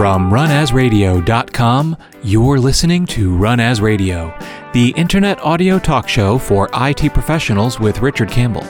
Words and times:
From 0.00 0.30
runasradio.com, 0.30 1.96
you're 2.22 2.58
listening 2.58 3.04
to 3.04 3.36
Run 3.36 3.60
As 3.60 3.82
Radio, 3.82 4.34
the 4.72 4.94
internet 4.96 5.38
audio 5.40 5.78
talk 5.78 6.08
show 6.08 6.38
for 6.38 6.70
IT 6.72 7.12
professionals 7.12 7.78
with 7.78 8.00
Richard 8.00 8.30
Campbell. 8.30 8.64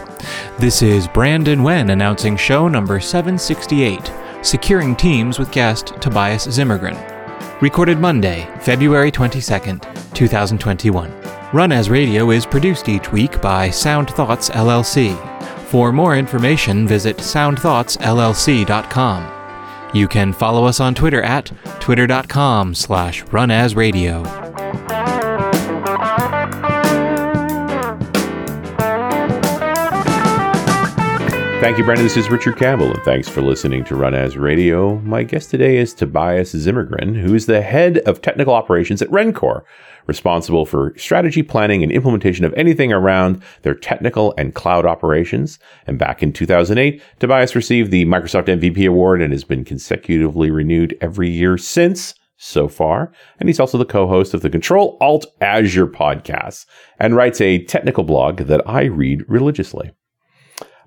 This 0.59 0.83
is 0.83 1.07
Brandon 1.07 1.63
Wen 1.63 1.91
announcing 1.91 2.37
show 2.37 2.67
number 2.67 2.99
768, 2.99 4.13
Securing 4.43 4.97
Teams 4.97 5.39
with 5.39 5.53
guest 5.53 5.93
Tobias 6.01 6.49
Zimmergren. 6.49 6.99
Recorded 7.63 8.01
Monday, 8.01 8.49
February 8.61 9.13
22nd, 9.13 10.13
2021. 10.13 11.13
Run 11.53 11.71
As 11.71 11.89
Radio 11.89 12.33
is 12.33 12.45
produced 12.45 12.89
each 12.89 13.13
week 13.13 13.41
by 13.41 13.71
Sound 13.71 14.11
Thoughts 14.11 14.51
LLC. 14.51 15.17
For 15.67 15.93
more 15.93 16.17
information, 16.17 16.89
visit 16.89 17.19
soundthoughtsllc.com. 17.19 19.40
You 19.93 20.09
can 20.09 20.33
follow 20.33 20.65
us 20.65 20.81
on 20.81 20.95
Twitter 20.95 21.23
at 21.23 21.51
twitter.com 21.81 22.75
slash 22.75 23.25
runasradio. 23.25 25.10
Thank 31.61 31.77
you, 31.77 31.85
Brendan. 31.85 32.07
This 32.07 32.17
is 32.17 32.31
Richard 32.31 32.57
Campbell, 32.57 32.91
and 32.91 33.03
thanks 33.03 33.29
for 33.29 33.43
listening 33.43 33.85
to 33.85 33.95
Run 33.95 34.15
As 34.15 34.39
Radio. 34.39 34.97
My 35.01 35.23
guest 35.23 35.51
today 35.51 35.77
is 35.77 35.93
Tobias 35.93 36.55
Zimmergren, 36.55 37.15
who 37.15 37.35
is 37.35 37.45
the 37.45 37.61
head 37.61 37.99
of 37.99 38.23
technical 38.23 38.55
operations 38.55 39.03
at 39.03 39.11
Rencore, 39.11 39.63
responsible 40.07 40.65
for 40.65 40.95
strategy 40.97 41.43
planning 41.43 41.83
and 41.83 41.93
implementation 41.93 42.47
of 42.47 42.55
anything 42.55 42.95
around 42.95 43.43
their 43.61 43.75
technical 43.75 44.33
and 44.39 44.55
cloud 44.55 44.87
operations. 44.87 45.59
And 45.87 45.99
back 45.99 46.23
in 46.23 46.33
2008, 46.33 47.03
Tobias 47.19 47.55
received 47.55 47.91
the 47.91 48.07
Microsoft 48.07 48.47
MVP 48.47 48.89
award 48.89 49.21
and 49.21 49.31
has 49.31 49.45
been 49.45 49.63
consecutively 49.63 50.51
renewed 50.51 50.97
every 51.03 51.29
year 51.29 51.59
since 51.59 52.15
so 52.39 52.69
far. 52.69 53.13
And 53.39 53.51
he's 53.51 53.61
also 53.61 53.77
the 53.77 53.85
co-host 53.85 54.33
of 54.33 54.41
the 54.41 54.49
Control 54.49 54.97
Alt 54.99 55.27
Azure 55.43 55.89
podcast 55.89 56.65
and 56.99 57.15
writes 57.15 57.39
a 57.39 57.63
technical 57.67 58.03
blog 58.03 58.39
that 58.39 58.67
I 58.67 58.85
read 58.85 59.29
religiously. 59.29 59.93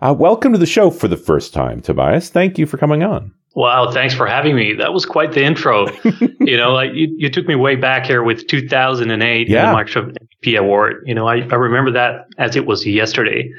Uh, 0.03 0.13
welcome 0.13 0.51
to 0.51 0.57
the 0.57 0.65
show 0.65 0.89
for 0.89 1.07
the 1.07 1.15
first 1.15 1.53
time, 1.53 1.81
Tobias. 1.81 2.29
Thank 2.29 2.57
you 2.57 2.65
for 2.65 2.75
coming 2.75 3.03
on. 3.03 3.31
Wow, 3.55 3.89
thanks 3.89 4.13
for 4.13 4.27
having 4.27 4.53
me. 4.53 4.73
That 4.73 4.91
was 4.91 5.05
quite 5.05 5.31
the 5.31 5.41
intro. 5.41 5.87
you 6.41 6.57
know, 6.57 6.73
like 6.73 6.91
you, 6.93 7.15
you 7.17 7.29
took 7.29 7.47
me 7.47 7.55
way 7.55 7.77
back 7.77 8.05
here 8.05 8.21
with 8.21 8.45
2008 8.47 9.47
yeah. 9.47 9.71
the 9.71 9.77
Microsoft 9.77 10.17
MVP 10.43 10.59
Award. 10.59 11.03
You 11.05 11.15
know, 11.15 11.29
I, 11.29 11.35
I 11.35 11.55
remember 11.55 11.89
that 11.91 12.25
as 12.37 12.57
it 12.57 12.65
was 12.65 12.85
yesterday. 12.85 13.49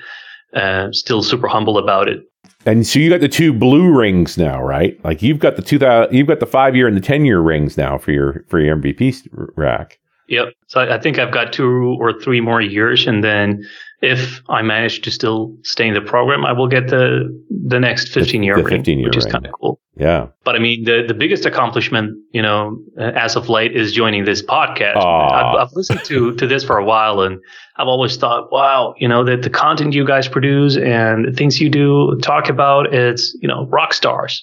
Uh, 0.53 0.89
still 0.92 1.23
super 1.23 1.48
humble 1.48 1.78
about 1.78 2.11
it. 2.11 2.20
And 2.67 2.86
so 2.86 2.98
you 2.98 3.08
got 3.08 3.23
the 3.23 3.29
two 3.29 3.55
blue 3.55 3.91
rings 3.91 4.36
now, 4.36 4.62
right? 4.62 5.03
Like 5.03 5.23
you've 5.23 5.39
got 5.39 5.56
the 5.56 5.62
two 5.62 5.79
thousand, 5.79 6.14
you've 6.14 6.27
got 6.27 6.41
the 6.41 6.47
five 6.47 6.77
year 6.77 6.86
and 6.86 6.97
the 6.97 7.01
ten 7.01 7.25
year 7.25 7.41
rings 7.41 7.79
now 7.79 7.97
for 7.97 8.12
your 8.12 8.45
for 8.48 8.61
your 8.61 8.77
MVP 8.77 9.29
rack. 9.56 9.98
Yep. 10.29 10.55
So 10.67 10.81
I 10.81 10.98
think 10.98 11.19
I've 11.19 11.33
got 11.33 11.53
two 11.53 11.97
or 11.98 12.19
three 12.20 12.41
more 12.41 12.61
years, 12.61 13.06
and 13.06 13.23
then 13.23 13.64
if 14.05 14.42
I 14.48 14.62
manage 14.62 15.00
to 15.02 15.10
still 15.10 15.56
stay 15.62 15.88
in 15.88 15.94
the 15.94 16.00
program, 16.00 16.44
I 16.44 16.52
will 16.52 16.69
get 16.69 16.88
the 16.88 17.28
the 17.66 17.80
next 17.80 18.08
15 18.08 18.42
year 18.42 18.56
ring, 18.56 18.69
15 18.69 18.98
year 18.98 19.08
which 19.08 19.16
is 19.16 19.27
kind 19.27 19.46
of 19.46 19.52
cool. 19.52 19.80
Yeah. 19.96 20.28
But 20.42 20.56
I 20.56 20.58
mean, 20.58 20.84
the, 20.84 21.05
the 21.06 21.14
biggest 21.14 21.46
accomplishment, 21.46 22.18
you 22.33 22.42
know, 22.42 22.79
uh, 22.98 23.12
as 23.14 23.36
of 23.36 23.48
late 23.48 23.77
is 23.77 23.92
joining 23.92 24.24
this 24.24 24.42
podcast. 24.42 24.96
I've, 24.96 25.56
I've, 25.56 25.73
listened 25.73 26.02
to, 26.05 26.34
to 26.34 26.46
this 26.46 26.64
for 26.64 26.79
a 26.79 26.84
while 26.84 27.20
and 27.20 27.39
I've 27.77 27.86
always 27.86 28.17
thought, 28.17 28.51
wow, 28.51 28.95
you 28.98 29.06
know, 29.06 29.24
that 29.24 29.42
the 29.42 29.51
content 29.51 29.95
you 29.95 30.05
guys 30.05 30.27
produce 30.27 30.77
and 30.77 31.27
the 31.29 31.33
things 31.33 31.61
you 31.61 31.70
do 31.70 32.18
talk 32.23 32.48
about, 32.48 32.92
it's, 32.92 33.36
you 33.40 33.46
know, 33.46 33.67
rock 33.67 33.95
stars. 33.95 34.42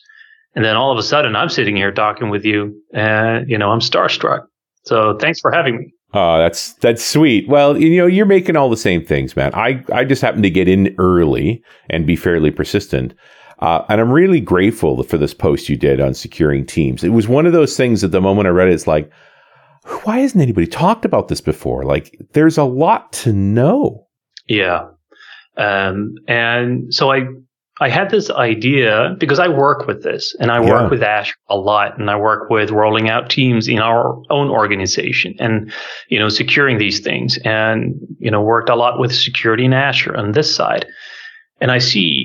And 0.56 0.64
then 0.64 0.78
all 0.78 0.92
of 0.92 0.98
a 0.98 1.04
sudden 1.04 1.36
I'm 1.36 1.50
sitting 1.50 1.76
here 1.76 1.92
talking 1.92 2.30
with 2.30 2.46
you 2.46 2.82
and, 2.94 3.50
you 3.50 3.58
know, 3.58 3.72
I'm 3.72 3.82
starstruck. 3.82 4.46
So 4.86 5.18
thanks 5.20 5.42
for 5.42 5.52
having 5.52 5.78
me. 5.78 5.94
Oh, 6.14 6.38
that's 6.40 6.74
that's 6.74 7.04
sweet. 7.04 7.48
Well, 7.48 7.78
you 7.78 7.98
know, 7.98 8.06
you're 8.06 8.26
making 8.26 8.58
all 8.58 8.70
the 8.70 8.78
same 8.78 9.04
things, 9.06 9.36
man. 9.36 9.54
I 9.54 9.84
I 9.94 10.04
just 10.04 10.22
happen 10.22 10.42
to 10.44 10.50
get 10.50 10.68
in 10.68 10.94
early 10.98 11.64
and 11.90 12.06
be 12.06 12.16
fairly 12.16 12.52
persistent. 12.52 13.14
Uh, 13.60 13.86
and 13.90 14.02
I'm 14.02 14.12
really 14.12 14.42
grateful 14.42 15.04
for 15.04 15.18
this 15.18 15.36
post 15.36 15.70
you 15.70 15.78
did 15.78 16.02
on 16.02 16.16
securing 16.16 16.66
teams. 16.66 17.04
It 17.04 17.10
was 17.10 17.28
one 17.28 17.46
of 17.46 17.54
those 17.54 17.78
things 17.78 18.04
at 18.04 18.12
the 18.12 18.20
moment 18.20 18.48
I 18.48 18.50
read 18.50 18.70
it, 18.70 18.74
it's 18.74 18.88
like, 18.88 19.12
why 20.04 20.20
hasn't 20.20 20.42
anybody 20.42 20.66
talked 20.66 21.06
about 21.06 21.28
this 21.28 21.42
before? 21.42 21.84
Like, 21.84 22.18
there's 22.34 22.58
a 22.58 22.64
lot 22.64 23.14
to 23.14 23.32
know. 23.32 24.08
Yeah. 24.48 24.88
Um, 25.58 26.16
and 26.28 26.92
so 26.92 27.12
I 27.12 27.26
I 27.80 27.90
had 27.90 28.12
this 28.12 28.30
idea 28.30 29.16
because 29.18 29.40
I 29.40 29.48
work 29.48 29.88
with 29.88 30.04
this 30.04 30.36
and 30.40 30.52
I 30.52 30.60
work 30.60 30.84
yeah. 30.84 30.90
with 30.90 31.02
Azure 31.02 31.34
a 31.50 31.56
lot 31.56 31.98
and 31.98 32.12
I 32.12 32.18
work 32.18 32.50
with 32.50 32.70
rolling 32.70 33.10
out 33.10 33.30
teams 33.30 33.68
in 33.68 33.80
our 33.80 34.22
own 34.30 34.50
organization 34.50 35.36
and, 35.40 35.72
you 36.10 36.20
know, 36.20 36.30
securing 36.30 36.78
these 36.78 37.00
things 37.00 37.40
and, 37.46 37.96
you 38.20 38.30
know, 38.30 38.42
worked 38.42 38.70
a 38.70 38.76
lot 38.76 39.00
with 39.00 39.16
security 39.16 39.66
in 39.66 39.74
Azure 39.74 40.16
on 40.16 40.34
this 40.34 40.54
side. 40.54 40.86
And 41.62 41.72
I 41.72 41.78
see 41.78 42.21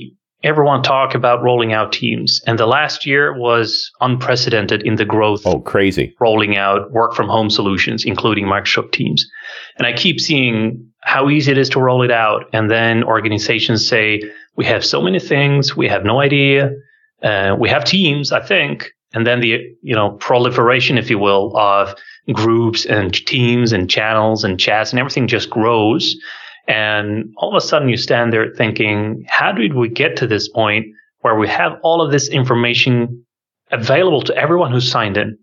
everyone 0.47 0.81
talk 0.81 1.17
about 1.17 1.43
rolling 1.43 1.73
out 1.73 1.93
teams 1.93 2.41
and 2.47 2.57
the 2.57 2.67
last 2.67 3.05
year 3.05 3.37
was 3.37 3.91
unprecedented 4.01 4.81
in 4.83 4.95
the 4.95 5.05
growth. 5.05 5.43
Oh, 5.45 5.59
crazy. 5.59 6.15
Rolling 6.21 6.57
out 6.57 6.93
work 6.93 7.15
from 7.15 7.29
home 7.29 7.51
solutions, 7.51 8.05
including 8.05 8.47
Microsoft 8.47 8.93
Teams. 8.93 9.27
And 9.77 9.89
I 9.89 9.93
keep 9.93 10.21
seeing 10.21 10.89
how 11.03 11.29
easy 11.29 11.51
it 11.51 11.59
is 11.59 11.69
to 11.71 11.81
roll 11.81 12.03
it 12.03 12.13
out. 12.13 12.45
And 12.53 12.71
then 12.71 13.03
organizations 13.03 13.87
say, 13.87 14.23
we 14.57 14.65
have 14.67 14.85
so 14.85 15.03
many 15.03 15.19
things, 15.19 15.77
we 15.77 15.89
have 15.89 16.05
no 16.05 16.21
idea. 16.21 16.71
Uh, 17.25 17.57
we 17.59 17.69
have 17.69 17.85
teams, 17.85 18.31
I 18.31 18.41
think, 18.41 18.93
and 19.15 19.27
then 19.27 19.41
the 19.41 19.77
you 19.83 19.95
know 19.95 20.13
proliferation, 20.13 20.97
if 20.97 21.11
you 21.11 21.19
will, 21.19 21.57
of 21.57 21.95
groups 22.33 22.87
and 22.87 23.13
teams 23.27 23.73
and 23.73 23.91
channels 23.91 24.45
and 24.45 24.61
chats 24.61 24.93
and 24.93 25.01
everything 25.01 25.27
just 25.27 25.51
grows. 25.51 26.17
And 26.69 27.33
all 27.37 27.55
of 27.55 27.63
a 27.63 27.65
sudden, 27.65 27.89
you 27.89 27.97
stand 27.97 28.33
there 28.33 28.53
thinking, 28.57 29.25
how 29.29 29.53
did 29.53 29.75
we 29.75 29.89
get 29.89 30.17
to 30.17 30.27
this 30.27 30.49
point 30.49 30.87
where 31.21 31.37
we 31.37 31.49
have 31.49 31.79
all 31.83 32.03
of 32.03 32.11
this 32.11 32.29
information 32.29 33.25
available 33.71 34.23
to 34.23 34.37
everyone 34.37 34.73
who 34.73 34.81
signed 34.81 35.17
in? 35.17 35.39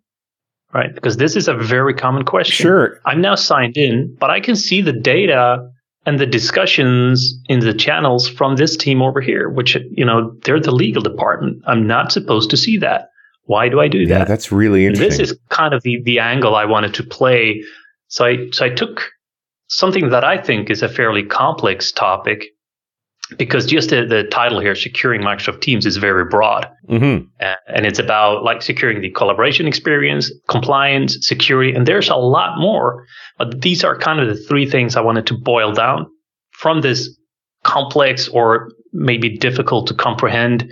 Right? 0.74 0.94
Because 0.94 1.18
this 1.18 1.36
is 1.36 1.48
a 1.48 1.54
very 1.54 1.94
common 1.94 2.26
question. 2.26 2.64
Sure. 2.64 3.00
I'm 3.06 3.22
now 3.22 3.36
signed 3.36 3.78
in, 3.78 4.16
but 4.20 4.32
I 4.32 4.40
can 4.40 4.56
see 4.56 4.82
the 4.82 4.92
data 4.92 5.70
and 6.06 6.20
the 6.20 6.26
discussions 6.26 7.36
in 7.48 7.60
the 7.60 7.74
channels 7.74 8.28
from 8.28 8.56
this 8.56 8.76
team 8.76 9.02
over 9.02 9.22
here, 9.22 9.50
which, 9.50 9.78
you 9.92 10.04
know, 10.04 10.36
they're 10.44 10.60
the 10.60 10.72
legal 10.72 11.02
department. 11.02 11.62
I'm 11.68 11.88
not 11.88 12.12
supposed 12.12 12.50
to 12.50 12.58
see 12.58 12.78
that. 12.80 13.10
Why 13.46 13.70
do 13.70 13.80
I 13.80 13.88
do 13.88 14.06
that? 14.06 14.12
yeah, 14.12 14.18
that? 14.20 14.28
That's 14.28 14.52
really 14.52 14.86
interesting. 14.86 15.18
this 15.18 15.32
is 15.32 15.38
kind 15.50 15.74
of 15.74 15.84
the, 15.84 16.02
the 16.02 16.20
angle 16.20 16.56
I 16.56 16.66
wanted 16.66 16.94
to 16.96 17.04
play. 17.04 17.64
So 18.08 18.26
I, 18.26 18.50
so 18.52 18.66
I 18.66 18.70
took 18.70 19.04
something 19.78 20.10
that 20.10 20.24
I 20.24 20.38
think 20.38 20.70
is 20.70 20.82
a 20.82 20.90
fairly 20.90 21.24
complex 21.24 21.92
topic 21.92 22.46
because 23.38 23.66
just 23.66 23.90
the, 23.90 24.06
the 24.06 24.24
title 24.26 24.60
here, 24.60 24.76
securing 24.76 25.22
Microsoft 25.22 25.62
Teams, 25.62 25.86
is 25.86 25.98
very 25.98 26.26
broad, 26.26 26.70
mm-hmm. 26.88 27.26
uh, 27.40 27.56
and 27.68 27.86
it's 27.86 28.00
about 28.00 28.44
like 28.44 28.62
securing 28.62 29.02
the 29.02 29.10
collaboration 29.10 29.66
experience, 29.66 30.32
compliance, 30.50 31.18
security, 31.22 31.74
and 31.74 31.88
there's 31.88 32.10
a 32.10 32.16
lot 32.16 32.60
more. 32.60 33.06
But 33.38 33.62
these 33.62 33.84
are 33.84 33.98
kind 33.98 34.20
of 34.20 34.28
the 34.28 34.36
three 34.36 34.70
things 34.70 34.96
I 34.96 35.02
wanted 35.02 35.26
to 35.28 35.38
boil 35.38 35.72
down 35.72 36.08
from 36.52 36.82
this 36.82 37.10
complex 37.64 38.28
or 38.28 38.70
maybe 38.92 39.38
difficult 39.38 39.88
to 39.88 39.94
comprehend 39.94 40.70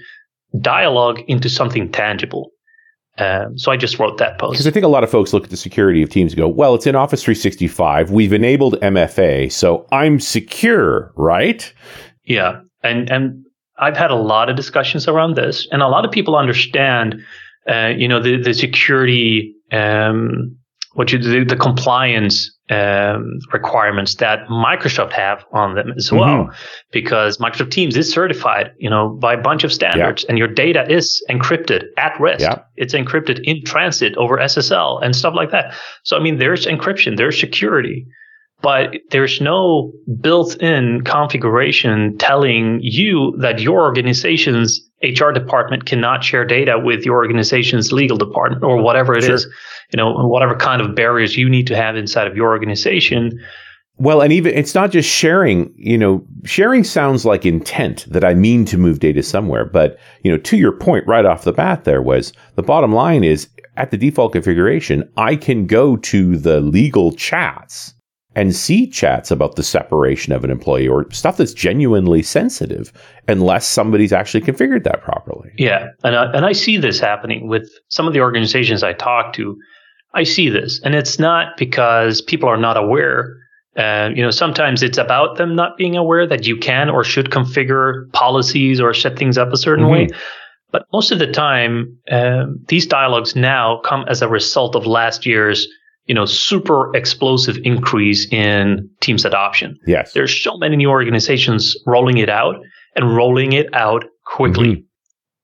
dialogue 0.59 1.21
into 1.27 1.49
something 1.49 1.91
tangible. 1.91 2.51
Um, 3.17 3.57
so 3.57 3.71
I 3.71 3.77
just 3.77 3.99
wrote 3.99 4.17
that 4.17 4.39
post. 4.39 4.53
Because 4.53 4.67
I 4.67 4.71
think 4.71 4.85
a 4.85 4.89
lot 4.89 5.03
of 5.03 5.11
folks 5.11 5.33
look 5.33 5.43
at 5.43 5.49
the 5.49 5.57
security 5.57 6.01
of 6.01 6.09
Teams 6.09 6.31
and 6.31 6.37
go, 6.37 6.47
well, 6.47 6.75
it's 6.75 6.87
in 6.87 6.95
Office 6.95 7.23
365. 7.23 8.09
We've 8.09 8.33
enabled 8.33 8.79
MFA, 8.81 9.51
so 9.51 9.85
I'm 9.91 10.19
secure, 10.19 11.11
right? 11.15 11.71
Yeah. 12.23 12.61
And, 12.83 13.11
and 13.11 13.45
I've 13.77 13.97
had 13.97 14.11
a 14.11 14.15
lot 14.15 14.49
of 14.49 14.55
discussions 14.55 15.07
around 15.07 15.35
this 15.35 15.67
and 15.71 15.81
a 15.81 15.87
lot 15.87 16.05
of 16.05 16.11
people 16.11 16.35
understand, 16.35 17.15
uh, 17.69 17.87
you 17.95 18.07
know, 18.07 18.21
the, 18.21 18.37
the 18.37 18.53
security, 18.53 19.55
um, 19.71 20.57
what 20.93 21.11
you 21.11 21.19
do, 21.19 21.45
the 21.45 21.55
compliance 21.55 22.51
um, 22.69 23.39
requirements 23.51 24.15
that 24.15 24.47
Microsoft 24.47 25.11
have 25.13 25.43
on 25.51 25.75
them 25.75 25.93
as 25.97 26.11
well, 26.11 26.45
mm-hmm. 26.45 26.55
because 26.91 27.37
Microsoft 27.37 27.71
Teams 27.71 27.95
is 27.97 28.11
certified, 28.11 28.71
you 28.77 28.89
know, 28.89 29.09
by 29.09 29.33
a 29.33 29.41
bunch 29.41 29.63
of 29.63 29.71
standards, 29.71 30.23
yeah. 30.23 30.29
and 30.29 30.37
your 30.37 30.47
data 30.47 30.85
is 30.89 31.23
encrypted 31.29 31.85
at 31.97 32.19
rest. 32.19 32.41
Yeah. 32.41 32.59
It's 32.75 32.93
encrypted 32.93 33.41
in 33.43 33.63
transit 33.65 34.15
over 34.17 34.37
SSL 34.37 35.03
and 35.03 35.15
stuff 35.15 35.33
like 35.35 35.51
that. 35.51 35.73
So 36.03 36.17
I 36.17 36.21
mean, 36.21 36.39
there's 36.39 36.65
encryption, 36.65 37.17
there's 37.17 37.39
security, 37.39 38.07
but 38.61 38.95
there's 39.09 39.41
no 39.41 39.91
built-in 40.19 41.01
configuration 41.03 42.17
telling 42.17 42.79
you 42.81 43.35
that 43.39 43.59
your 43.59 43.81
organization's 43.81 44.79
HR 45.03 45.31
department 45.31 45.85
cannot 45.85 46.23
share 46.23 46.45
data 46.45 46.79
with 46.79 47.05
your 47.05 47.15
organization's 47.15 47.91
legal 47.91 48.17
department 48.17 48.63
or 48.63 48.81
whatever 48.81 49.17
it 49.17 49.23
sure. 49.23 49.33
is, 49.33 49.47
you 49.91 49.97
know, 49.97 50.13
whatever 50.27 50.55
kind 50.55 50.81
of 50.81 50.95
barriers 50.95 51.37
you 51.37 51.49
need 51.49 51.67
to 51.67 51.75
have 51.75 51.95
inside 51.95 52.27
of 52.27 52.35
your 52.35 52.49
organization. 52.49 53.39
Well, 53.97 54.21
and 54.21 54.33
even 54.33 54.55
it's 54.55 54.73
not 54.73 54.91
just 54.91 55.09
sharing, 55.09 55.73
you 55.77 55.97
know, 55.97 56.25
sharing 56.43 56.83
sounds 56.83 57.25
like 57.25 57.45
intent 57.45 58.05
that 58.09 58.23
I 58.23 58.33
mean 58.33 58.65
to 58.65 58.77
move 58.77 58.99
data 58.99 59.21
somewhere. 59.21 59.65
But, 59.65 59.99
you 60.23 60.31
know, 60.31 60.37
to 60.39 60.57
your 60.57 60.71
point 60.71 61.05
right 61.07 61.25
off 61.25 61.43
the 61.43 61.51
bat, 61.51 61.83
there 61.83 62.01
was 62.01 62.33
the 62.55 62.63
bottom 62.63 62.93
line 62.93 63.23
is 63.23 63.47
at 63.77 63.91
the 63.91 63.97
default 63.97 64.33
configuration, 64.33 65.09
I 65.17 65.35
can 65.35 65.65
go 65.67 65.97
to 65.97 66.37
the 66.37 66.61
legal 66.61 67.11
chats 67.11 67.93
and 68.35 68.55
see 68.55 68.87
chats 68.87 69.29
about 69.29 69.55
the 69.55 69.63
separation 69.63 70.31
of 70.33 70.43
an 70.43 70.51
employee 70.51 70.87
or 70.87 71.09
stuff 71.11 71.37
that's 71.37 71.53
genuinely 71.53 72.23
sensitive 72.23 72.93
unless 73.27 73.67
somebody's 73.67 74.13
actually 74.13 74.41
configured 74.41 74.83
that 74.83 75.01
properly. 75.01 75.51
Yeah. 75.57 75.87
And 76.03 76.15
I, 76.15 76.31
and 76.31 76.45
I 76.45 76.53
see 76.53 76.77
this 76.77 76.99
happening 76.99 77.47
with 77.47 77.69
some 77.89 78.07
of 78.07 78.13
the 78.13 78.21
organizations 78.21 78.83
I 78.83 78.93
talk 78.93 79.33
to. 79.33 79.57
I 80.13 80.23
see 80.23 80.49
this. 80.49 80.79
And 80.83 80.95
it's 80.95 81.19
not 81.19 81.57
because 81.57 82.21
people 82.21 82.49
are 82.49 82.57
not 82.57 82.77
aware. 82.77 83.37
Uh, 83.77 84.09
you 84.13 84.21
know, 84.21 84.31
sometimes 84.31 84.83
it's 84.83 84.97
about 84.97 85.37
them 85.37 85.55
not 85.55 85.77
being 85.77 85.95
aware 85.95 86.27
that 86.27 86.45
you 86.45 86.57
can 86.57 86.89
or 86.89 87.03
should 87.03 87.29
configure 87.29 88.11
policies 88.11 88.81
or 88.81 88.93
set 88.93 89.17
things 89.17 89.37
up 89.37 89.53
a 89.53 89.57
certain 89.57 89.85
mm-hmm. 89.85 89.93
way. 89.93 90.19
But 90.71 90.85
most 90.93 91.11
of 91.11 91.19
the 91.19 91.31
time, 91.31 91.97
um, 92.09 92.59
these 92.67 92.85
dialogues 92.85 93.35
now 93.35 93.81
come 93.83 94.05
as 94.07 94.21
a 94.21 94.27
result 94.27 94.75
of 94.75 94.85
last 94.85 95.25
year's 95.25 95.67
you 96.05 96.15
know, 96.15 96.25
super 96.25 96.93
explosive 96.95 97.57
increase 97.63 98.27
in 98.31 98.89
Teams 98.99 99.23
adoption. 99.23 99.77
Yes. 99.85 100.13
There's 100.13 100.35
so 100.35 100.57
many 100.57 100.75
new 100.75 100.89
organizations 100.89 101.77
rolling 101.85 102.17
it 102.17 102.29
out 102.29 102.55
and 102.95 103.15
rolling 103.15 103.53
it 103.53 103.73
out 103.73 104.03
quickly. 104.25 104.75
Mm-hmm. 104.75 104.81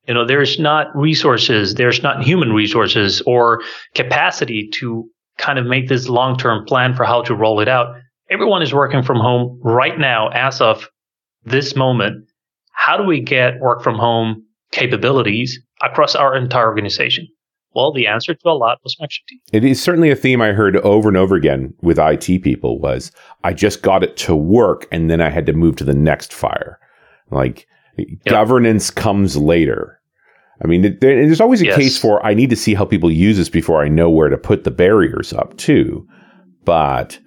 You 0.07 0.13
know, 0.13 0.25
there's 0.25 0.57
not 0.57 0.95
resources, 0.95 1.75
there's 1.75 2.01
not 2.01 2.24
human 2.24 2.54
resources 2.54 3.21
or 3.25 3.62
capacity 3.94 4.69
to 4.75 5.09
kind 5.38 5.59
of 5.59 5.65
make 5.65 5.89
this 5.89 6.07
long 6.07 6.38
term 6.38 6.65
plan 6.65 6.95
for 6.95 7.04
how 7.04 7.21
to 7.24 7.36
roll 7.36 7.59
it 7.59 7.68
out. 7.68 7.95
Everyone 8.30 8.62
is 8.62 8.74
working 8.74 9.04
from 9.04 9.18
home 9.18 9.59
right 9.63 9.98
now 9.98 10.30
as 10.30 10.62
of 10.62 10.89
this 11.45 11.75
moment. 11.75 12.25
How 12.71 12.98
do 12.98 13.04
we 13.04 13.21
get 13.21 13.59
work 13.59 13.83
from 13.83 13.95
home 13.95 14.44
capabilities 14.71 15.59
across 15.81 16.15
our 16.15 16.36
entire 16.36 16.68
organization? 16.68 17.27
Well, 17.74 17.92
the 17.92 18.07
answer 18.07 18.33
to 18.33 18.50
a 18.50 18.51
lot 18.51 18.80
was 18.83 18.95
Microsoft 19.00 19.38
It 19.51 19.63
is 19.63 19.81
certainly 19.81 20.09
a 20.09 20.15
theme 20.15 20.42
I 20.42 20.54
heard 20.54 20.77
over 20.77 21.09
and 21.09 21.18
over 21.18 21.36
again 21.36 21.74
with 21.81 22.00
IT 22.00 22.42
people 22.42 22.80
was 22.80 23.12
I 23.44 23.54
just 23.54 23.81
got 23.81 24.04
it 24.04 24.18
to 24.18 24.36
work 24.36 24.88
and 24.92 25.12
then 25.12 25.21
I 25.21 25.30
had 25.30 25.45
to 25.45 25.54
move 25.54 25.75
to 25.77 25.83
the 25.83 25.94
next 25.94 26.33
fire. 26.33 26.80
Like 27.30 27.68
yep. 27.97 28.07
governance 28.25 28.89
comes 28.91 29.35
later. 29.38 29.99
I 30.63 30.67
mean, 30.67 30.97
there's 30.99 31.41
always 31.41 31.61
a 31.61 31.65
yes. 31.65 31.75
case 31.75 31.97
for 31.97 32.25
I 32.25 32.33
need 32.33 32.49
to 32.49 32.55
see 32.55 32.73
how 32.73 32.85
people 32.85 33.11
use 33.11 33.38
this 33.38 33.49
before 33.49 33.83
I 33.83 33.88
know 33.88 34.09
where 34.09 34.29
to 34.29 34.38
put 34.38 34.63
the 34.63 34.71
barriers 34.71 35.31
up 35.33 35.55
too. 35.57 36.07
But 36.65 37.19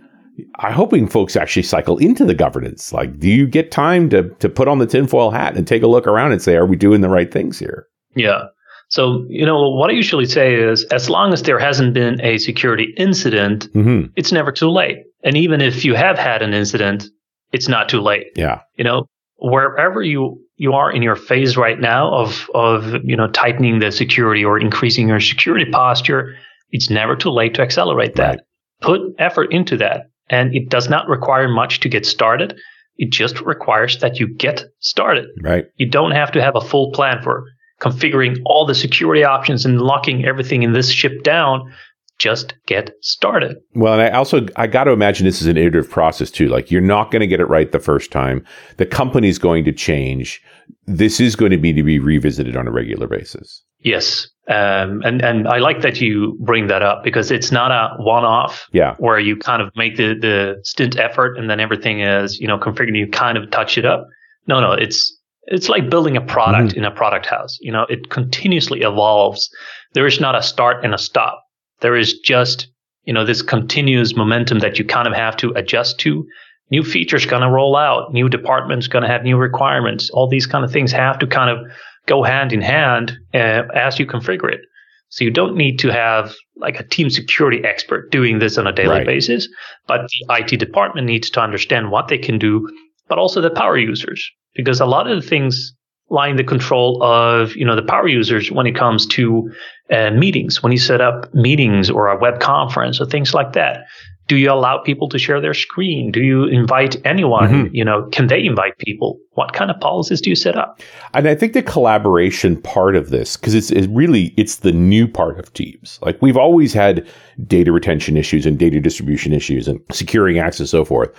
I'm 0.56 0.72
hoping 0.72 1.06
folks 1.06 1.36
actually 1.36 1.62
cycle 1.62 1.96
into 1.98 2.24
the 2.24 2.34
governance. 2.34 2.92
Like, 2.92 3.18
do 3.18 3.28
you 3.28 3.46
get 3.46 3.70
time 3.70 4.10
to 4.10 4.28
to 4.40 4.48
put 4.48 4.68
on 4.68 4.78
the 4.78 4.86
tinfoil 4.86 5.30
hat 5.30 5.56
and 5.56 5.66
take 5.66 5.82
a 5.82 5.86
look 5.86 6.06
around 6.06 6.32
and 6.32 6.42
say, 6.42 6.56
are 6.56 6.66
we 6.66 6.76
doing 6.76 7.02
the 7.02 7.08
right 7.08 7.32
things 7.32 7.58
here? 7.58 7.86
Yeah. 8.16 8.46
So, 8.88 9.24
you 9.28 9.46
know, 9.46 9.70
what 9.70 9.90
I 9.90 9.92
usually 9.92 10.26
say 10.26 10.54
is 10.56 10.82
as 10.86 11.08
long 11.08 11.32
as 11.32 11.44
there 11.44 11.60
hasn't 11.60 11.94
been 11.94 12.20
a 12.22 12.38
security 12.38 12.92
incident, 12.96 13.72
mm-hmm. 13.72 14.10
it's 14.16 14.32
never 14.32 14.50
too 14.50 14.68
late. 14.68 14.96
And 15.22 15.36
even 15.36 15.60
if 15.60 15.84
you 15.84 15.94
have 15.94 16.18
had 16.18 16.42
an 16.42 16.52
incident, 16.52 17.04
it's 17.52 17.68
not 17.68 17.88
too 17.88 18.00
late. 18.00 18.26
Yeah. 18.34 18.62
You 18.76 18.82
know, 18.82 19.06
wherever 19.38 20.02
you 20.02 20.42
you 20.60 20.74
are 20.74 20.92
in 20.92 21.00
your 21.00 21.16
phase 21.16 21.56
right 21.56 21.80
now 21.80 22.12
of 22.14 22.46
of, 22.54 22.92
you 23.02 23.16
know, 23.16 23.28
tightening 23.28 23.78
the 23.78 23.90
security 23.90 24.44
or 24.44 24.60
increasing 24.60 25.08
your 25.08 25.18
security 25.18 25.64
posture, 25.70 26.36
it's 26.70 26.90
never 26.90 27.16
too 27.16 27.30
late 27.30 27.54
to 27.54 27.62
accelerate 27.62 28.16
that. 28.16 28.28
Right. 28.28 28.40
Put 28.82 29.00
effort 29.18 29.54
into 29.54 29.78
that. 29.78 30.10
And 30.28 30.54
it 30.54 30.68
does 30.68 30.90
not 30.90 31.08
require 31.08 31.48
much 31.48 31.80
to 31.80 31.88
get 31.88 32.04
started. 32.04 32.58
It 32.98 33.10
just 33.10 33.40
requires 33.40 34.00
that 34.00 34.20
you 34.20 34.28
get 34.28 34.66
started. 34.80 35.28
Right. 35.42 35.64
You 35.76 35.88
don't 35.88 36.10
have 36.10 36.30
to 36.32 36.42
have 36.42 36.56
a 36.56 36.60
full 36.60 36.92
plan 36.92 37.22
for 37.22 37.46
configuring 37.80 38.36
all 38.44 38.66
the 38.66 38.74
security 38.74 39.24
options 39.24 39.64
and 39.64 39.80
locking 39.80 40.26
everything 40.26 40.62
in 40.62 40.74
this 40.74 40.90
ship 40.90 41.22
down 41.22 41.72
just 42.20 42.54
get 42.66 42.92
started. 43.00 43.56
Well, 43.74 43.94
and 43.94 44.02
I 44.02 44.10
also 44.10 44.46
I 44.56 44.66
got 44.66 44.84
to 44.84 44.92
imagine 44.92 45.24
this 45.24 45.40
is 45.40 45.48
an 45.48 45.56
iterative 45.56 45.90
process 45.90 46.30
too. 46.30 46.48
Like 46.48 46.70
you're 46.70 46.82
not 46.82 47.10
going 47.10 47.20
to 47.20 47.26
get 47.26 47.40
it 47.40 47.46
right 47.46 47.72
the 47.72 47.80
first 47.80 48.12
time. 48.12 48.44
The 48.76 48.86
company's 48.86 49.38
going 49.38 49.64
to 49.64 49.72
change. 49.72 50.42
This 50.86 51.18
is 51.18 51.34
going 51.34 51.50
to 51.50 51.56
be 51.56 51.72
to 51.72 51.82
be 51.82 51.98
revisited 51.98 52.56
on 52.56 52.68
a 52.68 52.70
regular 52.70 53.08
basis. 53.08 53.64
Yes, 53.82 54.28
um, 54.48 55.00
and 55.02 55.24
and 55.24 55.48
I 55.48 55.58
like 55.58 55.80
that 55.80 56.02
you 56.02 56.38
bring 56.44 56.66
that 56.66 56.82
up 56.82 57.02
because 57.02 57.30
it's 57.30 57.50
not 57.50 57.70
a 57.70 57.96
one-off. 58.02 58.68
Yeah. 58.72 58.94
Where 58.98 59.18
you 59.18 59.36
kind 59.36 59.62
of 59.62 59.70
make 59.74 59.96
the 59.96 60.14
the 60.20 60.60
stint 60.62 60.98
effort 60.98 61.38
and 61.38 61.48
then 61.48 61.58
everything 61.58 62.00
is 62.02 62.38
you 62.38 62.46
know 62.46 62.58
configured. 62.58 62.96
You 62.96 63.08
kind 63.08 63.38
of 63.38 63.50
touch 63.50 63.78
it 63.78 63.86
up. 63.86 64.06
No, 64.46 64.60
no, 64.60 64.72
it's 64.72 65.16
it's 65.44 65.70
like 65.70 65.88
building 65.88 66.18
a 66.18 66.20
product 66.20 66.70
mm-hmm. 66.70 66.80
in 66.80 66.84
a 66.84 66.90
product 66.90 67.24
house. 67.24 67.56
You 67.62 67.72
know, 67.72 67.86
it 67.88 68.10
continuously 68.10 68.82
evolves. 68.82 69.48
There 69.94 70.06
is 70.06 70.20
not 70.20 70.34
a 70.34 70.42
start 70.42 70.84
and 70.84 70.94
a 70.94 70.98
stop. 70.98 71.39
There 71.80 71.96
is 71.96 72.18
just, 72.20 72.68
you 73.04 73.12
know, 73.12 73.24
this 73.24 73.42
continuous 73.42 74.16
momentum 74.16 74.60
that 74.60 74.78
you 74.78 74.84
kind 74.84 75.08
of 75.08 75.14
have 75.14 75.36
to 75.38 75.50
adjust 75.50 75.98
to. 76.00 76.26
New 76.70 76.84
features 76.84 77.26
going 77.26 77.42
to 77.42 77.50
roll 77.50 77.76
out. 77.76 78.12
New 78.12 78.28
departments 78.28 78.86
going 78.86 79.02
to 79.02 79.08
have 79.08 79.24
new 79.24 79.36
requirements. 79.36 80.10
All 80.10 80.28
these 80.28 80.46
kind 80.46 80.64
of 80.64 80.70
things 80.70 80.92
have 80.92 81.18
to 81.18 81.26
kind 81.26 81.50
of 81.50 81.66
go 82.06 82.22
hand 82.22 82.52
in 82.52 82.60
hand 82.60 83.18
uh, 83.34 83.62
as 83.74 83.98
you 83.98 84.06
configure 84.06 84.52
it. 84.52 84.60
So 85.08 85.24
you 85.24 85.32
don't 85.32 85.56
need 85.56 85.80
to 85.80 85.92
have 85.92 86.34
like 86.56 86.78
a 86.78 86.84
team 86.84 87.10
security 87.10 87.64
expert 87.64 88.12
doing 88.12 88.38
this 88.38 88.56
on 88.58 88.68
a 88.68 88.72
daily 88.72 88.98
right. 88.98 89.06
basis, 89.06 89.48
but 89.88 90.02
the 90.08 90.34
IT 90.36 90.58
department 90.58 91.06
needs 91.06 91.30
to 91.30 91.40
understand 91.40 91.90
what 91.90 92.06
they 92.06 92.18
can 92.18 92.38
do, 92.38 92.68
but 93.08 93.18
also 93.18 93.40
the 93.40 93.50
power 93.50 93.76
users 93.76 94.30
because 94.54 94.80
a 94.80 94.86
lot 94.86 95.10
of 95.10 95.20
the 95.20 95.28
things 95.28 95.74
in 96.10 96.36
the 96.36 96.44
control 96.44 97.02
of 97.02 97.54
you 97.56 97.64
know 97.64 97.76
the 97.76 97.82
power 97.82 98.08
users 98.08 98.50
when 98.50 98.66
it 98.66 98.74
comes 98.74 99.06
to 99.06 99.50
uh, 99.92 100.10
meetings. 100.10 100.62
When 100.62 100.72
you 100.72 100.78
set 100.78 101.00
up 101.00 101.32
meetings 101.34 101.90
or 101.90 102.08
a 102.08 102.18
web 102.18 102.40
conference 102.40 103.00
or 103.00 103.06
things 103.06 103.34
like 103.34 103.52
that 103.54 103.86
do 104.30 104.36
you 104.36 104.48
allow 104.48 104.78
people 104.78 105.08
to 105.08 105.18
share 105.18 105.40
their 105.40 105.52
screen? 105.54 106.12
Do 106.12 106.20
you 106.20 106.44
invite 106.44 106.94
anyone? 107.04 107.48
Mm-hmm. 107.48 107.74
you 107.74 107.84
know 107.84 108.08
can 108.12 108.28
they 108.28 108.44
invite 108.44 108.78
people? 108.78 109.18
What 109.32 109.54
kind 109.54 109.72
of 109.72 109.80
policies 109.80 110.20
do 110.20 110.30
you 110.30 110.36
set 110.36 110.56
up? 110.56 110.80
And 111.14 111.26
i 111.26 111.34
think 111.34 111.52
the 111.52 111.62
collaboration 111.62 112.62
part 112.62 112.94
of 112.94 113.10
this 113.10 113.36
because 113.36 113.54
it's, 113.54 113.72
it's 113.72 113.88
really 113.88 114.32
it's 114.36 114.56
the 114.58 114.70
new 114.70 115.08
part 115.08 115.40
of 115.40 115.52
teams. 115.52 115.98
Like 116.02 116.22
we've 116.22 116.36
always 116.36 116.72
had 116.72 117.04
data 117.44 117.72
retention 117.72 118.16
issues 118.16 118.46
and 118.46 118.56
data 118.56 118.80
distribution 118.80 119.32
issues 119.32 119.66
and 119.66 119.80
securing 119.90 120.38
access 120.38 120.60
and 120.60 120.68
so 120.68 120.84
forth 120.84 121.10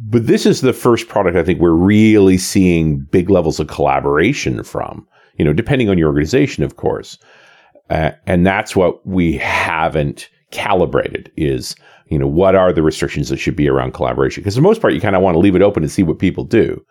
but 0.00 0.26
this 0.26 0.46
is 0.46 0.60
the 0.60 0.72
first 0.72 1.08
product 1.08 1.36
I 1.36 1.44
think 1.44 1.60
we're 1.60 1.72
really 1.72 2.38
seeing 2.38 3.00
big 3.00 3.30
levels 3.30 3.60
of 3.60 3.68
collaboration 3.68 4.62
from, 4.62 5.06
you 5.36 5.44
know, 5.44 5.52
depending 5.52 5.88
on 5.88 5.98
your 5.98 6.08
organization, 6.08 6.64
of 6.64 6.76
course. 6.76 7.18
Uh, 7.90 8.12
and 8.26 8.46
that's 8.46 8.74
what 8.74 9.06
we 9.06 9.36
haven't 9.36 10.28
calibrated 10.50 11.30
is, 11.36 11.76
you 12.08 12.18
know, 12.18 12.26
what 12.26 12.54
are 12.54 12.72
the 12.72 12.82
restrictions 12.82 13.28
that 13.28 13.36
should 13.36 13.56
be 13.56 13.68
around 13.68 13.92
collaboration? 13.92 14.42
Because 14.42 14.54
for 14.54 14.60
the 14.60 14.68
most 14.68 14.80
part, 14.80 14.94
you 14.94 15.00
kind 15.00 15.16
of 15.16 15.22
want 15.22 15.34
to 15.34 15.40
leave 15.40 15.56
it 15.56 15.62
open 15.62 15.82
and 15.82 15.92
see 15.92 16.02
what 16.02 16.18
people 16.18 16.44
do. 16.44 16.82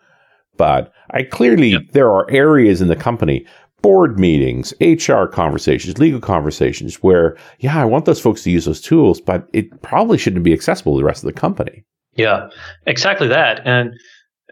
But 0.56 0.92
I 1.10 1.24
clearly, 1.24 1.70
yep. 1.70 1.82
there 1.92 2.12
are 2.12 2.30
areas 2.30 2.80
in 2.80 2.86
the 2.86 2.94
company, 2.94 3.44
board 3.82 4.20
meetings, 4.20 4.72
HR 4.80 5.24
conversations, 5.24 5.98
legal 5.98 6.20
conversations 6.20 7.02
where, 7.02 7.36
yeah, 7.58 7.76
I 7.80 7.84
want 7.84 8.04
those 8.04 8.20
folks 8.20 8.44
to 8.44 8.50
use 8.50 8.66
those 8.66 8.80
tools, 8.80 9.20
but 9.20 9.48
it 9.52 9.82
probably 9.82 10.16
shouldn't 10.16 10.44
be 10.44 10.52
accessible 10.52 10.94
to 10.94 10.98
the 11.00 11.04
rest 11.04 11.24
of 11.24 11.26
the 11.26 11.40
company. 11.40 11.84
Yeah, 12.16 12.48
exactly 12.86 13.28
that. 13.28 13.62
And 13.64 13.94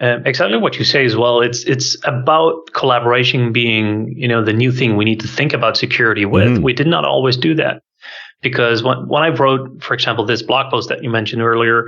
um, 0.01 0.27
exactly 0.27 0.59
what 0.59 0.79
you 0.79 0.85
say 0.85 1.05
as 1.05 1.17
well. 1.17 1.41
It's 1.41 1.65
it's 1.65 1.97
about 2.05 2.73
collaboration 2.73 3.53
being 3.53 4.13
you 4.17 4.27
know 4.27 4.45
the 4.45 4.53
new 4.53 4.73
thing 4.73 4.97
we 4.97 5.05
need 5.05 5.21
to 5.21 5.29
think 5.29 5.53
about 5.53 5.77
security 5.77 6.25
with. 6.25 6.59
Mm. 6.59 6.63
We 6.63 6.73
did 6.73 6.87
not 6.87 7.05
always 7.05 7.37
do 7.37 7.55
that 7.57 7.83
because 8.41 8.83
when 8.83 9.07
when 9.09 9.23
I 9.23 9.29
wrote, 9.29 9.83
for 9.83 9.95
example, 9.95 10.25
this 10.25 10.43
blog 10.43 10.71
post 10.71 10.89
that 10.89 11.05
you 11.05 11.11
mentioned 11.11 11.43
earlier, 11.43 11.85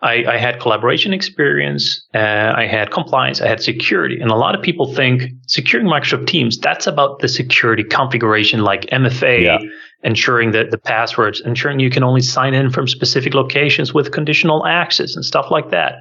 I, 0.00 0.24
I 0.24 0.38
had 0.38 0.60
collaboration 0.60 1.12
experience, 1.12 2.06
uh, 2.14 2.52
I 2.56 2.66
had 2.66 2.92
compliance, 2.92 3.40
I 3.40 3.48
had 3.48 3.60
security, 3.60 4.20
and 4.20 4.30
a 4.30 4.36
lot 4.36 4.54
of 4.54 4.62
people 4.62 4.94
think 4.94 5.24
securing 5.46 5.88
Microsoft 5.88 6.28
Teams 6.28 6.58
that's 6.58 6.86
about 6.86 7.18
the 7.18 7.28
security 7.28 7.84
configuration 7.84 8.60
like 8.60 8.82
MFA. 8.86 9.42
Yeah 9.42 9.58
ensuring 10.02 10.52
that 10.52 10.70
the 10.70 10.78
passwords, 10.78 11.40
ensuring 11.44 11.80
you 11.80 11.90
can 11.90 12.04
only 12.04 12.20
sign 12.20 12.54
in 12.54 12.70
from 12.70 12.86
specific 12.86 13.34
locations 13.34 13.92
with 13.92 14.12
conditional 14.12 14.64
access 14.66 15.16
and 15.16 15.24
stuff 15.24 15.50
like 15.50 15.70
that. 15.70 15.94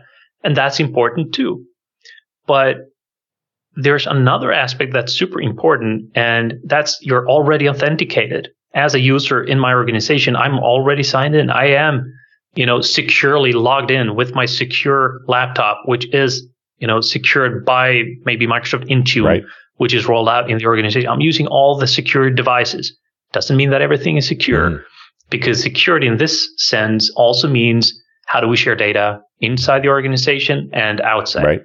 And 0.43 0.55
that's 0.55 0.79
important 0.79 1.33
too. 1.33 1.65
But 2.45 2.77
there's 3.75 4.07
another 4.07 4.51
aspect 4.51 4.93
that's 4.93 5.13
super 5.13 5.41
important, 5.41 6.11
and 6.15 6.55
that's 6.65 6.97
you're 7.01 7.27
already 7.27 7.69
authenticated 7.69 8.49
as 8.73 8.95
a 8.95 8.99
user 8.99 9.43
in 9.43 9.59
my 9.59 9.73
organization. 9.73 10.35
I'm 10.35 10.59
already 10.59 11.03
signed 11.03 11.35
in. 11.35 11.49
I 11.49 11.67
am, 11.67 12.11
you 12.55 12.65
know, 12.65 12.81
securely 12.81 13.53
logged 13.53 13.91
in 13.91 14.15
with 14.15 14.33
my 14.33 14.45
secure 14.45 15.21
laptop, 15.27 15.81
which 15.85 16.11
is, 16.13 16.47
you 16.77 16.87
know, 16.87 17.01
secured 17.01 17.65
by 17.65 18.01
maybe 18.25 18.47
Microsoft 18.47 18.89
Intune, 18.89 19.25
right. 19.25 19.43
which 19.75 19.93
is 19.93 20.07
rolled 20.07 20.29
out 20.29 20.49
in 20.49 20.57
the 20.57 20.65
organization. 20.65 21.09
I'm 21.09 21.21
using 21.21 21.47
all 21.47 21.77
the 21.77 21.87
secure 21.87 22.29
devices. 22.29 22.97
Doesn't 23.37 23.55
mean 23.55 23.69
that 23.69 23.83
everything 23.83 24.17
is 24.17 24.27
secure 24.27 24.71
mm. 24.71 24.83
because 25.29 25.61
security 25.61 26.07
in 26.07 26.17
this 26.17 26.49
sense 26.57 27.11
also 27.15 27.47
means 27.47 27.93
how 28.25 28.41
do 28.41 28.47
we 28.47 28.57
share 28.57 28.75
data 28.75 29.21
inside 29.41 29.83
the 29.83 29.89
organization 29.89 30.71
and 30.73 30.99
outside. 31.01 31.45
Right. 31.45 31.61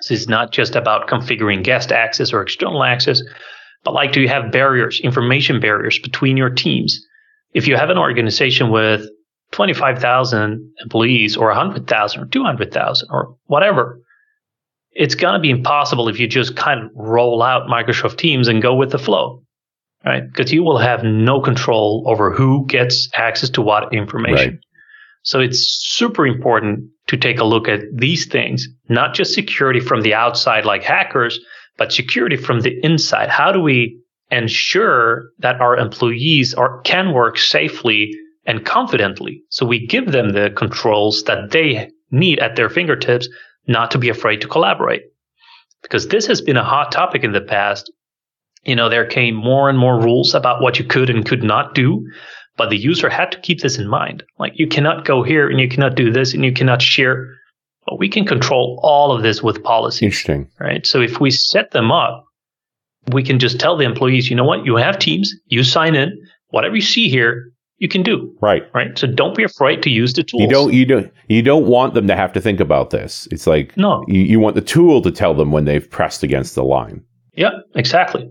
So 0.00 0.14
it's 0.14 0.28
not 0.28 0.52
just 0.52 0.76
about 0.76 1.08
configuring 1.08 1.64
guest 1.64 1.90
access 1.90 2.32
or 2.32 2.40
external 2.40 2.84
access, 2.84 3.20
But 3.82 3.94
like, 3.94 4.12
do 4.12 4.20
you 4.20 4.28
have 4.28 4.52
barriers, 4.52 5.00
information 5.02 5.58
barriers 5.58 5.98
between 5.98 6.36
your 6.36 6.50
teams? 6.50 7.04
If 7.52 7.66
you 7.66 7.76
have 7.76 7.90
an 7.90 7.98
organization 7.98 8.70
with 8.70 9.04
25,000 9.50 10.72
employees 10.84 11.36
or 11.36 11.48
100,000 11.48 12.20
or 12.20 12.26
200,000 12.26 13.08
or 13.10 13.36
whatever, 13.46 14.00
it's 14.92 15.16
going 15.16 15.34
to 15.34 15.40
be 15.40 15.50
impossible 15.50 16.08
if 16.08 16.20
you 16.20 16.28
just 16.28 16.54
kind 16.54 16.84
of 16.84 16.90
roll 16.94 17.42
out 17.42 17.66
Microsoft 17.66 18.18
Teams 18.18 18.46
and 18.46 18.62
go 18.62 18.72
with 18.72 18.92
the 18.92 19.00
flow, 19.00 19.42
right? 20.04 20.22
Because 20.26 20.52
you 20.52 20.62
will 20.62 20.78
have 20.78 21.04
no 21.04 21.40
control 21.40 22.04
over 22.06 22.30
who 22.32 22.66
gets 22.66 23.08
access 23.14 23.50
to 23.50 23.62
what 23.62 23.92
information. 23.92 24.50
Right. 24.50 24.58
So 25.22 25.40
it's 25.40 25.66
super 25.80 26.26
important 26.26 26.90
to 27.06 27.16
take 27.16 27.38
a 27.38 27.44
look 27.44 27.68
at 27.68 27.80
these 27.92 28.26
things, 28.26 28.66
not 28.88 29.14
just 29.14 29.34
security 29.34 29.80
from 29.80 30.02
the 30.02 30.14
outside 30.14 30.64
like 30.64 30.82
hackers, 30.82 31.38
but 31.76 31.92
security 31.92 32.36
from 32.36 32.60
the 32.60 32.78
inside. 32.82 33.28
How 33.28 33.52
do 33.52 33.60
we 33.60 34.00
ensure 34.30 35.30
that 35.38 35.60
our 35.60 35.76
employees 35.76 36.54
are, 36.54 36.80
can 36.82 37.12
work 37.12 37.38
safely 37.38 38.12
and 38.46 38.64
confidently? 38.64 39.42
So 39.50 39.64
we 39.64 39.86
give 39.86 40.10
them 40.10 40.30
the 40.30 40.50
controls 40.50 41.24
that 41.24 41.50
they 41.50 41.90
need 42.10 42.40
at 42.40 42.56
their 42.56 42.68
fingertips, 42.68 43.28
not 43.66 43.92
to 43.92 43.98
be 43.98 44.08
afraid 44.08 44.40
to 44.40 44.48
collaborate. 44.48 45.02
Because 45.82 46.08
this 46.08 46.26
has 46.26 46.40
been 46.40 46.56
a 46.56 46.64
hot 46.64 46.92
topic 46.92 47.24
in 47.24 47.32
the 47.32 47.40
past. 47.40 47.90
You 48.64 48.76
know, 48.76 48.88
there 48.88 49.06
came 49.06 49.34
more 49.34 49.68
and 49.68 49.78
more 49.78 50.00
rules 50.00 50.34
about 50.34 50.62
what 50.62 50.78
you 50.78 50.84
could 50.84 51.10
and 51.10 51.26
could 51.26 51.42
not 51.42 51.74
do. 51.74 52.06
But 52.56 52.70
the 52.70 52.76
user 52.76 53.08
had 53.08 53.32
to 53.32 53.40
keep 53.40 53.60
this 53.60 53.78
in 53.78 53.88
mind. 53.88 54.22
Like 54.38 54.52
you 54.56 54.66
cannot 54.66 55.04
go 55.04 55.22
here 55.22 55.48
and 55.48 55.58
you 55.58 55.68
cannot 55.68 55.94
do 55.94 56.12
this 56.12 56.34
and 56.34 56.44
you 56.44 56.52
cannot 56.52 56.82
share. 56.82 57.28
But 57.86 57.98
we 57.98 58.08
can 58.08 58.26
control 58.26 58.78
all 58.82 59.10
of 59.10 59.22
this 59.22 59.42
with 59.42 59.62
policies. 59.64 60.02
Interesting. 60.02 60.48
Right. 60.60 60.86
So 60.86 61.00
if 61.00 61.18
we 61.18 61.30
set 61.30 61.70
them 61.70 61.90
up, 61.90 62.24
we 63.10 63.22
can 63.22 63.38
just 63.38 63.58
tell 63.58 63.76
the 63.76 63.84
employees, 63.84 64.30
you 64.30 64.36
know 64.36 64.44
what, 64.44 64.64
you 64.64 64.76
have 64.76 64.98
teams, 64.98 65.34
you 65.46 65.64
sign 65.64 65.96
in, 65.96 66.16
whatever 66.50 66.76
you 66.76 66.82
see 66.82 67.08
here, 67.08 67.52
you 67.78 67.88
can 67.88 68.02
do. 68.02 68.32
Right. 68.40 68.62
Right. 68.74 68.96
So 68.96 69.08
don't 69.08 69.34
be 69.34 69.42
afraid 69.42 69.82
to 69.82 69.90
use 69.90 70.12
the 70.12 70.22
tools. 70.22 70.42
You 70.42 70.48
don't 70.48 70.72
you 70.72 70.84
don't 70.84 71.12
you 71.28 71.42
don't 71.42 71.66
want 71.66 71.94
them 71.94 72.06
to 72.06 72.14
have 72.14 72.32
to 72.34 72.40
think 72.40 72.60
about 72.60 72.90
this. 72.90 73.26
It's 73.32 73.46
like 73.46 73.76
no. 73.76 74.04
you, 74.06 74.20
you 74.20 74.38
want 74.38 74.54
the 74.54 74.60
tool 74.60 75.02
to 75.02 75.10
tell 75.10 75.34
them 75.34 75.50
when 75.50 75.64
they've 75.64 75.90
pressed 75.90 76.22
against 76.22 76.54
the 76.54 76.62
line. 76.62 77.02
Yeah, 77.34 77.50
exactly. 77.74 78.30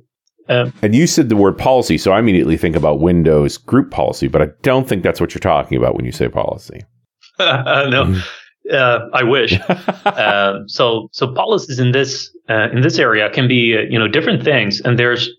Um, 0.52 0.74
and 0.82 0.94
you 0.94 1.08
said 1.08 1.30
the 1.30 1.38
word 1.38 1.58
policy, 1.58 1.98
so 1.98 2.12
I 2.12 2.20
immediately 2.20 2.58
think 2.58 2.76
about 2.76 3.00
Windows 3.00 3.58
group 3.58 3.90
policy, 3.90 4.28
but 4.28 4.42
I 4.42 4.48
don't 4.64 4.88
think 4.88 5.02
that's 5.02 5.22
what 5.22 5.34
you're 5.34 5.40
talking 5.40 5.78
about 5.78 5.96
when 5.96 6.04
you 6.04 6.12
say 6.12 6.28
policy. 6.28 6.82
no, 7.40 7.46
mm-hmm. 7.46 8.20
uh, 8.76 9.00
I 9.14 9.24
wish. 9.24 9.58
uh, 10.06 10.60
so, 10.68 11.08
so 11.14 11.34
policies 11.34 11.80
in 11.80 11.94
this 11.94 12.30
uh, 12.50 12.70
in 12.72 12.82
this 12.82 13.00
area 13.00 13.30
can 13.30 13.48
be 13.48 13.78
uh, 13.78 13.82
you 13.90 13.98
know 13.98 14.10
different 14.10 14.44
things, 14.44 14.82
and 14.82 15.00
there's 15.00 15.30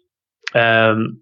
um, 0.55 1.21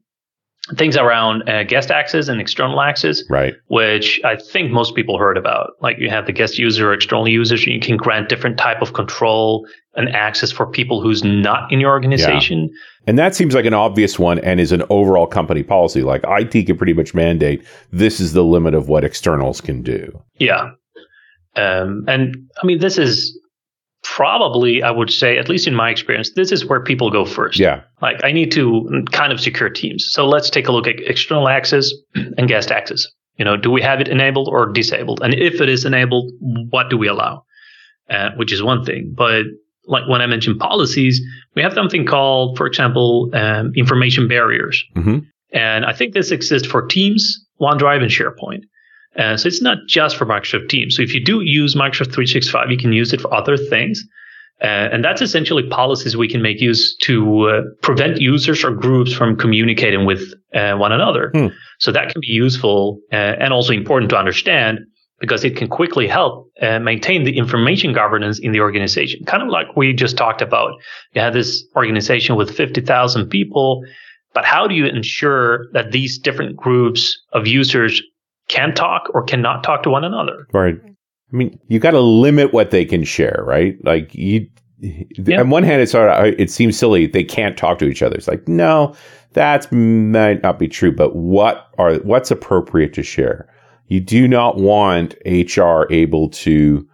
things 0.76 0.97
around 0.97 1.49
uh, 1.49 1.64
guest 1.64 1.90
access 1.90 2.28
and 2.28 2.40
external 2.40 2.80
access, 2.80 3.25
right? 3.28 3.54
Which 3.66 4.20
I 4.25 4.37
think 4.37 4.70
most 4.70 4.94
people 4.94 5.18
heard 5.18 5.37
about. 5.37 5.73
Like 5.80 5.99
you 5.99 6.11
have 6.11 6.26
the 6.26 6.32
guest 6.32 6.59
user, 6.59 6.92
external 6.92 7.26
users, 7.26 7.64
and 7.64 7.75
you 7.75 7.80
can 7.80 7.97
grant 7.97 8.28
different 8.28 8.56
type 8.56 8.82
of 8.82 8.92
control 8.92 9.66
and 9.94 10.09
access 10.11 10.52
for 10.52 10.66
people 10.66 11.00
who's 11.00 11.25
not 11.25 11.70
in 11.73 11.80
your 11.80 11.90
organization. 11.90 12.68
Yeah. 12.70 12.76
And 13.06 13.18
that 13.18 13.35
seems 13.35 13.54
like 13.54 13.64
an 13.64 13.75
obvious 13.75 14.18
one 14.18 14.38
and 14.40 14.61
is 14.61 14.73
an 14.73 14.82
overall 14.90 15.26
company 15.26 15.62
policy. 15.62 16.02
Like 16.02 16.23
IT 16.26 16.66
can 16.66 16.76
pretty 16.76 16.92
much 16.92 17.14
mandate 17.14 17.64
this 17.92 18.20
is 18.20 18.32
the 18.32 18.44
limit 18.44 18.75
of 18.75 18.88
what 18.88 19.04
externals 19.04 19.61
can 19.61 19.82
do. 19.82 20.23
Yeah. 20.38 20.70
Um, 21.56 22.04
and 22.06 22.37
I 22.62 22.66
mean, 22.66 22.78
this 22.78 22.99
is 22.99 23.37
probably, 24.02 24.82
I 24.82 24.90
would 24.90 25.11
say, 25.11 25.38
at 25.38 25.49
least 25.49 25.66
in 25.66 25.75
my 25.75 25.90
experience, 25.90 26.32
this 26.35 26.52
is 26.52 26.64
where 26.64 26.82
people 26.82 27.11
go 27.11 27.25
first. 27.25 27.59
Yeah. 27.59 27.82
Like 28.00 28.23
I 28.23 28.32
need 28.32 28.52
to 28.52 29.04
kind 29.11 29.32
of 29.32 29.40
secure 29.40 29.68
teams. 29.68 30.06
So 30.09 30.26
let's 30.26 30.50
take 30.50 30.68
a 30.68 30.73
look 30.73 30.87
at 30.87 31.00
external 31.00 31.49
access 31.49 31.90
and 32.14 32.49
guest 32.49 32.70
access. 32.70 33.06
You 33.37 33.44
know, 33.44 33.56
do 33.56 33.70
we 33.70 33.82
have 33.82 34.00
it 34.00 34.09
enabled 34.09 34.49
or 34.49 34.70
disabled? 34.70 35.20
And 35.23 35.35
if 35.35 35.61
it 35.61 35.68
is 35.68 35.85
enabled, 35.85 36.30
what 36.70 36.90
do 36.90 36.99
we 36.99 37.09
allow? 37.09 37.44
Uh, 38.09 38.30
which 38.37 38.52
is 38.52 38.62
one 38.62 38.85
thing. 38.85 39.14
But 39.16 39.44
like 39.90 40.09
when 40.09 40.23
I 40.23 40.26
mentioned 40.26 40.59
policies, 40.59 41.20
we 41.54 41.62
have 41.62 41.75
something 41.75 42.06
called, 42.06 42.56
for 42.56 42.66
example, 42.66 43.30
um, 43.35 43.73
information 43.76 44.28
barriers. 44.28 44.82
Mm-hmm. 44.97 45.18
And 45.52 45.85
I 45.85 45.92
think 45.92 46.14
this 46.14 46.30
exists 46.30 46.66
for 46.66 46.87
Teams, 46.87 47.44
OneDrive, 47.61 48.02
and 48.02 48.11
SharePoint. 48.11 48.62
Uh, 49.16 49.37
so 49.37 49.49
it's 49.49 49.61
not 49.61 49.78
just 49.88 50.16
for 50.16 50.25
Microsoft 50.25 50.68
Teams. 50.68 50.97
So 50.97 51.02
if 51.02 51.12
you 51.12 51.23
do 51.23 51.40
use 51.42 51.75
Microsoft 51.75 52.14
365, 52.14 52.70
you 52.70 52.78
can 52.78 52.92
use 52.92 53.12
it 53.12 53.20
for 53.20 53.35
other 53.35 53.56
things. 53.56 54.04
Uh, 54.62 54.92
and 54.92 55.02
that's 55.02 55.23
essentially 55.23 55.66
policies 55.68 56.16
we 56.16 56.28
can 56.28 56.42
make 56.42 56.61
use 56.61 56.94
to 57.02 57.49
uh, 57.49 57.62
prevent 57.82 58.20
users 58.20 58.62
or 58.62 58.70
groups 58.70 59.12
from 59.12 59.35
communicating 59.37 60.04
with 60.04 60.35
uh, 60.54 60.75
one 60.75 60.92
another. 60.92 61.30
Hmm. 61.35 61.47
So 61.78 61.90
that 61.92 62.11
can 62.11 62.20
be 62.20 62.28
useful 62.28 63.00
uh, 63.11 63.16
and 63.16 63.52
also 63.52 63.73
important 63.73 64.11
to 64.11 64.18
understand 64.18 64.80
because 65.20 65.44
it 65.44 65.54
can 65.54 65.68
quickly 65.68 66.08
help 66.08 66.50
uh, 66.62 66.78
maintain 66.78 67.24
the 67.24 67.36
information 67.36 67.92
governance 67.92 68.38
in 68.38 68.52
the 68.52 68.60
organization. 68.60 69.24
Kind 69.26 69.42
of 69.42 69.50
like 69.50 69.76
we 69.76 69.92
just 69.92 70.16
talked 70.16 70.40
about. 70.40 70.72
You 71.14 71.20
have 71.20 71.34
this 71.34 71.62
organization 71.76 72.36
with 72.36 72.50
50,000 72.50 73.28
people, 73.28 73.84
but 74.32 74.46
how 74.46 74.66
do 74.66 74.74
you 74.74 74.86
ensure 74.86 75.70
that 75.72 75.92
these 75.92 76.18
different 76.18 76.56
groups 76.56 77.20
of 77.32 77.46
users 77.46 78.02
can 78.48 78.74
talk 78.74 79.10
or 79.12 79.22
cannot 79.22 79.62
talk 79.62 79.82
to 79.82 79.90
one 79.90 80.04
another? 80.04 80.46
Right. 80.52 80.76
I 81.32 81.36
mean, 81.36 81.58
you 81.68 81.78
got 81.78 81.92
to 81.92 82.00
limit 82.00 82.52
what 82.52 82.70
they 82.70 82.84
can 82.84 83.04
share, 83.04 83.42
right? 83.46 83.76
Like 83.84 84.14
you, 84.14 84.48
yeah. 84.78 85.40
on 85.40 85.50
one 85.50 85.62
hand, 85.62 85.82
it's 85.82 85.92
sort 85.92 86.08
of, 86.08 86.24
it 86.38 86.50
seems 86.50 86.78
silly 86.78 87.06
they 87.06 87.24
can't 87.24 87.58
talk 87.58 87.78
to 87.80 87.84
each 87.84 88.02
other. 88.02 88.16
It's 88.16 88.26
like, 88.26 88.48
no, 88.48 88.94
that 89.34 89.70
might 89.70 90.42
not 90.42 90.58
be 90.58 90.66
true, 90.66 90.90
but 90.90 91.14
what 91.14 91.68
are, 91.78 91.96
what's 91.96 92.30
appropriate 92.30 92.94
to 92.94 93.02
share? 93.02 93.46
You 93.90 94.00
do 94.00 94.28
not 94.28 94.56
want 94.56 95.14
HR 95.26 95.82
able 95.90 96.30
to, 96.30 96.88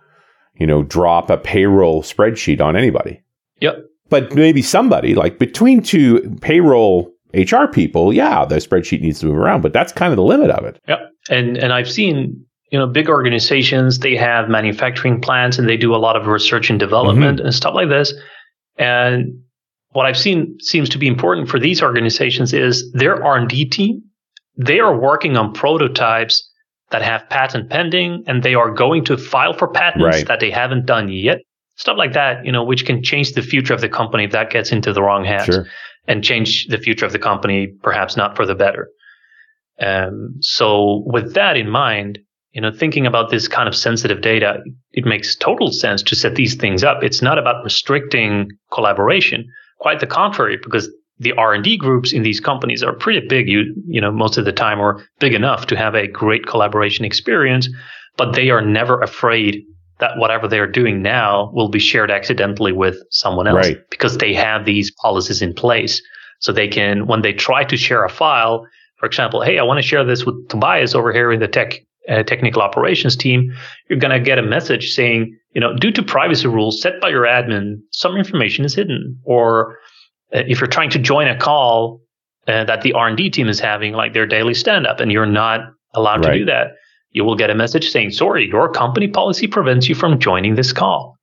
you 0.55 0.67
know, 0.67 0.83
drop 0.83 1.29
a 1.29 1.37
payroll 1.37 2.03
spreadsheet 2.03 2.61
on 2.61 2.75
anybody. 2.75 3.23
Yep. 3.61 3.85
But 4.09 4.35
maybe 4.35 4.63
somebody 4.63 5.15
like 5.15 5.39
between 5.39 5.83
two 5.83 6.37
payroll 6.41 7.13
HR 7.35 7.67
people, 7.71 8.15
yeah, 8.15 8.47
the 8.47 8.57
spreadsheet 8.57 9.03
needs 9.03 9.21
to 9.21 9.27
move 9.27 9.37
around, 9.37 9.61
but 9.61 9.75
that's 9.75 9.93
kind 9.93 10.11
of 10.11 10.17
the 10.17 10.23
limit 10.23 10.51
of 10.51 10.65
it. 10.65 10.81
Yep. 10.89 10.99
And 11.29 11.59
and 11.59 11.73
I've 11.75 11.91
seen 11.91 12.43
you 12.71 12.79
know 12.79 12.87
big 12.87 13.11
organizations 13.11 13.99
they 13.99 14.17
have 14.17 14.49
manufacturing 14.49 15.21
plants 15.21 15.59
and 15.59 15.69
they 15.69 15.77
do 15.77 15.95
a 15.95 15.99
lot 15.99 16.17
of 16.17 16.27
research 16.27 16.71
and 16.71 16.81
development 16.81 17.39
mm-hmm. 17.39 17.47
and 17.47 17.55
stuff 17.55 17.75
like 17.75 17.91
this. 17.91 18.15
And 18.79 19.39
what 19.91 20.07
I've 20.07 20.17
seen 20.17 20.57
seems 20.61 20.89
to 20.91 20.99
be 20.99 21.07
important 21.07 21.51
for 21.51 21.59
these 21.59 21.83
organizations 21.83 22.55
is 22.55 22.91
their 22.93 23.23
R&D 23.23 23.67
team. 23.67 24.03
They 24.57 24.81
are 24.81 24.99
working 24.99 25.37
on 25.37 25.53
prototypes 25.53 26.46
that 26.91 27.03
have 27.03 27.29
patent 27.29 27.71
pending 27.71 28.25
and 28.27 28.43
they 28.43 28.55
are 28.55 28.71
going 28.71 29.05
to 29.05 29.17
file 29.17 29.53
for 29.53 29.69
patents 29.69 30.05
right. 30.05 30.29
that 30.29 30.41
they 30.41 30.51
haven't 30.51 30.87
done 30.87 31.09
yet. 31.09 31.39
Stuff 31.77 31.99
like 31.99 32.15
that, 32.15 32.45
you 32.47 32.53
know, 32.53 32.65
which 32.65 32.87
can 32.87 33.03
change 33.03 33.33
the 33.33 33.43
future 33.43 33.75
of 33.75 33.81
the 33.81 33.89
company 33.89 34.25
if 34.25 34.33
that 34.33 34.51
gets 34.51 34.73
into 34.73 34.93
the 34.93 35.03
wrong 35.03 35.25
hands 35.25 35.45
sure. 35.45 35.67
and 36.07 36.25
change 36.25 36.67
the 36.69 36.79
future 36.79 37.05
of 37.05 37.13
the 37.13 37.19
company, 37.19 37.67
perhaps 37.83 38.17
not 38.17 38.35
for 38.35 38.47
the 38.47 38.55
better. 38.55 38.89
Um, 39.79 40.37
so 40.41 41.03
with 41.07 41.35
that 41.35 41.57
in 41.57 41.69
mind, 41.69 42.19
you 42.53 42.63
know, 42.63 42.73
thinking 42.73 43.07
about 43.07 43.31
this 43.31 43.49
kind 43.49 43.69
of 43.69 43.77
sensitive 43.77 44.23
data, 44.23 44.61
it 44.93 45.05
makes 45.05 45.37
total 45.37 45.71
sense 45.71 46.03
to 46.05 46.17
set 46.17 46.37
these 46.37 46.55
things 46.55 46.83
up. 46.83 47.03
It's 47.03 47.21
not 47.21 47.39
about 47.39 47.63
restricting 47.63 48.49
collaboration. 48.73 49.47
Quite 49.79 50.01
the 50.01 50.07
contrary, 50.07 50.57
because 50.63 50.91
the 51.19 51.33
R&D 51.33 51.79
groups 51.79 52.13
in 52.13 52.23
these 52.23 52.41
companies 52.41 52.83
are 52.83 52.93
pretty 52.93 53.27
big. 53.27 53.49
You, 53.49 53.75
you 53.87 54.01
know, 54.01 54.13
most 54.13 54.37
of 54.37 54.45
the 54.45 54.53
time 54.53 54.81
are 54.81 55.05
big 55.19 55.35
enough 55.35 55.67
to 55.69 55.77
have 55.77 55.95
a 55.95 56.07
great 56.07 56.47
collaboration 56.47 57.05
experience, 57.05 57.69
but 58.17 58.35
they 58.35 58.51
are 58.51 58.61
never 58.61 59.01
afraid 59.01 59.65
that 59.99 60.19
whatever 60.19 60.47
they're 60.47 60.71
doing 60.71 61.01
now 61.01 61.51
will 61.55 61.71
be 61.71 61.79
shared 61.79 62.11
accidentally 62.11 62.73
with 62.73 62.97
someone 63.11 63.47
else 63.47 63.69
right. 63.69 63.79
because 63.91 64.19
they 64.19 64.35
have 64.35 64.67
these 64.67 64.91
policies 65.01 65.41
in 65.41 65.55
place. 65.55 66.03
So 66.41 66.53
they 66.53 66.69
can, 66.69 67.07
when 67.07 67.23
they 67.23 67.33
try 67.33 67.65
to 67.65 67.77
share 67.79 68.05
a 68.05 68.11
file, 68.11 68.67
for 68.99 69.07
example, 69.07 69.41
hey, 69.41 69.59
I 69.59 69.63
want 69.63 69.79
to 69.79 69.87
share 69.87 70.05
this 70.05 70.27
with 70.27 70.49
Tobias 70.49 70.95
over 70.95 71.13
here 71.13 71.33
in 71.33 71.41
the 71.41 71.49
tech 71.49 71.81
uh, 72.09 72.23
technical 72.23 72.63
operations 72.63 73.17
team, 73.17 73.53
you're 73.89 73.99
going 73.99 74.17
to 74.17 74.25
get 74.25 74.39
a 74.39 74.43
message 74.43 74.93
saying, 74.93 75.37
you 75.55 75.61
know, 75.61 75.75
due 75.75 75.91
to 75.91 76.03
privacy 76.03 76.47
rules 76.47 76.81
set 76.81 77.01
by 77.01 77.09
your 77.09 77.25
admin, 77.25 77.81
some 77.91 78.17
information 78.17 78.65
is 78.65 78.75
hidden 78.75 79.19
or 79.25 79.79
if 80.31 80.61
you're 80.61 80.69
trying 80.69 80.91
to 80.91 80.99
join 80.99 81.29
a 81.29 81.37
call 81.39 82.01
uh, 82.49 82.65
that 82.65 82.83
the 82.83 82.93
R&D 82.93 83.31
team 83.31 83.49
is 83.49 83.61
having, 83.61 83.93
like 83.93 84.13
their 84.13 84.27
daily 84.27 84.55
stand-up, 84.55 85.01
and 85.01 85.11
you're 85.11 85.27
not 85.27 85.61
allowed 85.95 86.25
right. 86.25 86.33
to 86.33 86.39
do 86.39 86.45
that, 86.47 86.69
you 87.11 87.25
will 87.25 87.37
get 87.37 87.51
a 87.51 87.55
message 87.55 87.91
saying, 87.91 88.11
"Sorry, 88.11 88.47
your 88.47 88.71
company 88.71 89.09
policy 89.09 89.47
prevents 89.47 89.89
you 89.89 89.95
from 89.95 90.19
joining 90.19 90.55
this 90.55 90.73
call." 90.73 91.17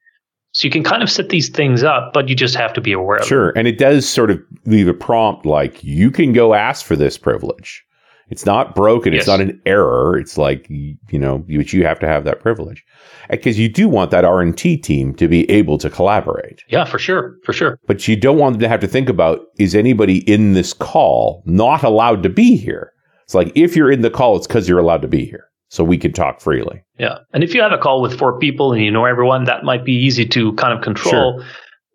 So 0.53 0.65
you 0.65 0.71
can 0.71 0.83
kind 0.83 1.01
of 1.01 1.09
set 1.09 1.29
these 1.29 1.49
things 1.49 1.83
up, 1.83 2.13
but 2.13 2.29
you 2.29 2.35
just 2.35 2.55
have 2.55 2.73
to 2.73 2.81
be 2.81 2.91
aware 2.91 3.17
of 3.17 3.25
Sure, 3.25 3.47
them. 3.47 3.59
and 3.59 3.67
it 3.67 3.79
does 3.79 4.07
sort 4.07 4.29
of 4.29 4.39
leave 4.65 4.87
a 4.87 4.93
prompt 4.93 5.45
like 5.47 5.83
you 5.83 6.11
can 6.11 6.31
go 6.31 6.53
ask 6.53 6.85
for 6.85 6.95
this 6.95 7.17
privilege. 7.17 7.83
It's 8.29 8.45
not 8.45 8.73
broken. 8.73 9.13
It's 9.13 9.27
not 9.27 9.41
an 9.41 9.61
error. 9.65 10.17
It's 10.17 10.37
like 10.37 10.67
you 10.69 11.19
know, 11.19 11.43
you, 11.47 11.61
you 11.61 11.85
have 11.85 11.99
to 11.99 12.07
have 12.07 12.23
that 12.25 12.39
privilege 12.39 12.83
because 13.29 13.59
you 13.59 13.69
do 13.69 13.87
want 13.87 14.11
that 14.11 14.25
R 14.25 14.41
and 14.41 14.55
D 14.55 14.77
team 14.77 15.13
to 15.15 15.27
be 15.27 15.49
able 15.51 15.77
to 15.79 15.89
collaborate, 15.89 16.61
Yeah, 16.69 16.85
for 16.85 16.97
sure, 16.99 17.35
for 17.43 17.53
sure. 17.53 17.77
but 17.85 18.07
you 18.07 18.15
don't 18.15 18.37
want 18.37 18.53
them 18.53 18.61
to 18.61 18.69
have 18.69 18.79
to 18.79 18.87
think 18.87 19.09
about 19.09 19.39
is 19.59 19.75
anybody 19.75 20.19
in 20.31 20.53
this 20.53 20.73
call 20.73 21.43
not 21.45 21.83
allowed 21.83 22.23
to 22.23 22.29
be 22.29 22.55
here. 22.55 22.91
It's 23.23 23.35
like 23.35 23.51
if 23.55 23.75
you're 23.75 23.91
in 23.91 24.01
the 24.01 24.09
call, 24.09 24.35
it's 24.37 24.47
because 24.47 24.67
you're 24.67 24.79
allowed 24.79 25.01
to 25.03 25.07
be 25.07 25.25
here, 25.25 25.45
so 25.69 25.83
we 25.83 25.97
can 25.97 26.11
talk 26.13 26.41
freely. 26.41 26.83
Yeah. 26.99 27.19
And 27.33 27.43
if 27.43 27.53
you 27.53 27.61
have 27.61 27.71
a 27.71 27.77
call 27.77 28.01
with 28.01 28.17
four 28.17 28.37
people 28.39 28.73
and 28.73 28.83
you 28.83 28.91
know 28.91 29.05
everyone, 29.05 29.43
that 29.45 29.63
might 29.63 29.85
be 29.85 29.93
easy 29.93 30.25
to 30.27 30.53
kind 30.53 30.73
of 30.77 30.83
control. 30.83 31.43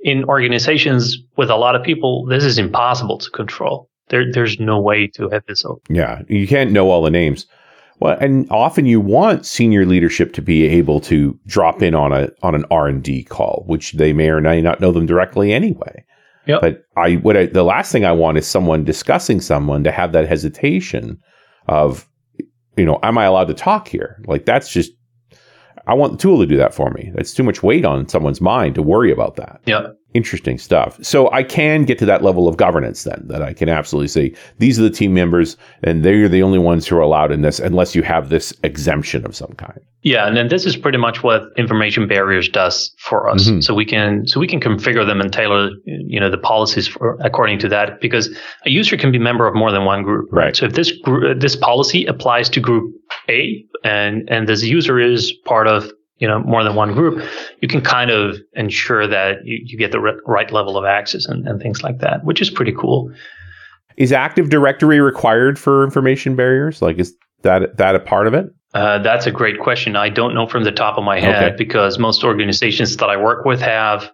In 0.03 0.23
organizations 0.25 1.19
with 1.37 1.51
a 1.51 1.57
lot 1.57 1.75
of 1.75 1.83
people, 1.83 2.25
this 2.27 2.45
is 2.45 2.57
impossible 2.59 3.19
to 3.19 3.31
control. 3.31 3.91
There, 4.11 4.31
there's 4.33 4.59
no 4.59 4.81
way 4.81 5.07
to 5.09 5.29
have 5.31 5.45
this 5.47 5.65
open. 5.65 5.95
Yeah, 5.95 6.23
you 6.29 6.47
can't 6.47 6.73
know 6.73 6.91
all 6.91 7.03
the 7.03 7.11
names. 7.11 7.47
Well, 8.01 8.17
and 8.21 8.49
often 8.51 8.87
you 8.87 9.01
want 9.01 9.45
senior 9.45 9.85
leadership 9.85 10.33
to 10.35 10.43
be 10.43 10.65
able 10.67 11.01
to 11.01 11.39
drop 11.47 11.83
in 11.83 11.95
on 11.95 12.13
a 12.13 12.31
on 12.43 12.55
an 12.55 12.65
R 12.71 12.87
and 12.87 13.03
D 13.03 13.25
call, 13.25 13.65
which 13.67 13.93
they 13.93 14.13
may 14.13 14.29
or 14.29 14.41
may 14.41 14.61
not 14.61 14.81
know 14.81 14.93
them 14.93 15.07
directly 15.07 15.53
anyway. 15.53 16.05
Yep. 16.47 16.61
But 16.61 16.83
I 16.97 17.15
what 17.17 17.37
I, 17.37 17.47
the 17.47 17.65
last 17.65 17.93
thing 17.93 18.05
I 18.05 18.13
want 18.13 18.39
is 18.39 18.47
someone 18.47 18.85
discussing 18.85 19.41
someone 19.41 19.85
to 19.85 19.91
have 19.91 20.13
that 20.13 20.29
hesitation 20.29 21.21
of, 21.67 22.09
you 22.77 22.87
know, 22.87 22.99
am 23.03 23.19
I 23.19 23.25
allowed 23.25 23.49
to 23.49 23.55
talk 23.55 23.89
here? 23.89 24.23
Like 24.27 24.47
that's 24.47 24.73
just 24.73 24.93
I 25.87 25.95
want 25.95 26.13
the 26.13 26.19
tool 26.19 26.39
to 26.39 26.47
do 26.47 26.57
that 26.57 26.75
for 26.75 26.91
me. 26.91 27.11
That's 27.15 27.35
too 27.35 27.43
much 27.43 27.63
weight 27.63 27.85
on 27.85 28.09
someone's 28.09 28.41
mind 28.41 28.77
to 28.77 28.83
worry 28.83 29.11
about 29.11 29.37
that 29.37 29.61
Yeah. 29.67 29.89
Interesting 30.15 30.59
stuff. 30.59 30.99
So 31.05 31.31
I 31.33 31.43
can 31.43 31.85
get 31.85 31.99
to 31.99 32.07
that 32.07 32.23
level 32.23 32.49
of 32.49 32.57
governance 32.57 33.05
then 33.05 33.23
that 33.29 33.43
I 33.43 33.53
can 33.53 33.69
absolutely 33.69 34.09
say 34.09 34.35
these 34.59 34.79
are 34.79 34.83
the 34.83 34.91
team 34.91 35.13
members 35.15 35.57
and 35.83 36.05
they're 36.05 36.29
the 36.29 36.43
only 36.43 36.59
ones 36.59 36.87
who 36.87 36.97
are 36.97 37.01
allowed 37.01 37.31
in 37.31 37.43
this 37.43 37.61
unless 37.61 37.95
you 37.95 38.03
have 38.03 38.29
this 38.31 38.53
exemption 38.63 39.27
of 39.27 39.37
some 39.37 39.53
kind. 39.53 39.81
Yeah, 40.03 40.27
and 40.27 40.37
then 40.37 40.49
this 40.49 40.65
is 40.65 40.77
pretty 40.77 40.97
much 40.97 41.23
what 41.23 41.43
information 41.57 42.07
barriers 42.09 42.49
does 42.49 42.95
for 42.99 43.29
us. 43.29 43.49
Mhm. 43.49 43.63
So 43.63 43.75
we 43.75 43.85
can 43.85 44.27
so 44.27 44.39
we 44.41 44.47
can 44.47 44.61
configure 44.61 45.05
them 45.05 45.21
and 45.21 45.33
tailor 45.33 45.71
you 45.85 46.21
know 46.21 46.31
the 46.31 46.39
policies 46.39 46.87
for, 46.89 47.19
according 47.21 47.59
to 47.61 47.69
that 47.69 48.01
because 48.01 48.31
a 48.65 48.71
user 48.71 48.97
can 48.97 49.11
be 49.13 49.19
member 49.19 49.47
of 49.47 49.55
more 49.55 49.73
than 49.73 49.85
one 49.85 50.05
group. 50.05 50.29
Right. 50.33 50.57
So 50.57 50.67
if 50.67 50.73
this 50.73 50.93
gr- 50.93 51.35
this 51.35 51.57
policy 51.57 52.07
applies 52.07 52.49
to 52.51 52.61
group 52.61 52.95
A 53.29 53.63
and 53.85 54.27
and 54.31 54.49
this 54.49 54.63
user 54.65 54.99
is 55.01 55.33
part 55.45 55.67
of 55.67 55.91
you 56.19 56.29
know 56.29 56.41
more 56.41 56.65
than 56.65 56.75
one 56.75 56.93
group, 56.93 57.23
you 57.61 57.69
can 57.69 57.81
kind 57.81 58.11
of 58.11 58.37
ensure 58.55 59.07
that 59.07 59.45
you, 59.45 59.59
you 59.65 59.79
get 59.79 59.93
the 59.93 60.01
re- 60.01 60.21
right 60.27 60.51
level 60.53 60.77
of 60.77 60.85
access 60.85 61.27
and, 61.27 61.47
and 61.47 61.61
things 61.61 61.83
like 61.83 61.99
that, 61.99 62.25
which 62.25 62.41
is 62.41 62.51
pretty 62.51 62.73
cool. 62.73 63.13
Is 63.97 64.13
Active 64.13 64.49
Directory 64.51 65.01
required 65.01 65.59
for 65.59 65.83
information 65.85 66.37
barriers? 66.37 66.81
Like 66.83 66.99
is 66.99 67.15
that 67.43 67.77
that 67.77 67.95
a 67.95 68.01
part 68.01 68.27
of 68.27 68.35
it? 68.35 68.47
Uh, 68.75 68.99
that's 68.99 69.27
a 69.27 69.31
great 69.31 69.59
question. 69.61 69.97
I 69.97 70.09
don't 70.11 70.35
know 70.35 70.47
from 70.47 70.65
the 70.65 70.73
top 70.73 70.99
of 70.99 71.05
my 71.05 71.19
head 71.21 71.43
Okay. 71.43 71.57
because 71.57 71.99
most 71.99 72.23
organizations 72.23 72.97
that 72.99 73.09
I 73.09 73.17
work 73.17 73.45
with 73.47 73.61
have, 73.63 74.11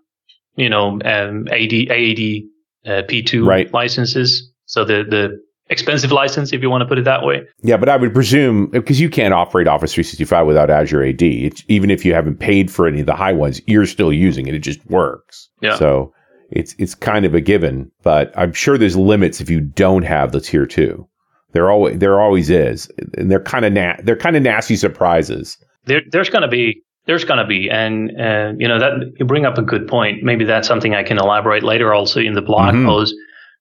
you 0.57 0.69
know, 0.69 1.01
um, 1.05 1.49
AD, 1.49 1.73
AAD, 1.91 2.43
uh, 2.87 3.03
P2 3.09 3.45
Right. 3.47 3.73
licenses. 3.75 4.53
So 4.67 4.85
the, 4.85 5.03
the 5.09 5.43
expensive 5.71 6.13
license, 6.13 6.53
if 6.53 6.61
you 6.63 6.69
want 6.71 6.83
to 6.83 6.87
put 6.87 6.99
it 6.99 7.05
that 7.05 7.25
way. 7.25 7.43
Yeah, 7.63 7.77
but 7.77 7.89
I 7.89 7.97
would 7.97 8.13
presume 8.13 8.69
because 8.69 9.01
you 9.01 9.09
can't 9.09 9.33
operate 9.35 9.67
Office 9.67 9.95
365 9.95 10.47
without 10.47 10.71
Azure 10.71 11.03
AD. 11.05 11.23
It's, 11.23 11.63
even 11.69 11.91
if 11.91 12.05
you 12.05 12.15
haven't 12.15 12.37
paid 12.39 12.71
for 12.71 12.87
any 12.87 13.01
of 13.01 13.07
the 13.07 13.15
high 13.15 13.33
ones, 13.33 13.61
you're 13.67 13.87
still 13.87 14.13
using 14.13 14.47
it. 14.47 14.55
It 14.55 14.61
just 14.61 14.85
works. 14.87 15.49
Yeah. 15.63 15.77
So 15.77 16.13
it's 16.51 16.75
it's 16.79 16.95
kind 16.95 17.25
of 17.25 17.35
a 17.35 17.41
given, 17.41 17.91
but 18.03 18.33
I'm 18.37 18.53
sure 18.53 18.77
there's 18.79 18.97
limits 18.97 19.41
if 19.41 19.49
you 19.49 19.61
don't 19.61 20.03
have 20.05 20.33
the 20.33 20.41
tier 20.41 20.67
two. 20.67 21.09
There 21.53 21.71
always 21.71 21.99
there 21.99 22.21
always 22.21 22.51
is, 22.51 22.91
and 23.17 23.31
they're 23.31 23.41
kind 23.43 23.65
of 23.65 23.73
na- 23.73 23.97
they're 24.03 24.17
kind 24.17 24.37
of 24.37 24.43
nasty 24.43 24.77
surprises. 24.77 25.57
There, 25.87 26.03
there's 26.11 26.29
going 26.31 26.43
to 26.43 26.49
be, 26.49 26.83
there's 27.07 27.25
going 27.25 27.39
to 27.39 27.47
be, 27.47 27.69
and, 27.71 28.11
uh, 28.19 28.53
you 28.59 28.67
know, 28.67 28.79
that 28.79 29.13
you 29.19 29.27
bring 29.27 29.45
up 29.45 29.59
a 29.59 29.63
good 29.63 29.87
point. 29.87 30.23
Maybe 30.23 30.45
that's 30.45 30.67
something 30.67 30.95
I 30.95 31.03
can 31.03 31.19
elaborate 31.19 31.63
later 31.63 31.93
also 31.93 32.21
in 32.21 32.33
the 32.33 32.41
blog 32.43 32.75
Mhm. 32.75 32.87
post 32.87 33.15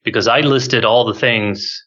because 0.03 0.27
I 0.27 0.39
listed 0.39 0.85
all 0.85 1.03
the 1.05 1.13
things, 1.13 1.82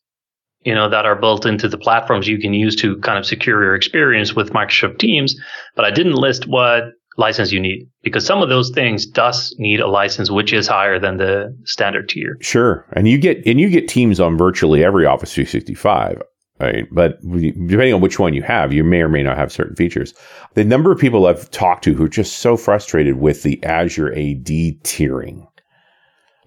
you 0.66 0.74
know, 0.74 0.90
that 0.90 1.06
are 1.06 1.14
built 1.14 1.46
into 1.46 1.68
the 1.68 1.78
platforms 1.78 2.26
you 2.26 2.38
can 2.38 2.52
use 2.52 2.74
to 2.74 2.98
kind 2.98 3.18
of 3.18 3.24
secure 3.24 3.62
your 3.62 3.76
experience 3.76 4.34
with 4.34 4.50
Microsoft 4.50 4.98
Teams, 4.98 5.36
but 5.76 5.84
I 5.84 5.92
didn't 5.92 6.14
list 6.14 6.48
what 6.48 6.82
license 7.16 7.52
you 7.52 7.60
need 7.60 7.88
because 8.02 8.26
some 8.26 8.42
of 8.42 8.48
those 8.48 8.70
things 8.70 9.06
does 9.06 9.54
need 9.58 9.80
a 9.80 9.86
license 9.86 10.28
which 10.28 10.52
is 10.52 10.66
higher 10.66 10.98
than 10.98 11.18
the 11.18 11.56
standard 11.64 12.08
tier. 12.08 12.36
Sure, 12.40 12.84
and 12.94 13.06
you 13.06 13.16
get 13.16 13.46
and 13.46 13.60
you 13.60 13.70
get 13.70 13.86
teams 13.86 14.18
on 14.18 14.36
virtually 14.36 14.84
every 14.84 15.06
Office 15.06 15.32
365. 15.32 16.20
Right, 16.58 16.86
but 16.90 17.20
depending 17.20 17.92
on 17.92 18.00
which 18.00 18.18
one 18.18 18.32
you 18.32 18.42
have, 18.42 18.72
you 18.72 18.82
may 18.82 19.02
or 19.02 19.10
may 19.10 19.22
not 19.22 19.36
have 19.36 19.52
certain 19.52 19.76
features. 19.76 20.14
The 20.54 20.64
number 20.64 20.90
of 20.90 20.98
people 20.98 21.26
I've 21.26 21.50
talked 21.50 21.84
to 21.84 21.92
who 21.92 22.04
are 22.04 22.08
just 22.08 22.38
so 22.38 22.56
frustrated 22.56 23.18
with 23.20 23.42
the 23.42 23.62
Azure 23.62 24.10
AD 24.12 24.46
tiering, 24.82 25.46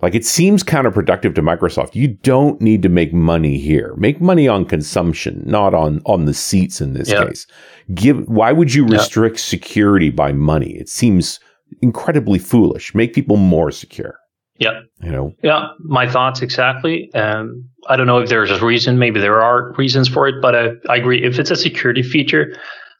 like 0.01 0.15
it 0.15 0.25
seems 0.25 0.63
counterproductive 0.63 1.35
to 1.35 1.41
Microsoft. 1.41 1.95
You 1.95 2.09
don't 2.09 2.59
need 2.61 2.81
to 2.83 2.89
make 2.89 3.13
money 3.13 3.57
here. 3.57 3.93
Make 3.97 4.21
money 4.21 4.47
on 4.47 4.65
consumption, 4.65 5.43
not 5.45 5.73
on 5.73 6.01
on 6.05 6.25
the 6.25 6.33
seats 6.33 6.81
in 6.81 6.93
this 6.93 7.09
Yeah. 7.09 7.25
case. 7.25 7.45
Give 7.93 8.19
why 8.27 8.51
would 8.51 8.73
you 8.73 8.85
restrict 8.85 9.39
security 9.39 10.09
by 10.09 10.31
money? 10.31 10.71
It 10.79 10.89
seems 10.89 11.39
incredibly 11.81 12.39
foolish. 12.39 12.95
Make 12.95 13.13
people 13.13 13.37
more 13.37 13.71
secure. 13.71 14.15
Yeah. 14.57 14.81
You 15.01 15.11
know, 15.11 15.33
Yeah, 15.43 15.67
my 15.79 16.05
thoughts 16.09 16.41
exactly. 16.41 17.09
Um, 17.13 17.63
I 17.87 17.95
don't 17.95 18.07
know 18.07 18.17
if 18.19 18.27
there's 18.29 18.51
a 18.51 18.65
reason. 18.65 18.99
Maybe 18.99 19.19
there 19.19 19.41
are 19.41 19.73
reasons 19.77 20.09
for 20.09 20.27
it, 20.27 20.35
but 20.41 20.53
uh, 20.55 20.71
I 20.89 20.97
agree. 20.97 21.23
If 21.23 21.39
it's 21.39 21.51
a 21.51 21.55
security 21.55 22.03
feature, 22.03 22.53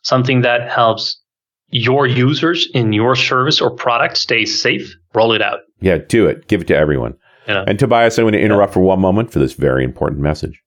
something 0.04 0.42
that 0.42 0.70
helps 0.70 1.22
your 1.72 2.08
users 2.08 2.68
in 2.74 2.94
your 2.94 3.16
service 3.16 3.60
or 3.60 3.70
product 3.72 4.18
stay 4.18 4.46
safe, 4.46 4.96
roll 5.13 5.34
it 5.34 5.41
out. 5.41 5.60
Yeah, 5.80 5.98
do 5.98 6.28
it. 6.28 6.48
Give 6.48 6.62
it 6.62 6.67
to 6.67 6.76
everyone. 6.76 7.15
You 7.48 7.56
know? 7.56 7.63
And 7.65 7.80
Tobias, 7.80 8.17
I'm 8.17 8.24
going 8.24 8.34
to 8.34 8.41
interrupt 8.41 8.74
for 8.74 8.82
one 8.82 9.00
moment 9.00 9.32
for 9.32 9.39
this 9.39 9.54
very 9.54 9.84
important 9.84 10.22
message. 10.22 10.62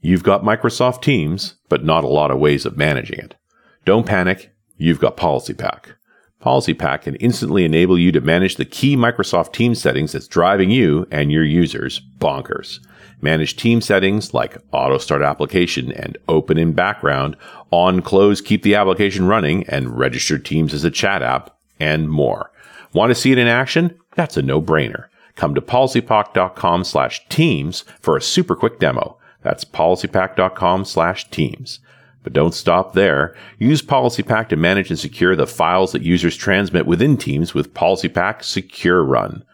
You've 0.00 0.24
got 0.24 0.42
Microsoft 0.42 1.02
Teams, 1.02 1.56
but 1.68 1.84
not 1.84 2.02
a 2.02 2.08
lot 2.08 2.32
of 2.32 2.40
ways 2.40 2.66
of 2.66 2.76
managing 2.76 3.20
it. 3.20 3.36
Don't 3.84 4.06
panic. 4.06 4.52
You've 4.76 4.98
got 4.98 5.16
PolicyPak. 5.16 5.94
Policy 6.40 6.74
Pack 6.74 7.02
can 7.02 7.14
instantly 7.16 7.64
enable 7.64 7.96
you 7.96 8.10
to 8.10 8.20
manage 8.20 8.56
the 8.56 8.64
key 8.64 8.96
Microsoft 8.96 9.52
Teams 9.52 9.80
settings 9.80 10.10
that's 10.10 10.26
driving 10.26 10.70
you 10.70 11.06
and 11.12 11.30
your 11.30 11.44
users 11.44 12.00
bonkers. 12.18 12.80
Manage 13.20 13.56
team 13.56 13.80
settings 13.80 14.34
like 14.34 14.58
auto 14.72 14.98
start 14.98 15.22
application 15.22 15.92
and 15.92 16.18
open 16.26 16.58
in 16.58 16.72
background, 16.72 17.36
on 17.70 18.02
close 18.02 18.40
keep 18.40 18.64
the 18.64 18.74
application 18.74 19.28
running, 19.28 19.64
and 19.68 19.96
register 19.96 20.36
Teams 20.36 20.74
as 20.74 20.82
a 20.82 20.90
chat 20.90 21.22
app, 21.22 21.56
and 21.82 22.08
more. 22.08 22.52
Want 22.92 23.10
to 23.10 23.14
see 23.14 23.32
it 23.32 23.38
in 23.38 23.48
action? 23.48 23.98
That's 24.14 24.36
a 24.36 24.42
no-brainer. 24.42 25.06
Come 25.34 25.54
to 25.54 25.60
policypak.com 25.60 26.84
slash 26.84 27.26
teams 27.28 27.84
for 28.00 28.16
a 28.16 28.22
super 28.22 28.54
quick 28.54 28.78
demo. 28.78 29.16
That's 29.42 29.64
policypak.com 29.64 30.84
slash 30.84 31.28
teams. 31.30 31.80
But 32.22 32.32
don't 32.32 32.54
stop 32.54 32.92
there. 32.92 33.34
Use 33.58 33.82
PolicyPak 33.82 34.48
to 34.50 34.56
manage 34.56 34.90
and 34.90 34.98
secure 34.98 35.34
the 35.34 35.46
files 35.46 35.90
that 35.90 36.02
users 36.02 36.36
transmit 36.36 36.86
within 36.86 37.16
Teams 37.16 37.52
with 37.52 37.74
PolicyPak 37.74 38.44
Secure 38.44 39.02
Run. 39.02 39.44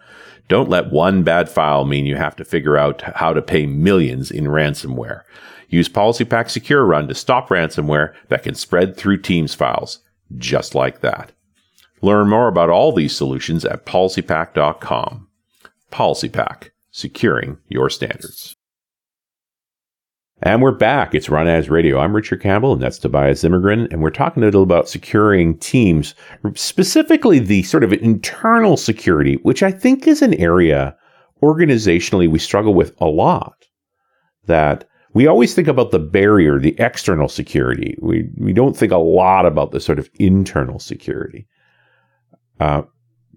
Don't 0.48 0.68
let 0.68 0.90
one 0.90 1.22
bad 1.22 1.48
file 1.48 1.86
mean 1.86 2.04
you 2.04 2.16
have 2.16 2.36
to 2.36 2.44
figure 2.44 2.76
out 2.76 3.00
how 3.16 3.32
to 3.32 3.40
pay 3.40 3.64
millions 3.64 4.30
in 4.30 4.44
ransomware. 4.44 5.22
Use 5.70 5.88
PolicyPak 5.88 6.50
Secure 6.50 6.84
Run 6.84 7.08
to 7.08 7.14
stop 7.14 7.48
ransomware 7.48 8.14
that 8.28 8.42
can 8.42 8.54
spread 8.54 8.96
through 8.96 9.22
Teams 9.22 9.54
files, 9.54 10.00
just 10.36 10.74
like 10.74 11.00
that. 11.00 11.32
Learn 12.00 12.28
more 12.28 12.48
about 12.48 12.70
all 12.70 12.92
these 12.92 13.16
solutions 13.16 13.64
at 13.64 13.86
policypak.com. 13.86 15.28
PolicyPak, 15.90 16.70
securing 16.90 17.58
your 17.68 17.90
standards. 17.90 18.56
And 20.40 20.62
we're 20.62 20.70
back. 20.70 21.16
It's 21.16 21.28
Run 21.28 21.48
As 21.48 21.68
Radio. 21.68 21.98
I'm 21.98 22.14
Richard 22.14 22.40
Campbell, 22.40 22.72
and 22.72 22.80
that's 22.80 22.98
Tobias 22.98 23.42
Zimmergren. 23.42 23.90
And 23.90 24.00
we're 24.00 24.10
talking 24.10 24.44
a 24.44 24.46
little 24.46 24.62
about 24.62 24.88
securing 24.88 25.58
teams, 25.58 26.14
specifically 26.54 27.40
the 27.40 27.64
sort 27.64 27.82
of 27.82 27.92
internal 27.92 28.76
security, 28.76 29.34
which 29.42 29.64
I 29.64 29.72
think 29.72 30.06
is 30.06 30.22
an 30.22 30.34
area 30.34 30.96
organizationally 31.42 32.30
we 32.30 32.38
struggle 32.38 32.74
with 32.74 32.94
a 33.00 33.06
lot. 33.06 33.66
That 34.46 34.88
we 35.12 35.26
always 35.26 35.54
think 35.54 35.66
about 35.66 35.90
the 35.90 35.98
barrier, 35.98 36.60
the 36.60 36.76
external 36.78 37.28
security. 37.28 37.98
We, 38.00 38.28
we 38.36 38.52
don't 38.52 38.76
think 38.76 38.92
a 38.92 38.98
lot 38.98 39.44
about 39.44 39.72
the 39.72 39.80
sort 39.80 39.98
of 39.98 40.08
internal 40.20 40.78
security. 40.78 41.48
Uh, 42.60 42.82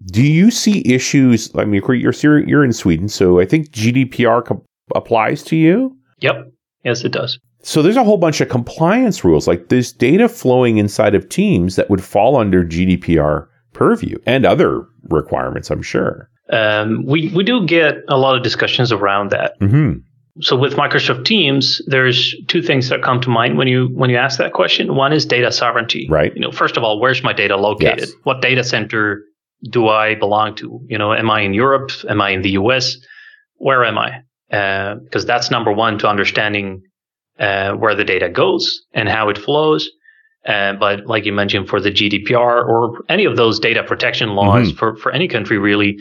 do 0.06 0.22
you 0.22 0.50
see 0.50 0.82
issues? 0.84 1.54
I 1.54 1.64
mean, 1.64 1.82
you're, 1.86 2.40
you're, 2.40 2.64
in 2.64 2.72
Sweden, 2.72 3.08
so 3.08 3.40
I 3.40 3.44
think 3.44 3.70
GDPR 3.70 4.44
co- 4.44 4.64
applies 4.94 5.42
to 5.44 5.56
you. 5.56 5.96
Yep. 6.20 6.52
Yes, 6.84 7.04
it 7.04 7.12
does. 7.12 7.38
So 7.62 7.82
there's 7.82 7.96
a 7.96 8.02
whole 8.02 8.18
bunch 8.18 8.40
of 8.40 8.48
compliance 8.48 9.24
rules, 9.24 9.46
like 9.46 9.68
there's 9.68 9.92
data 9.92 10.28
flowing 10.28 10.78
inside 10.78 11.14
of 11.14 11.28
Teams 11.28 11.76
that 11.76 11.88
would 11.88 12.02
fall 12.02 12.36
under 12.36 12.64
GDPR 12.64 13.46
purview 13.72 14.18
and 14.26 14.44
other 14.44 14.84
requirements, 15.04 15.70
I'm 15.70 15.82
sure. 15.82 16.28
Um, 16.50 17.04
we 17.06 17.28
we 17.28 17.44
do 17.44 17.64
get 17.64 17.98
a 18.08 18.18
lot 18.18 18.36
of 18.36 18.42
discussions 18.42 18.90
around 18.90 19.30
that. 19.30 19.58
Mm-hmm. 19.60 20.00
So 20.40 20.56
with 20.56 20.74
Microsoft 20.74 21.24
Teams, 21.26 21.82
there's 21.86 22.34
two 22.48 22.62
things 22.62 22.88
that 22.88 23.02
come 23.02 23.20
to 23.20 23.28
mind 23.28 23.58
when 23.58 23.68
you 23.68 23.88
when 23.92 24.08
you 24.08 24.16
ask 24.16 24.38
that 24.38 24.52
question. 24.52 24.94
One 24.94 25.12
is 25.12 25.26
data 25.26 25.52
sovereignty. 25.52 26.06
Right. 26.08 26.32
You 26.34 26.40
know, 26.40 26.50
first 26.52 26.76
of 26.76 26.84
all, 26.84 27.00
where's 27.00 27.22
my 27.22 27.32
data 27.34 27.56
located? 27.56 28.00
Yes. 28.00 28.12
What 28.22 28.40
data 28.40 28.64
center 28.64 29.24
do 29.70 29.88
I 29.88 30.14
belong 30.14 30.54
to? 30.56 30.80
You 30.88 30.96
know, 30.98 31.12
am 31.12 31.30
I 31.30 31.42
in 31.42 31.52
Europe? 31.52 31.90
Am 32.08 32.20
I 32.20 32.30
in 32.30 32.42
the 32.42 32.50
US? 32.52 32.96
Where 33.56 33.84
am 33.84 33.98
I? 33.98 34.22
Uh, 34.50 34.96
because 34.96 35.26
that's 35.26 35.50
number 35.50 35.72
one 35.72 35.98
to 35.98 36.08
understanding 36.08 36.82
uh, 37.38 37.72
where 37.72 37.94
the 37.94 38.04
data 38.04 38.28
goes 38.28 38.82
and 38.94 39.08
how 39.08 39.28
it 39.28 39.36
flows. 39.38 39.90
Uh, 40.46 40.72
but 40.72 41.06
like 41.06 41.24
you 41.24 41.32
mentioned, 41.32 41.68
for 41.68 41.80
the 41.80 41.90
GDPR 41.90 42.66
or 42.66 43.04
any 43.08 43.26
of 43.26 43.36
those 43.36 43.60
data 43.60 43.82
protection 43.82 44.30
laws 44.30 44.68
Mm-hmm. 44.68 44.76
for, 44.78 44.96
for 44.96 45.12
any 45.12 45.28
country 45.28 45.58
really 45.58 45.98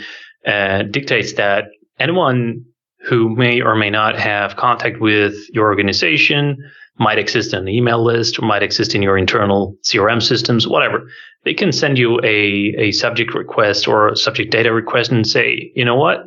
uh, 0.48 0.84
dictates 0.84 1.34
that 1.34 1.66
anyone 2.00 2.66
who 3.08 3.30
may 3.36 3.62
or 3.62 3.76
may 3.76 3.90
not 3.90 4.18
have 4.20 4.56
contact 4.56 5.00
with 5.00 5.34
your 5.54 5.68
organization 5.68 6.58
might 7.00 7.18
exist 7.18 7.54
in 7.54 7.60
an 7.60 7.68
email 7.68 8.04
list 8.04 8.38
or 8.38 8.46
might 8.46 8.62
exist 8.62 8.94
in 8.94 9.02
your 9.02 9.18
internal 9.18 9.76
CRM 9.84 10.22
systems, 10.22 10.68
whatever. 10.68 11.08
They 11.44 11.54
can 11.54 11.72
send 11.72 11.98
you 11.98 12.20
a, 12.24 12.76
a 12.78 12.92
subject 12.92 13.34
request 13.34 13.88
or 13.88 14.10
a 14.10 14.16
subject 14.16 14.52
data 14.52 14.72
request 14.72 15.12
and 15.12 15.26
say, 15.26 15.72
you 15.76 15.84
know 15.84 15.96
what? 15.96 16.26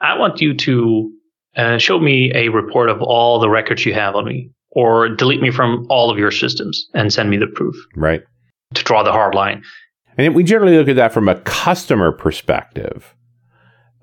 I 0.00 0.18
want 0.18 0.40
you 0.40 0.54
to 0.54 1.12
uh, 1.56 1.78
show 1.78 1.98
me 1.98 2.32
a 2.34 2.48
report 2.48 2.90
of 2.90 3.00
all 3.00 3.38
the 3.40 3.48
records 3.48 3.86
you 3.86 3.94
have 3.94 4.14
on 4.14 4.26
me 4.26 4.50
or 4.72 5.08
delete 5.08 5.40
me 5.40 5.50
from 5.50 5.86
all 5.88 6.10
of 6.10 6.18
your 6.18 6.30
systems 6.30 6.86
and 6.92 7.12
send 7.12 7.30
me 7.30 7.38
the 7.38 7.46
proof 7.46 7.74
Right. 7.96 8.22
to 8.74 8.84
draw 8.84 9.02
the 9.02 9.12
hard 9.12 9.34
line. 9.34 9.62
And 10.18 10.34
we 10.34 10.42
generally 10.44 10.76
look 10.76 10.88
at 10.88 10.96
that 10.96 11.12
from 11.14 11.28
a 11.28 11.36
customer 11.36 12.12
perspective. 12.12 13.14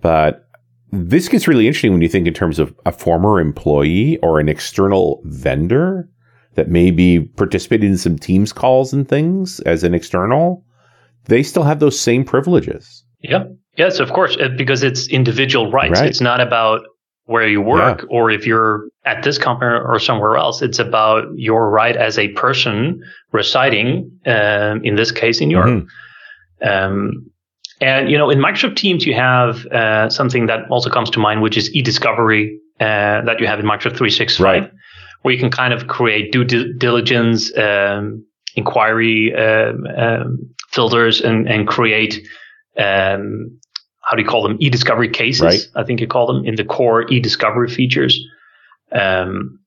But 0.02 0.47
this 0.92 1.28
gets 1.28 1.48
really 1.48 1.68
interesting 1.68 1.92
when 1.92 2.02
you 2.02 2.10
think 2.10 2.28
in 2.28 2.34
terms 2.34 2.60
of 2.60 2.74
a 2.86 2.92
former 2.92 3.40
employee 3.40 4.18
or 4.20 4.40
an 4.40 4.50
external 4.50 5.22
vendor 5.26 6.08
that 6.56 6.70
maybe 6.70 7.20
participated 7.22 7.90
in 7.90 7.98
some 7.98 8.18
Teams 8.18 8.52
calls 8.54 8.94
and 8.94 9.08
things 9.08 9.60
as 9.62 9.84
an 9.84 9.94
external. 9.94 10.64
They 11.26 11.44
still 11.44 11.64
have 11.64 11.80
those 11.80 12.00
same 12.00 12.24
privileges. 12.24 13.04
Yeah. 13.22 13.44
Yes, 13.76 14.00
of 14.00 14.12
course, 14.14 14.38
because 14.58 14.82
it's 14.82 15.08
individual 15.10 15.72
rights. 15.72 16.00
Right. 16.00 16.10
It's 16.10 16.22
not 16.22 16.40
about 16.42 16.82
where 17.26 17.48
you 17.48 17.62
work 17.62 18.00
Yeah. 18.02 18.08
or 18.10 18.32
if 18.32 18.48
you're 18.48 18.88
at 19.06 19.22
this 19.24 19.38
company 19.38 19.70
or 19.84 20.00
somewhere 20.00 20.38
else. 20.38 20.62
It's 20.62 20.80
about 20.80 21.26
your 21.36 21.70
right 21.70 21.96
as 21.96 22.18
a 22.18 22.30
person 22.30 23.02
residing, 23.34 24.10
um, 24.26 24.82
in 24.84 24.96
this 24.96 25.12
case, 25.12 25.42
in 25.42 25.52
Europe. 25.52 25.86
Mhm. 26.64 26.86
Um, 26.86 27.12
and 27.82 28.10
you 28.10 28.18
know, 28.18 28.30
in 28.30 28.40
Microsoft 28.40 28.76
Teams, 28.76 29.06
you 29.06 29.14
have 29.14 29.66
uh, 29.68 30.10
something 30.10 30.48
that 30.48 30.70
also 30.70 30.90
comes 30.90 31.10
to 31.12 31.20
mind, 31.20 31.42
which 31.42 31.58
is 31.58 31.74
e-discovery 31.76 32.60
uh, 32.80 33.22
that 33.26 33.40
you 33.40 33.48
have 33.48 33.60
in 33.60 33.66
Microsoft 33.66 33.98
365, 33.98 34.40
Right. 34.40 34.72
where 35.22 35.34
you 35.34 35.40
can 35.40 35.52
kind 35.52 35.74
of 35.74 35.88
create 35.88 36.32
due 36.32 36.44
diligence, 36.44 37.56
um, 37.58 38.26
inquiry 38.56 39.36
um, 39.36 39.86
um, 39.96 40.38
filters, 40.70 41.22
and 41.22 41.48
and 41.48 41.68
create 41.68 42.26
um, 42.78 43.60
how 44.08 44.16
do 44.16 44.22
you 44.22 44.28
call 44.28 44.42
them 44.42 44.58
e-discovery 44.60 45.10
cases? 45.10 45.42
Right. 45.42 45.60
I 45.76 45.84
think 45.84 46.00
you 46.00 46.08
call 46.08 46.28
them 46.28 46.46
in 46.46 46.56
the 46.56 46.64
core 46.64 47.12
e-discovery 47.12 47.70
features. 47.70 48.18
Um, 48.92 49.60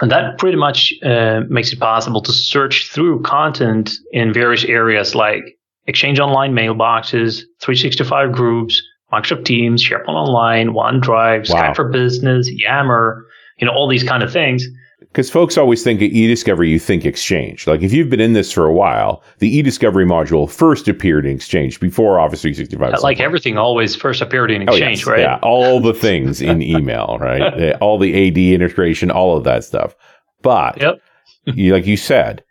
and 0.00 0.10
that 0.10 0.38
pretty 0.38 0.56
much 0.56 0.92
uh, 1.02 1.40
makes 1.48 1.72
it 1.72 1.80
possible 1.80 2.20
to 2.22 2.32
search 2.32 2.90
through 2.92 3.22
content 3.22 3.90
in 4.12 4.32
various 4.32 4.64
areas 4.64 5.14
like 5.14 5.56
Exchange 5.86 6.18
Online 6.18 6.52
mailboxes, 6.52 7.42
365 7.60 8.32
groups, 8.32 8.82
Microsoft 9.12 9.44
Teams, 9.44 9.82
SharePoint 9.82 10.08
Online, 10.08 10.68
OneDrive, 10.70 11.48
Wow. 11.50 11.62
Skype 11.62 11.76
for 11.76 11.88
Business, 11.88 12.50
Yammer, 12.50 13.24
you 13.58 13.66
know, 13.66 13.72
all 13.72 13.88
these 13.88 14.02
kind 14.04 14.22
of 14.22 14.32
things. 14.32 14.66
Because 15.00 15.30
folks 15.30 15.56
always 15.56 15.84
think 15.84 16.00
of 16.00 16.08
e-discovery, 16.10 16.70
you 16.70 16.78
think 16.80 17.04
Exchange. 17.04 17.66
Like 17.68 17.82
if 17.82 17.92
you've 17.92 18.10
been 18.10 18.18
in 18.20 18.32
this 18.32 18.50
for 18.50 18.66
a 18.66 18.72
while, 18.72 19.22
the 19.38 19.48
e-discovery 19.48 20.04
module 20.06 20.50
first 20.50 20.88
appeared 20.88 21.24
in 21.26 21.36
Exchange 21.36 21.78
before 21.78 22.18
Office 22.18 22.42
365. 22.42 23.00
Like 23.02 23.20
everything 23.20 23.56
always 23.56 23.94
first 23.94 24.20
appeared 24.22 24.50
in 24.50 24.62
Oh, 24.68 24.72
Exchange, 24.72 25.00
yes. 25.00 25.06
right? 25.06 25.20
Yeah, 25.20 25.38
all 25.42 25.78
the 25.80 25.94
things 25.94 26.40
in 26.42 26.62
email, 26.76 27.18
right? 27.20 27.74
All 27.80 27.98
the 27.98 28.28
AD 28.28 28.38
integration, 28.38 29.10
all 29.12 29.36
of 29.36 29.44
that 29.44 29.62
stuff. 29.62 29.94
But 30.42 30.80
Yep. 30.80 30.94
you, 31.44 31.72
like 31.74 31.86
you 31.86 31.96
said, 31.96 32.42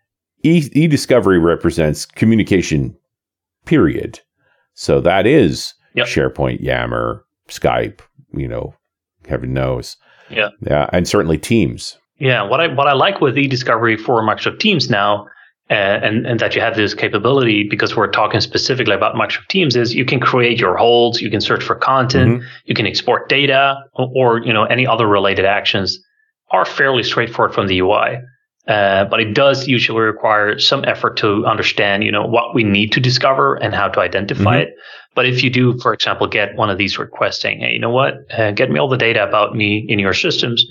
e- 0.43 0.69
e-discovery 0.73 1.39
represents 1.39 2.05
communication, 2.05 2.95
period. 3.65 4.19
So 4.73 4.99
that 5.01 5.25
is 5.27 5.73
Yep. 5.95 6.07
SharePoint, 6.07 6.59
Yammer, 6.61 7.23
Skype, 7.49 7.99
you 8.33 8.47
know, 8.47 8.73
heaven 9.27 9.53
knows. 9.53 9.97
Yeah. 10.29 10.49
Yeah. 10.61 10.89
And 10.91 11.07
certainly 11.07 11.37
Teams. 11.37 11.97
Yeah, 12.19 12.43
what 12.43 12.61
I 12.61 12.67
what 12.67 12.87
I 12.87 12.93
like 12.93 13.21
with 13.21 13.35
eDiscovery 13.35 13.99
for 13.99 14.21
Microsoft 14.23 14.59
Teams 14.59 14.89
now, 14.89 15.25
uh, 15.69 15.73
and 15.73 16.25
and 16.25 16.39
that 16.39 16.55
you 16.55 16.61
have 16.61 16.75
this 16.75 16.93
capability 16.93 17.67
because 17.69 17.95
we're 17.95 18.07
talking 18.09 18.39
specifically 18.39 18.93
about 18.95 19.15
Microsoft 19.15 19.47
Teams, 19.49 19.75
is 19.75 19.93
you 19.93 20.05
can 20.05 20.19
create 20.19 20.59
your 20.59 20.77
holds, 20.77 21.21
you 21.21 21.29
can 21.29 21.41
search 21.41 21.63
for 21.63 21.75
content, 21.75 22.39
Mhm. 22.41 22.45
you 22.65 22.75
can 22.75 22.85
export 22.87 23.29
data, 23.29 23.75
or, 23.93 24.09
or 24.15 24.39
you 24.45 24.53
know 24.53 24.63
any 24.65 24.87
other 24.87 25.07
related 25.07 25.43
actions 25.45 25.99
are 26.51 26.65
fairly 26.65 27.03
straightforward 27.03 27.53
from 27.53 27.67
the 27.67 27.79
UI. 27.79 28.19
Uh, 28.67 29.03
but 29.05 29.19
it 29.19 29.33
does 29.33 29.67
usually 29.67 29.99
require 29.99 30.57
some 30.57 30.85
effort 30.85 31.17
to 31.17 31.45
understand, 31.45 32.03
you 32.03 32.11
know, 32.11 32.25
what 32.25 32.55
we 32.55 32.63
need 32.63 32.93
to 32.93 33.01
discover 33.01 33.55
and 33.55 33.75
how 33.75 33.89
to 33.89 33.99
identify 33.99 34.57
Mhm. 34.57 34.61
it. 34.63 34.75
But 35.15 35.25
if 35.25 35.43
you 35.43 35.49
do, 35.49 35.77
for 35.79 35.93
example, 35.93 36.27
get 36.27 36.55
one 36.55 36.69
of 36.69 36.77
these 36.77 36.97
requesting, 36.97 37.59
"Hey, 37.59 37.73
you 37.73 37.79
know 37.79 37.89
what? 37.89 38.19
Uh, 38.37 38.51
get 38.51 38.71
me 38.71 38.79
all 38.79 38.87
the 38.87 38.97
data 38.97 39.21
about 39.21 39.53
me 39.53 39.85
in 39.89 39.99
your 39.99 40.13
systems," 40.13 40.65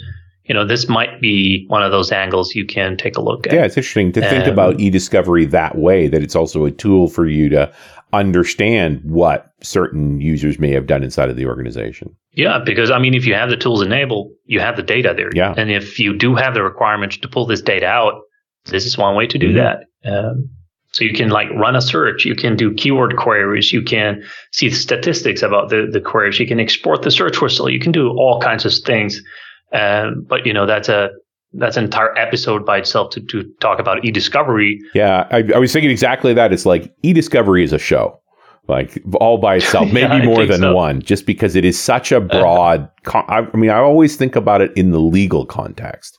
you 0.46 0.54
know, 0.54 0.64
this 0.64 0.88
might 0.88 1.20
be 1.20 1.66
one 1.68 1.82
of 1.82 1.92
those 1.92 2.10
angles 2.10 2.54
you 2.54 2.64
can 2.64 2.96
take 2.96 3.16
a 3.16 3.20
look 3.20 3.46
at. 3.46 3.52
Yeah, 3.52 3.64
it's 3.64 3.76
interesting 3.76 4.10
to 4.12 4.22
think 4.22 4.46
Um, 4.46 4.52
about 4.52 4.80
e-discovery 4.80 5.44
that 5.46 5.76
way, 5.76 6.08
that 6.08 6.22
it's 6.22 6.34
also 6.34 6.64
a 6.64 6.70
tool 6.70 7.08
for 7.08 7.26
you 7.26 7.50
to 7.50 7.70
understand 8.14 9.00
what 9.04 9.46
certain 9.60 10.20
users 10.20 10.58
may 10.58 10.70
have 10.70 10.86
done 10.86 11.02
inside 11.02 11.28
of 11.28 11.36
the 11.36 11.46
organization. 11.46 12.10
Yeah, 12.34 12.58
because 12.64 12.90
I 12.90 12.98
mean, 12.98 13.14
if 13.14 13.26
you 13.26 13.34
have 13.34 13.50
the 13.50 13.56
tools 13.56 13.82
enabled, 13.82 14.32
you 14.46 14.60
have 14.60 14.76
the 14.76 14.82
data 14.82 15.12
there. 15.16 15.30
Yeah. 15.34 15.54
And 15.56 15.70
if 15.70 15.98
you 15.98 16.16
do 16.16 16.34
have 16.34 16.54
the 16.54 16.62
requirements 16.62 17.16
to 17.18 17.28
pull 17.28 17.46
this 17.46 17.60
data 17.60 17.86
out, 17.86 18.22
this 18.66 18.86
is 18.86 18.96
one 18.96 19.14
way 19.14 19.26
to 19.26 19.38
do 19.38 19.52
Mhm. 19.52 19.54
that. 19.54 19.84
Um, 20.10 20.48
so 20.92 21.04
you 21.04 21.12
can 21.14 21.30
like 21.30 21.50
run 21.50 21.74
a 21.76 21.80
search, 21.80 22.24
you 22.24 22.34
can 22.34 22.54
do 22.56 22.72
keyword 22.74 23.16
queries, 23.16 23.72
you 23.72 23.82
can 23.82 24.22
see 24.52 24.68
the 24.68 24.74
statistics 24.74 25.42
about 25.42 25.70
the, 25.70 25.88
the 25.90 26.00
queries, 26.00 26.38
you 26.38 26.46
can 26.46 26.60
export 26.60 27.02
the 27.02 27.10
search 27.10 27.40
result, 27.40 27.70
you 27.72 27.80
can 27.80 27.92
do 27.92 28.08
all 28.10 28.40
kinds 28.40 28.64
of 28.64 28.72
things. 28.84 29.20
Um, 29.72 30.24
but 30.28 30.46
you 30.46 30.52
know, 30.52 30.66
that's 30.66 30.88
a 30.88 31.10
that's 31.54 31.76
an 31.76 31.84
entire 31.84 32.16
episode 32.18 32.64
by 32.64 32.78
itself 32.78 33.10
to, 33.10 33.20
to 33.20 33.44
talk 33.60 33.78
about 33.78 34.02
e-discovery. 34.06 34.80
Yeah, 34.94 35.26
I, 35.30 35.44
I 35.54 35.58
was 35.58 35.70
thinking 35.70 35.90
exactly 35.90 36.32
that. 36.32 36.50
It's 36.50 36.64
like 36.64 36.90
e-discovery 37.02 37.62
is 37.62 37.74
a 37.74 37.78
show, 37.78 38.18
like 38.68 39.02
all 39.14 39.38
by 39.38 39.56
itself, 39.56 39.92
maybe 39.92 40.06
I 40.06 40.24
more 40.24 40.46
than 40.46 40.60
so. 40.60 40.74
one, 40.74 41.02
just 41.02 41.26
because 41.26 41.56
it 41.56 41.64
is 41.64 41.78
such 41.78 42.12
a 42.12 42.20
broad. 42.20 42.88
con- 43.02 43.24
I, 43.28 43.46
I 43.52 43.56
mean, 43.56 43.70
I 43.70 43.78
always 43.78 44.16
think 44.16 44.36
about 44.36 44.60
it 44.60 44.72
in 44.76 44.90
the 44.92 45.00
legal 45.00 45.44
context, 45.44 46.18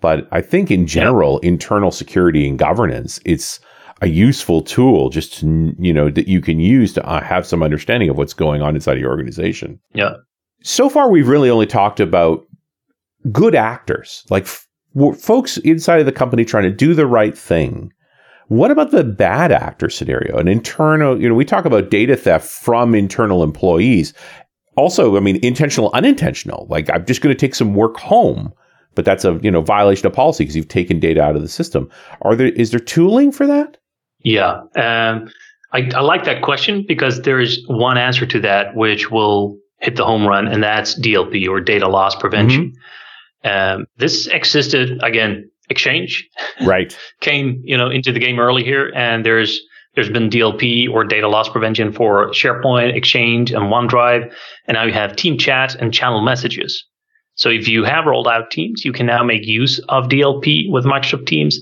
but 0.00 0.28
I 0.32 0.40
think 0.40 0.70
in 0.70 0.86
general, 0.86 1.38
internal 1.40 1.90
security 1.90 2.48
and 2.48 2.58
governance, 2.58 3.20
it's 3.24 3.60
a 4.02 4.08
useful 4.08 4.60
tool 4.60 5.08
just 5.08 5.34
to, 5.34 5.74
you 5.78 5.92
know 5.92 6.10
that 6.10 6.28
you 6.28 6.40
can 6.40 6.60
use 6.60 6.92
to 6.94 7.06
uh, 7.06 7.22
have 7.22 7.46
some 7.46 7.62
understanding 7.62 8.10
of 8.10 8.18
what's 8.18 8.34
going 8.34 8.60
on 8.60 8.74
inside 8.74 8.98
your 8.98 9.10
organization. 9.10 9.80
Yeah. 9.94 10.16
So 10.62 10.88
far, 10.88 11.10
we've 11.10 11.28
really 11.28 11.48
only 11.48 11.66
talked 11.66 12.00
about 12.00 12.44
good 13.32 13.54
actors, 13.54 14.24
like 14.30 14.44
f- 14.44 14.66
folks 15.18 15.56
inside 15.58 16.00
of 16.00 16.06
the 16.06 16.12
company 16.12 16.44
trying 16.44 16.64
to 16.64 16.70
do 16.70 16.92
the 16.92 17.06
right 17.06 17.36
thing. 17.36 17.92
What 18.48 18.70
about 18.70 18.90
the 18.90 19.04
bad 19.04 19.52
actor 19.52 19.88
scenario? 19.88 20.36
An 20.36 20.48
internal, 20.48 21.20
you 21.20 21.28
know, 21.28 21.34
we 21.34 21.44
talk 21.44 21.64
about 21.64 21.90
data 21.90 22.16
theft 22.16 22.46
from 22.46 22.94
internal 22.94 23.42
employees. 23.42 24.12
Also, 24.76 25.16
I 25.16 25.20
mean, 25.20 25.36
intentional, 25.42 25.90
unintentional. 25.94 26.66
Like, 26.68 26.90
I'm 26.90 27.06
just 27.06 27.20
going 27.20 27.34
to 27.34 27.38
take 27.38 27.54
some 27.54 27.74
work 27.74 27.96
home, 27.96 28.52
but 28.94 29.04
that's 29.04 29.24
a 29.24 29.38
you 29.42 29.50
know 29.50 29.60
violation 29.60 30.06
of 30.06 30.12
policy 30.12 30.44
because 30.44 30.56
you've 30.56 30.68
taken 30.68 31.00
data 31.00 31.22
out 31.22 31.36
of 31.36 31.42
the 31.42 31.48
system. 31.48 31.88
Are 32.22 32.34
there 32.34 32.48
is 32.48 32.70
there 32.70 32.80
tooling 32.80 33.32
for 33.32 33.46
that? 33.46 33.78
Yeah. 34.20 34.62
Um, 34.76 35.30
I, 35.72 35.90
I 35.94 36.00
like 36.00 36.24
that 36.24 36.42
question 36.42 36.84
because 36.86 37.22
there 37.22 37.40
is 37.40 37.62
one 37.66 37.98
answer 37.98 38.26
to 38.26 38.40
that 38.40 38.74
which 38.76 39.10
will 39.10 39.58
hit 39.80 39.96
the 39.96 40.04
home 40.04 40.26
run, 40.26 40.48
and 40.48 40.62
that's 40.62 40.98
DLP 40.98 41.48
or 41.48 41.60
data 41.60 41.88
loss 41.88 42.14
prevention. 42.14 42.72
Um, 43.44 43.86
this 43.98 44.26
existed 44.28 45.02
again. 45.02 45.50
Exchange 45.70 46.28
Right. 46.64 46.96
came, 47.20 47.60
you 47.64 47.76
know, 47.76 47.90
into 47.90 48.12
the 48.12 48.20
game 48.20 48.38
early 48.38 48.64
here, 48.64 48.92
and 48.94 49.24
there's 49.24 49.60
there's 49.94 50.10
been 50.10 50.28
DLP 50.28 50.90
or 50.90 51.04
data 51.04 51.28
loss 51.28 51.48
prevention 51.48 51.92
for 51.92 52.30
SharePoint, 52.30 52.96
Exchange, 52.96 53.52
and 53.52 53.64
OneDrive, 53.72 54.32
and 54.66 54.74
now 54.74 54.84
you 54.84 54.92
have 54.92 55.14
Team 55.14 55.38
Chat 55.38 55.76
and 55.76 55.94
channel 55.94 56.20
messages. 56.20 56.84
So 57.36 57.48
if 57.48 57.68
you 57.68 57.84
have 57.84 58.06
rolled 58.06 58.28
out 58.28 58.50
Teams, 58.50 58.84
you 58.84 58.92
can 58.92 59.06
now 59.06 59.22
make 59.22 59.46
use 59.46 59.78
of 59.88 60.08
DLP 60.08 60.70
with 60.70 60.84
Microsoft 60.84 61.26
Teams. 61.26 61.58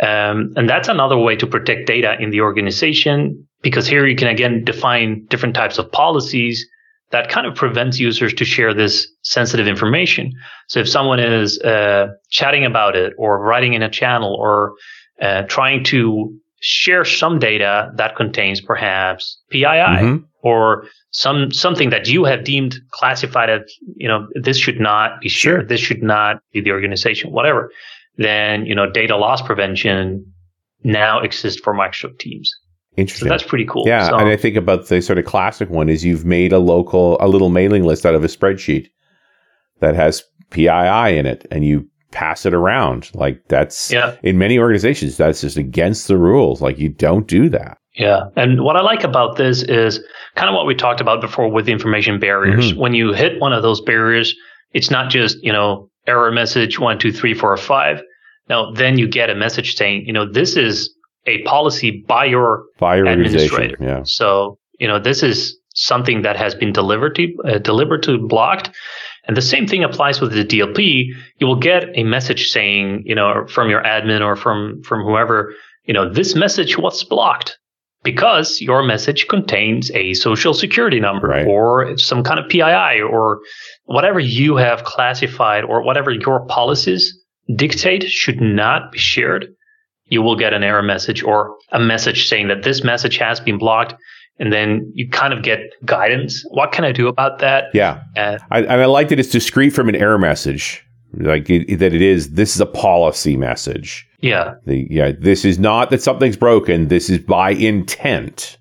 Um, 0.00 0.52
and 0.56 0.68
that's 0.68 0.88
another 0.88 1.18
way 1.18 1.36
to 1.36 1.46
protect 1.46 1.86
data 1.86 2.16
in 2.18 2.30
the 2.30 2.40
organization 2.40 3.46
because 3.62 3.86
here 3.86 4.06
you 4.06 4.16
can 4.16 4.28
again 4.28 4.64
define 4.64 5.26
different 5.26 5.54
types 5.54 5.78
of 5.78 5.90
policies 5.92 6.66
that 7.12 7.28
kind 7.28 7.46
of 7.46 7.54
prevents 7.54 8.00
users 8.00 8.32
to 8.34 8.44
share 8.44 8.74
this 8.74 9.06
sensitive 9.22 9.68
information. 9.68 10.32
So 10.68 10.80
if 10.80 10.88
someone 10.88 11.20
is 11.20 11.60
uh, 11.60 12.08
chatting 12.30 12.64
about 12.64 12.96
it 12.96 13.12
or 13.18 13.38
writing 13.38 13.74
in 13.74 13.82
a 13.82 13.90
channel 13.90 14.34
or 14.34 14.72
uh, 15.20 15.42
trying 15.42 15.84
to 15.84 16.34
share 16.60 17.04
some 17.04 17.38
data 17.38 17.92
that 17.96 18.16
contains 18.16 18.60
perhaps 18.60 19.38
PII 19.50 19.64
mm-hmm. 19.64 20.24
or 20.42 20.86
some 21.10 21.52
something 21.52 21.90
that 21.90 22.08
you 22.08 22.24
have 22.24 22.44
deemed 22.44 22.76
classified 22.92 23.50
as 23.50 23.60
you 23.96 24.08
know 24.08 24.26
this 24.34 24.56
should 24.56 24.80
not 24.80 25.20
be 25.20 25.28
shared, 25.28 25.60
sure. 25.60 25.68
this 25.68 25.80
should 25.80 26.02
not 26.02 26.40
be 26.52 26.60
the 26.60 26.70
organization, 26.70 27.30
whatever. 27.32 27.70
Then 28.16 28.64
you 28.64 28.74
know 28.74 28.90
data 28.90 29.16
loss 29.16 29.42
prevention 29.42 30.32
now 30.84 31.20
exists 31.20 31.60
for 31.60 31.74
Microsoft 31.74 32.18
Teams. 32.20 32.50
Interesting. 32.96 33.28
So 33.28 33.32
that's 33.32 33.42
pretty 33.42 33.64
cool. 33.64 33.84
Yeah, 33.86 34.08
so, 34.08 34.16
and 34.16 34.28
I 34.28 34.36
think 34.36 34.56
about 34.56 34.88
the 34.88 35.00
sort 35.00 35.18
of 35.18 35.24
classic 35.24 35.70
one 35.70 35.88
is 35.88 36.04
you've 36.04 36.26
made 36.26 36.52
a 36.52 36.58
local, 36.58 37.16
a 37.20 37.28
little 37.28 37.48
mailing 37.48 37.84
list 37.84 38.04
out 38.04 38.14
of 38.14 38.22
a 38.22 38.26
spreadsheet 38.26 38.88
that 39.80 39.94
has 39.94 40.22
PII 40.50 41.18
in 41.18 41.26
it, 41.26 41.46
and 41.50 41.64
you 41.64 41.88
pass 42.10 42.44
it 42.44 42.52
around. 42.52 43.10
Like 43.14 43.42
that's 43.48 43.90
yeah. 43.90 44.16
in 44.22 44.38
many 44.38 44.58
organizations, 44.58 45.16
that's 45.16 45.40
just 45.40 45.56
against 45.56 46.06
the 46.06 46.18
rules. 46.18 46.60
Like 46.60 46.78
you 46.78 46.90
don't 46.90 47.26
do 47.26 47.48
that. 47.48 47.78
Yeah, 47.94 48.24
and 48.36 48.62
what 48.62 48.76
I 48.76 48.80
like 48.80 49.04
about 49.04 49.36
this 49.36 49.62
is 49.62 50.00
kind 50.34 50.48
of 50.48 50.54
what 50.54 50.66
we 50.66 50.74
talked 50.74 51.00
about 51.00 51.20
before 51.20 51.48
with 51.48 51.66
the 51.66 51.72
information 51.72 52.18
barriers. 52.18 52.72
Mm-hmm. 52.72 52.80
When 52.80 52.94
you 52.94 53.12
hit 53.12 53.40
one 53.40 53.52
of 53.52 53.62
those 53.62 53.80
barriers, 53.82 54.34
it's 54.72 54.90
not 54.90 55.10
just 55.10 55.38
you 55.42 55.52
know 55.52 55.90
error 56.06 56.30
message 56.30 56.78
one 56.78 56.98
two 56.98 57.12
three 57.12 57.34
four 57.34 57.56
five. 57.56 58.02
Now 58.48 58.70
then 58.70 58.98
you 58.98 59.08
get 59.08 59.30
a 59.30 59.34
message 59.34 59.74
saying 59.74 60.04
you 60.06 60.12
know 60.12 60.30
this 60.30 60.56
is 60.56 60.94
a 61.26 61.42
policy 61.42 62.04
by 62.06 62.24
your, 62.24 62.64
by 62.78 62.96
your 62.96 63.06
administrator. 63.06 63.76
Yeah. 63.80 64.02
So, 64.04 64.58
you 64.78 64.88
know, 64.88 64.98
this 64.98 65.22
is 65.22 65.56
something 65.74 66.22
that 66.22 66.36
has 66.36 66.54
been 66.54 66.72
deliberately, 66.72 67.36
uh, 67.44 67.58
deliberately 67.58 68.18
blocked. 68.18 68.70
And 69.26 69.36
the 69.36 69.42
same 69.42 69.66
thing 69.66 69.84
applies 69.84 70.20
with 70.20 70.32
the 70.32 70.44
DLP. 70.44 71.06
You 71.38 71.46
will 71.46 71.60
get 71.60 71.84
a 71.94 72.02
message 72.02 72.50
saying, 72.50 73.04
you 73.06 73.14
know, 73.14 73.46
from 73.46 73.70
your 73.70 73.82
admin 73.82 74.20
or 74.20 74.36
from, 74.36 74.82
from 74.82 75.04
whoever, 75.04 75.54
you 75.84 75.94
know, 75.94 76.12
this 76.12 76.34
message 76.34 76.76
was 76.76 77.04
blocked 77.04 77.58
because 78.02 78.60
your 78.60 78.82
message 78.82 79.28
contains 79.28 79.90
a 79.92 80.14
social 80.14 80.54
security 80.54 80.98
number 80.98 81.28
right. 81.28 81.46
or 81.46 81.96
some 81.96 82.24
kind 82.24 82.40
of 82.40 82.48
PII 82.48 83.00
or 83.00 83.40
whatever 83.84 84.18
you 84.18 84.56
have 84.56 84.84
classified 84.84 85.64
or 85.64 85.82
whatever 85.82 86.10
your 86.10 86.44
policies 86.46 87.16
dictate 87.54 88.04
should 88.04 88.40
not 88.40 88.92
be 88.92 88.98
shared 88.98 89.46
you 90.12 90.20
will 90.20 90.36
get 90.36 90.52
an 90.52 90.62
error 90.62 90.82
message 90.82 91.22
or 91.22 91.56
a 91.72 91.80
message 91.80 92.28
saying 92.28 92.48
that 92.48 92.62
this 92.62 92.84
message 92.84 93.16
has 93.16 93.40
been 93.40 93.56
blocked. 93.56 93.94
And 94.38 94.52
then 94.52 94.90
you 94.94 95.08
kind 95.08 95.32
of 95.32 95.42
get 95.42 95.60
guidance. 95.84 96.44
What 96.50 96.72
can 96.72 96.84
I 96.84 96.92
do 96.92 97.06
about 97.06 97.38
that? 97.38 97.64
Yeah. 97.74 98.02
Uh, 98.16 98.38
I, 98.50 98.60
and 98.60 98.82
I 98.82 98.86
like 98.86 99.08
that 99.08 99.18
it's 99.20 99.30
discrete 99.30 99.72
from 99.72 99.88
an 99.88 99.94
error 99.94 100.18
message. 100.18 100.84
Like 101.14 101.48
it, 101.48 101.78
that 101.78 101.94
it 101.94 102.02
is, 102.02 102.30
this 102.30 102.54
is 102.54 102.60
a 102.60 102.66
policy 102.66 103.36
message. 103.36 104.06
Yeah. 104.20 104.54
The, 104.66 104.86
yeah. 104.90 105.12
This 105.18 105.44
is 105.44 105.58
not 105.58 105.90
that 105.90 106.02
something's 106.02 106.36
broken. 106.36 106.88
This 106.88 107.08
is 107.08 107.18
by 107.18 107.50
intent. 107.52 108.58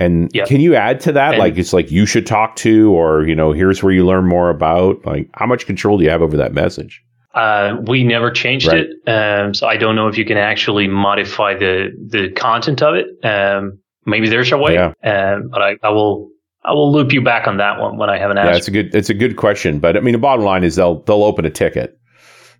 And 0.00 0.30
yep. 0.32 0.48
can 0.48 0.60
you 0.60 0.76
add 0.76 1.00
to 1.00 1.12
that? 1.12 1.34
And 1.34 1.38
like, 1.38 1.58
it's 1.58 1.72
like 1.72 1.90
you 1.90 2.06
should 2.06 2.26
talk 2.26 2.56
to, 2.56 2.92
or, 2.92 3.26
you 3.26 3.34
know, 3.34 3.52
here's 3.52 3.82
where 3.82 3.92
you 3.92 4.06
learn 4.06 4.26
more 4.26 4.50
about. 4.50 5.04
Like, 5.04 5.28
how 5.34 5.46
much 5.46 5.66
control 5.66 5.98
do 5.98 6.04
you 6.04 6.10
have 6.10 6.22
over 6.22 6.36
that 6.36 6.54
message? 6.54 7.02
Uh, 7.38 7.76
we 7.86 8.02
never 8.02 8.32
changed 8.32 8.66
right. 8.66 8.86
it, 8.86 9.08
um, 9.08 9.54
so 9.54 9.68
I 9.68 9.76
don't 9.76 9.94
know 9.94 10.08
if 10.08 10.18
you 10.18 10.24
can 10.24 10.38
actually 10.38 10.88
modify 10.88 11.54
the 11.54 11.90
the 12.10 12.32
content 12.32 12.82
of 12.82 12.94
it. 12.96 13.06
Um, 13.24 13.78
maybe 14.04 14.28
there's 14.28 14.50
a 14.50 14.58
way, 14.58 14.74
yeah. 14.74 14.92
um, 15.04 15.48
but 15.48 15.62
I, 15.62 15.76
I, 15.84 15.90
will 15.90 16.30
I 16.64 16.72
will 16.72 16.92
loop 16.92 17.12
you 17.12 17.22
back 17.22 17.46
on 17.46 17.58
that 17.58 17.80
one 17.80 17.96
when 17.96 18.10
I 18.10 18.18
have 18.18 18.32
an 18.32 18.38
answer. 18.38 18.50
Yeah, 18.50 18.56
it's 18.56 18.68
a 18.68 18.70
good 18.72 18.94
it's 18.94 19.10
a 19.10 19.14
good 19.14 19.36
question, 19.36 19.78
but 19.78 19.96
I 19.96 20.00
mean 20.00 20.12
the 20.12 20.18
bottom 20.18 20.44
line 20.44 20.64
is 20.64 20.74
they'll 20.74 21.00
they'll 21.02 21.22
open 21.22 21.44
a 21.44 21.50
ticket 21.50 21.96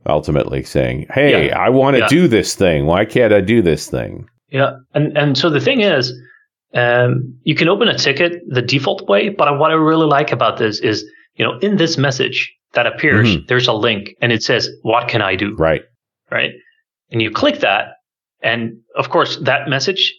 ultimately 0.07 0.63
saying, 0.63 1.07
"Hey, 1.13 1.49
yeah. 1.49 1.59
I 1.59 1.71
want 1.71 1.97
to 1.97 2.03
yeah. 2.03 2.09
do 2.09 2.29
this 2.29 2.55
thing. 2.55 2.87
Why 2.87 3.05
can't 3.05 3.33
I 3.33 3.41
do 3.41 3.63
this 3.63 3.91
thing?" 3.91 4.29
Yeah, 4.51 4.77
and 4.95 5.17
and 5.19 5.37
so 5.37 5.51
the 5.51 5.61
thing 5.61 5.81
is, 5.81 6.13
um, 6.75 7.37
you 7.43 7.55
can 7.55 7.69
open 7.69 7.89
a 7.89 7.99
ticket 7.99 8.43
the 8.49 8.63
default 8.63 9.09
way, 9.09 9.29
but 9.29 9.59
what 9.59 9.71
I 9.71 9.75
really 9.75 10.07
like 10.07 10.33
about 10.33 10.59
this 10.59 10.79
is, 10.79 11.05
you 11.35 11.45
know, 11.45 11.59
in 11.59 11.77
this 11.77 11.99
message, 11.99 12.55
that 12.79 12.87
appears, 12.87 13.29
mm-hmm. 13.29 13.47
there's 13.49 13.67
a 13.67 13.73
link 13.73 14.15
and 14.21 14.31
it 14.31 14.41
says, 14.45 14.71
What 14.83 15.09
can 15.09 15.21
I 15.21 15.35
do? 15.35 15.57
Right. 15.57 15.83
Right. 16.31 16.53
And 17.11 17.21
you 17.21 17.33
click 17.33 17.59
that. 17.61 17.95
And 18.41 18.83
of 18.97 19.11
course, 19.11 19.37
that 19.39 19.69
message 19.69 20.15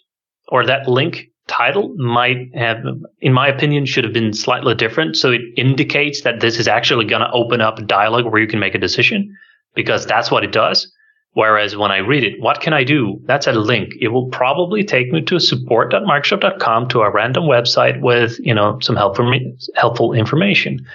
or 0.49 0.65
that 0.65 0.89
link 0.89 1.27
title 1.47 1.95
might 1.95 2.53
have, 2.53 2.79
in 3.21 3.31
my 3.31 3.47
opinion, 3.47 3.85
should 3.85 4.03
have 4.03 4.11
been 4.11 4.33
slightly 4.33 4.75
different. 4.75 5.15
So 5.15 5.31
it 5.31 5.39
indicates 5.55 6.23
that 6.23 6.41
this 6.41 6.59
is 6.59 6.67
actually 6.67 7.05
going 7.05 7.21
to 7.21 7.31
open 7.31 7.61
up 7.61 7.79
a 7.79 7.81
dialogue 7.81 8.25
where 8.25 8.41
you 8.41 8.47
can 8.47 8.59
make 8.59 8.75
a 8.75 8.79
decision 8.79 9.33
because 9.73 10.05
that's 10.05 10.29
what 10.29 10.43
it 10.43 10.51
does. 10.51 10.91
Whereas 11.31 11.77
when 11.77 11.91
I 11.91 11.99
read 11.99 12.25
it, 12.25 12.41
what 12.41 12.59
can 12.59 12.73
I 12.73 12.83
do? 12.83 13.21
That's 13.23 13.47
a 13.47 13.53
link. 13.53 13.93
It 14.01 14.09
will 14.09 14.27
probably 14.27 14.83
take 14.83 15.13
me 15.13 15.21
to 15.21 15.39
support.microsoft.com 15.39 16.89
to 16.89 17.01
a 17.03 17.09
random 17.09 17.45
website 17.45 18.01
with, 18.01 18.37
you 18.39 18.53
know, 18.53 18.79
some 18.81 18.97
helpful, 18.97 19.31
helpful 19.75 20.11
information. 20.11 20.85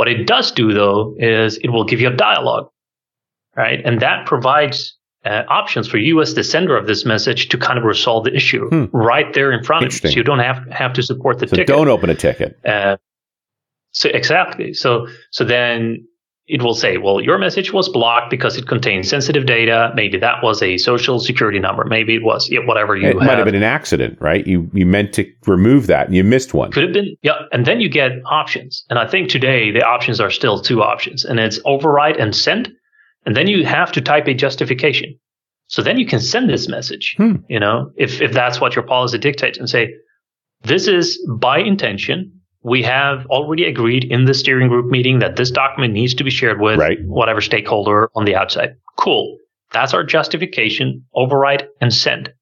What 0.00 0.08
it 0.08 0.26
does 0.26 0.50
do 0.50 0.72
though 0.72 1.14
is 1.18 1.58
it 1.58 1.68
will 1.68 1.84
give 1.84 2.00
you 2.00 2.08
a 2.08 2.16
dialogue, 2.16 2.70
right? 3.54 3.82
And 3.84 4.00
that 4.00 4.24
provides 4.24 4.96
uh, 5.26 5.42
options 5.46 5.86
for 5.86 5.98
you 5.98 6.22
as 6.22 6.32
the 6.32 6.42
sender 6.42 6.74
of 6.74 6.86
this 6.86 7.04
message 7.04 7.50
to 7.50 7.58
kind 7.58 7.78
of 7.78 7.84
resolve 7.84 8.24
the 8.24 8.34
issue 8.34 8.66
hmm. 8.70 8.84
right 8.96 9.30
there 9.34 9.52
in 9.52 9.62
front 9.62 9.84
of 9.84 9.92
you. 9.92 10.08
So 10.08 10.16
you 10.16 10.24
don't 10.24 10.38
have 10.38 10.66
have 10.70 10.94
to 10.94 11.02
support 11.02 11.38
the 11.38 11.48
so 11.48 11.56
ticket. 11.56 11.66
Don't 11.66 11.88
open 11.88 12.08
a 12.08 12.14
ticket. 12.14 12.58
Uh, 12.64 12.96
so 13.90 14.08
exactly. 14.08 14.72
So 14.72 15.06
so 15.32 15.44
then 15.44 16.08
it 16.50 16.62
will 16.62 16.74
say, 16.74 16.96
well, 16.96 17.20
your 17.20 17.38
message 17.38 17.72
was 17.72 17.88
blocked 17.88 18.28
because 18.28 18.56
it 18.56 18.66
contains 18.66 19.08
sensitive 19.08 19.46
data. 19.46 19.92
Maybe 19.94 20.18
that 20.18 20.42
was 20.42 20.60
a 20.62 20.78
social 20.78 21.20
security 21.20 21.60
number. 21.60 21.84
Maybe 21.84 22.16
it 22.16 22.24
was 22.24 22.50
yeah, 22.50 22.58
whatever 22.64 22.96
you. 22.96 23.08
It 23.08 23.14
have. 23.14 23.22
might 23.22 23.38
have 23.38 23.44
been 23.44 23.54
an 23.54 23.62
accident, 23.62 24.18
right? 24.20 24.44
You 24.46 24.68
you 24.74 24.84
meant 24.84 25.14
to 25.14 25.32
remove 25.46 25.86
that 25.86 26.08
and 26.08 26.16
you 26.16 26.24
missed 26.24 26.52
one. 26.52 26.72
Could 26.72 26.82
have 26.82 26.92
been, 26.92 27.16
yeah. 27.22 27.42
And 27.52 27.66
then 27.66 27.80
you 27.80 27.88
get 27.88 28.10
options, 28.24 28.84
and 28.90 28.98
I 28.98 29.06
think 29.06 29.30
today 29.30 29.70
the 29.70 29.82
options 29.82 30.20
are 30.20 30.30
still 30.30 30.60
two 30.60 30.82
options, 30.82 31.24
and 31.24 31.38
it's 31.38 31.60
overwrite 31.60 32.20
and 32.20 32.34
send, 32.34 32.72
and 33.24 33.36
then 33.36 33.46
you 33.46 33.64
have 33.64 33.92
to 33.92 34.00
type 34.00 34.26
a 34.26 34.34
justification. 34.34 35.16
So 35.68 35.82
then 35.82 36.00
you 36.00 36.06
can 36.06 36.18
send 36.18 36.50
this 36.50 36.68
message, 36.68 37.14
hmm. 37.16 37.36
you 37.48 37.60
know, 37.60 37.92
if 37.94 38.20
if 38.20 38.32
that's 38.32 38.60
what 38.60 38.74
your 38.74 38.84
policy 38.84 39.18
dictates, 39.18 39.56
and 39.56 39.70
say, 39.70 39.94
this 40.62 40.88
is 40.88 41.16
by 41.38 41.60
intention 41.60 42.39
we 42.62 42.82
have 42.82 43.26
already 43.26 43.64
agreed 43.64 44.04
in 44.04 44.26
the 44.26 44.34
steering 44.34 44.68
group 44.68 44.90
meeting 44.90 45.18
that 45.20 45.36
this 45.36 45.50
document 45.50 45.94
needs 45.94 46.14
to 46.14 46.24
be 46.24 46.30
shared 46.30 46.60
with 46.60 46.78
right. 46.78 46.98
whatever 47.04 47.40
stakeholder 47.40 48.10
on 48.14 48.24
the 48.24 48.34
outside. 48.34 48.76
Cool. 48.98 49.38
That's 49.72 49.94
our 49.94 50.04
justification. 50.04 51.04
override 51.14 51.68
and 51.80 51.92
send. 51.92 52.32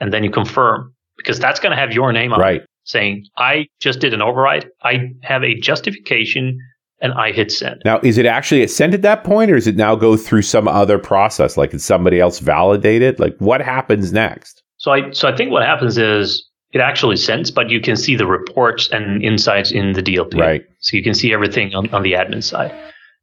And 0.00 0.12
then 0.12 0.24
you 0.24 0.30
confirm 0.30 0.94
because 1.16 1.38
that's 1.38 1.60
going 1.60 1.72
to 1.72 1.76
have 1.76 1.92
your 1.92 2.12
name 2.12 2.32
on 2.32 2.40
right. 2.40 2.60
it 2.62 2.68
saying, 2.84 3.26
I 3.36 3.66
just 3.80 4.00
did 4.00 4.14
an 4.14 4.22
override. 4.22 4.68
I 4.82 5.10
have 5.22 5.44
a 5.44 5.54
justification 5.54 6.58
and 7.00 7.12
I 7.12 7.32
hit 7.32 7.52
send. 7.52 7.82
Now, 7.84 8.00
is 8.02 8.18
it 8.18 8.26
actually 8.26 8.66
sent 8.66 8.94
at 8.94 9.02
that 9.02 9.24
point 9.24 9.50
or 9.50 9.54
does 9.54 9.66
it 9.66 9.76
now 9.76 9.94
go 9.94 10.16
through 10.16 10.42
some 10.42 10.66
other 10.66 10.98
process? 10.98 11.56
Like, 11.56 11.70
did 11.70 11.82
somebody 11.82 12.18
else 12.18 12.38
validate 12.38 13.02
it? 13.02 13.20
Like, 13.20 13.36
what 13.38 13.60
happens 13.60 14.12
next? 14.12 14.62
So 14.78 14.92
I, 14.92 15.10
so 15.10 15.28
I 15.28 15.36
think 15.36 15.50
what 15.50 15.62
happens 15.62 15.98
is 15.98 16.48
it 16.72 16.80
actually 16.80 17.16
sends, 17.16 17.50
but 17.50 17.70
you 17.70 17.80
can 17.80 17.96
see 17.96 18.16
the 18.16 18.26
reports 18.26 18.88
and 18.90 19.22
insights 19.22 19.70
in 19.70 19.92
the 19.92 20.02
DLP. 20.02 20.38
Right. 20.38 20.64
So 20.80 20.96
you 20.96 21.02
can 21.02 21.14
see 21.14 21.32
everything 21.32 21.74
on, 21.74 21.88
on 21.94 22.02
the 22.02 22.12
admin 22.12 22.42
side. 22.42 22.74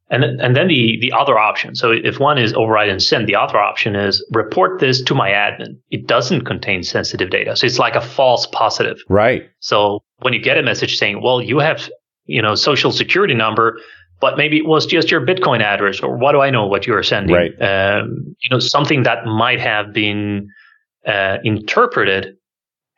And, 0.08 0.24
and 0.24 0.54
then 0.54 0.68
the, 0.68 0.98
the 1.00 1.12
other 1.12 1.36
option. 1.36 1.74
So 1.74 1.90
if 1.90 2.20
one 2.20 2.38
is 2.38 2.52
override 2.54 2.88
and 2.88 3.02
send, 3.02 3.28
the 3.28 3.34
other 3.34 3.58
option 3.58 3.96
is 3.96 4.24
report 4.32 4.78
this 4.78 5.02
to 5.02 5.14
my 5.14 5.30
admin. 5.30 5.78
It 5.90 6.06
doesn't 6.06 6.44
contain 6.44 6.84
sensitive 6.84 7.30
data. 7.30 7.56
So 7.56 7.66
it's 7.66 7.78
like 7.78 7.96
a 7.96 8.00
false 8.00 8.46
positive. 8.46 8.98
Right. 9.08 9.48
So 9.58 10.04
when 10.20 10.32
you 10.32 10.40
get 10.40 10.58
a 10.58 10.62
message 10.62 10.96
saying, 10.96 11.22
well, 11.22 11.42
you 11.42 11.58
have, 11.58 11.88
you 12.24 12.40
know, 12.40 12.54
social 12.54 12.92
security 12.92 13.34
number, 13.34 13.80
but 14.20 14.36
maybe 14.36 14.58
it 14.58 14.66
was 14.66 14.86
just 14.86 15.10
your 15.10 15.26
Bitcoin 15.26 15.60
address 15.60 16.00
or 16.00 16.16
what 16.16 16.32
do 16.32 16.40
I 16.40 16.50
know 16.50 16.66
what 16.66 16.86
you're 16.86 17.02
sending? 17.02 17.34
Right. 17.34 17.60
Um, 17.60 18.36
you 18.40 18.50
know, 18.50 18.60
something 18.60 19.02
that 19.02 19.26
might 19.26 19.60
have 19.60 19.92
been 19.92 20.48
uh, 21.04 21.38
interpreted 21.42 22.36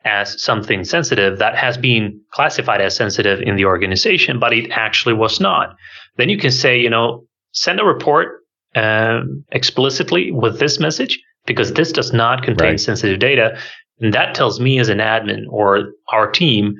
as 0.09 0.41
something 0.41 0.83
sensitive 0.83 1.39
that 1.39 1.55
has 1.55 1.77
been 1.77 2.19
classified 2.31 2.81
as 2.81 2.95
sensitive 2.95 3.39
in 3.41 3.55
the 3.55 3.65
organization, 3.65 4.39
but 4.39 4.53
it 4.53 4.71
actually 4.71 5.13
was 5.13 5.39
not. 5.39 5.75
Then 6.17 6.29
you 6.29 6.37
can 6.37 6.51
say, 6.51 6.79
you 6.79 6.89
know, 6.89 7.25
send 7.51 7.79
a 7.79 7.85
report 7.85 8.41
um, 8.75 9.45
explicitly 9.51 10.31
with 10.31 10.59
this 10.59 10.79
message 10.79 11.19
because 11.45 11.73
this 11.73 11.91
does 11.91 12.11
not 12.13 12.43
contain 12.43 12.71
right. 12.71 12.79
sensitive 12.79 13.19
data. 13.19 13.57
And 13.99 14.13
that 14.13 14.35
tells 14.35 14.59
me 14.59 14.79
as 14.79 14.89
an 14.89 14.99
admin 14.99 15.43
or 15.49 15.91
our 16.11 16.29
team 16.29 16.75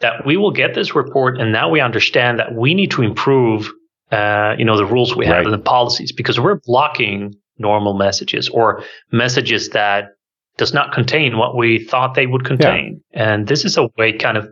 that 0.00 0.24
we 0.24 0.36
will 0.36 0.50
get 0.50 0.74
this 0.74 0.94
report 0.94 1.38
and 1.38 1.52
now 1.52 1.68
we 1.68 1.80
understand 1.80 2.38
that 2.38 2.54
we 2.54 2.74
need 2.74 2.90
to 2.92 3.02
improve, 3.02 3.70
uh, 4.10 4.54
you 4.58 4.64
know, 4.64 4.76
the 4.76 4.86
rules 4.86 5.14
we 5.14 5.26
have 5.26 5.36
right. 5.36 5.44
and 5.44 5.54
the 5.54 5.58
policies 5.58 6.12
because 6.12 6.40
we're 6.40 6.60
blocking 6.64 7.34
normal 7.58 7.94
messages 7.94 8.48
or 8.48 8.82
messages 9.12 9.70
that 9.70 10.04
does 10.60 10.74
not 10.74 10.92
contain 10.92 11.38
what 11.38 11.56
we 11.56 11.82
thought 11.82 12.14
they 12.14 12.26
would 12.26 12.44
contain. 12.44 13.00
Yeah. 13.14 13.32
And 13.32 13.48
this 13.48 13.64
is 13.64 13.78
a 13.78 13.88
way 13.96 14.12
kind 14.12 14.36
of 14.36 14.46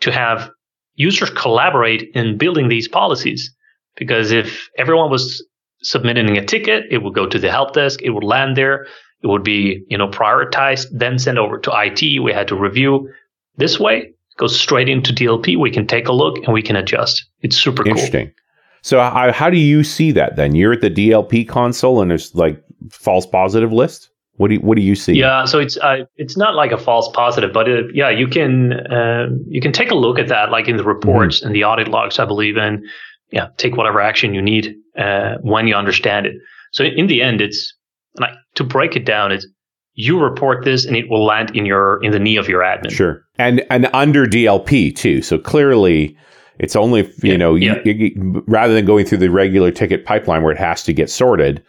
to 0.00 0.10
have 0.10 0.50
users 0.96 1.30
collaborate 1.30 2.10
in 2.12 2.36
building 2.36 2.68
these 2.68 2.88
policies. 2.88 3.54
Because 3.96 4.32
if 4.32 4.68
everyone 4.76 5.10
was 5.10 5.46
submitting 5.80 6.36
a 6.36 6.44
ticket, 6.44 6.86
it 6.90 7.04
would 7.04 7.14
go 7.14 7.28
to 7.28 7.38
the 7.38 7.52
help 7.52 7.72
desk, 7.72 8.02
it 8.02 8.10
would 8.10 8.24
land 8.24 8.56
there, 8.56 8.88
it 9.22 9.28
would 9.28 9.44
be, 9.44 9.84
you 9.88 9.96
know, 9.96 10.08
prioritized, 10.08 10.88
then 10.90 11.20
sent 11.20 11.38
over 11.38 11.56
to 11.60 11.70
IT. 11.72 12.20
We 12.20 12.32
had 12.32 12.48
to 12.48 12.56
review. 12.56 13.08
This 13.56 13.78
way, 13.78 13.98
it 13.98 14.36
goes 14.36 14.58
straight 14.58 14.88
into 14.88 15.12
DLP. 15.12 15.56
We 15.56 15.70
can 15.70 15.86
take 15.86 16.08
a 16.08 16.12
look 16.12 16.38
and 16.38 16.52
we 16.52 16.62
can 16.62 16.74
adjust. 16.74 17.24
It's 17.42 17.56
super 17.56 17.86
Interesting. 17.86 18.26
Cool. 18.26 18.34
So 18.82 18.98
how, 18.98 19.30
how 19.30 19.50
do 19.50 19.56
you 19.56 19.84
see 19.84 20.10
that 20.10 20.34
then? 20.34 20.56
You're 20.56 20.72
at 20.72 20.80
the 20.80 20.90
DLP 20.90 21.46
console 21.46 22.02
and 22.02 22.10
there's 22.10 22.34
like 22.34 22.60
false 22.90 23.24
positive 23.24 23.72
list. 23.72 24.10
What 24.36 24.48
do 24.48 24.54
you, 24.54 24.60
what 24.60 24.76
do 24.76 24.82
you 24.82 24.96
see? 24.96 25.12
Yeah, 25.12 25.44
so 25.44 25.60
it's 25.60 25.76
uh, 25.76 26.04
it's 26.16 26.36
not 26.36 26.56
like 26.56 26.72
a 26.72 26.78
false 26.78 27.08
positive, 27.08 27.52
but 27.52 27.68
it, 27.68 27.94
yeah, 27.94 28.10
you 28.10 28.26
can 28.26 28.72
uh, 28.72 29.28
you 29.46 29.60
can 29.60 29.72
take 29.72 29.92
a 29.92 29.94
look 29.94 30.18
at 30.18 30.28
that, 30.28 30.50
like 30.50 30.66
in 30.66 30.76
the 30.76 30.84
reports 30.84 31.38
mm-hmm. 31.38 31.46
and 31.46 31.56
the 31.56 31.64
audit 31.64 31.86
logs, 31.86 32.18
I 32.18 32.24
believe, 32.24 32.56
and 32.56 32.84
yeah, 33.30 33.48
take 33.58 33.76
whatever 33.76 34.00
action 34.00 34.34
you 34.34 34.42
need 34.42 34.74
uh, 34.98 35.36
when 35.42 35.68
you 35.68 35.76
understand 35.76 36.26
it. 36.26 36.34
So 36.72 36.82
in 36.82 37.06
the 37.06 37.22
end, 37.22 37.40
it's 37.40 37.72
like 38.18 38.32
to 38.56 38.64
break 38.64 38.96
it 38.96 39.06
down, 39.06 39.30
it's 39.30 39.46
you 39.94 40.20
report 40.20 40.64
this 40.64 40.84
and 40.84 40.96
it 40.96 41.08
will 41.08 41.24
land 41.24 41.56
in 41.56 41.64
your 41.64 42.02
in 42.02 42.10
the 42.10 42.18
knee 42.18 42.36
of 42.36 42.48
your 42.48 42.62
admin. 42.62 42.90
Sure, 42.90 43.24
and 43.38 43.64
and 43.70 43.88
under 43.92 44.26
DLP 44.26 44.96
too. 44.96 45.22
So 45.22 45.38
clearly, 45.38 46.16
it's 46.58 46.74
only 46.74 47.02
you 47.22 47.32
yeah, 47.32 47.36
know 47.36 47.54
yeah. 47.54 47.80
You, 47.84 48.42
rather 48.48 48.74
than 48.74 48.84
going 48.84 49.06
through 49.06 49.18
the 49.18 49.30
regular 49.30 49.70
ticket 49.70 50.04
pipeline 50.04 50.42
where 50.42 50.52
it 50.52 50.58
has 50.58 50.82
to 50.84 50.92
get 50.92 51.08
sorted 51.08 51.62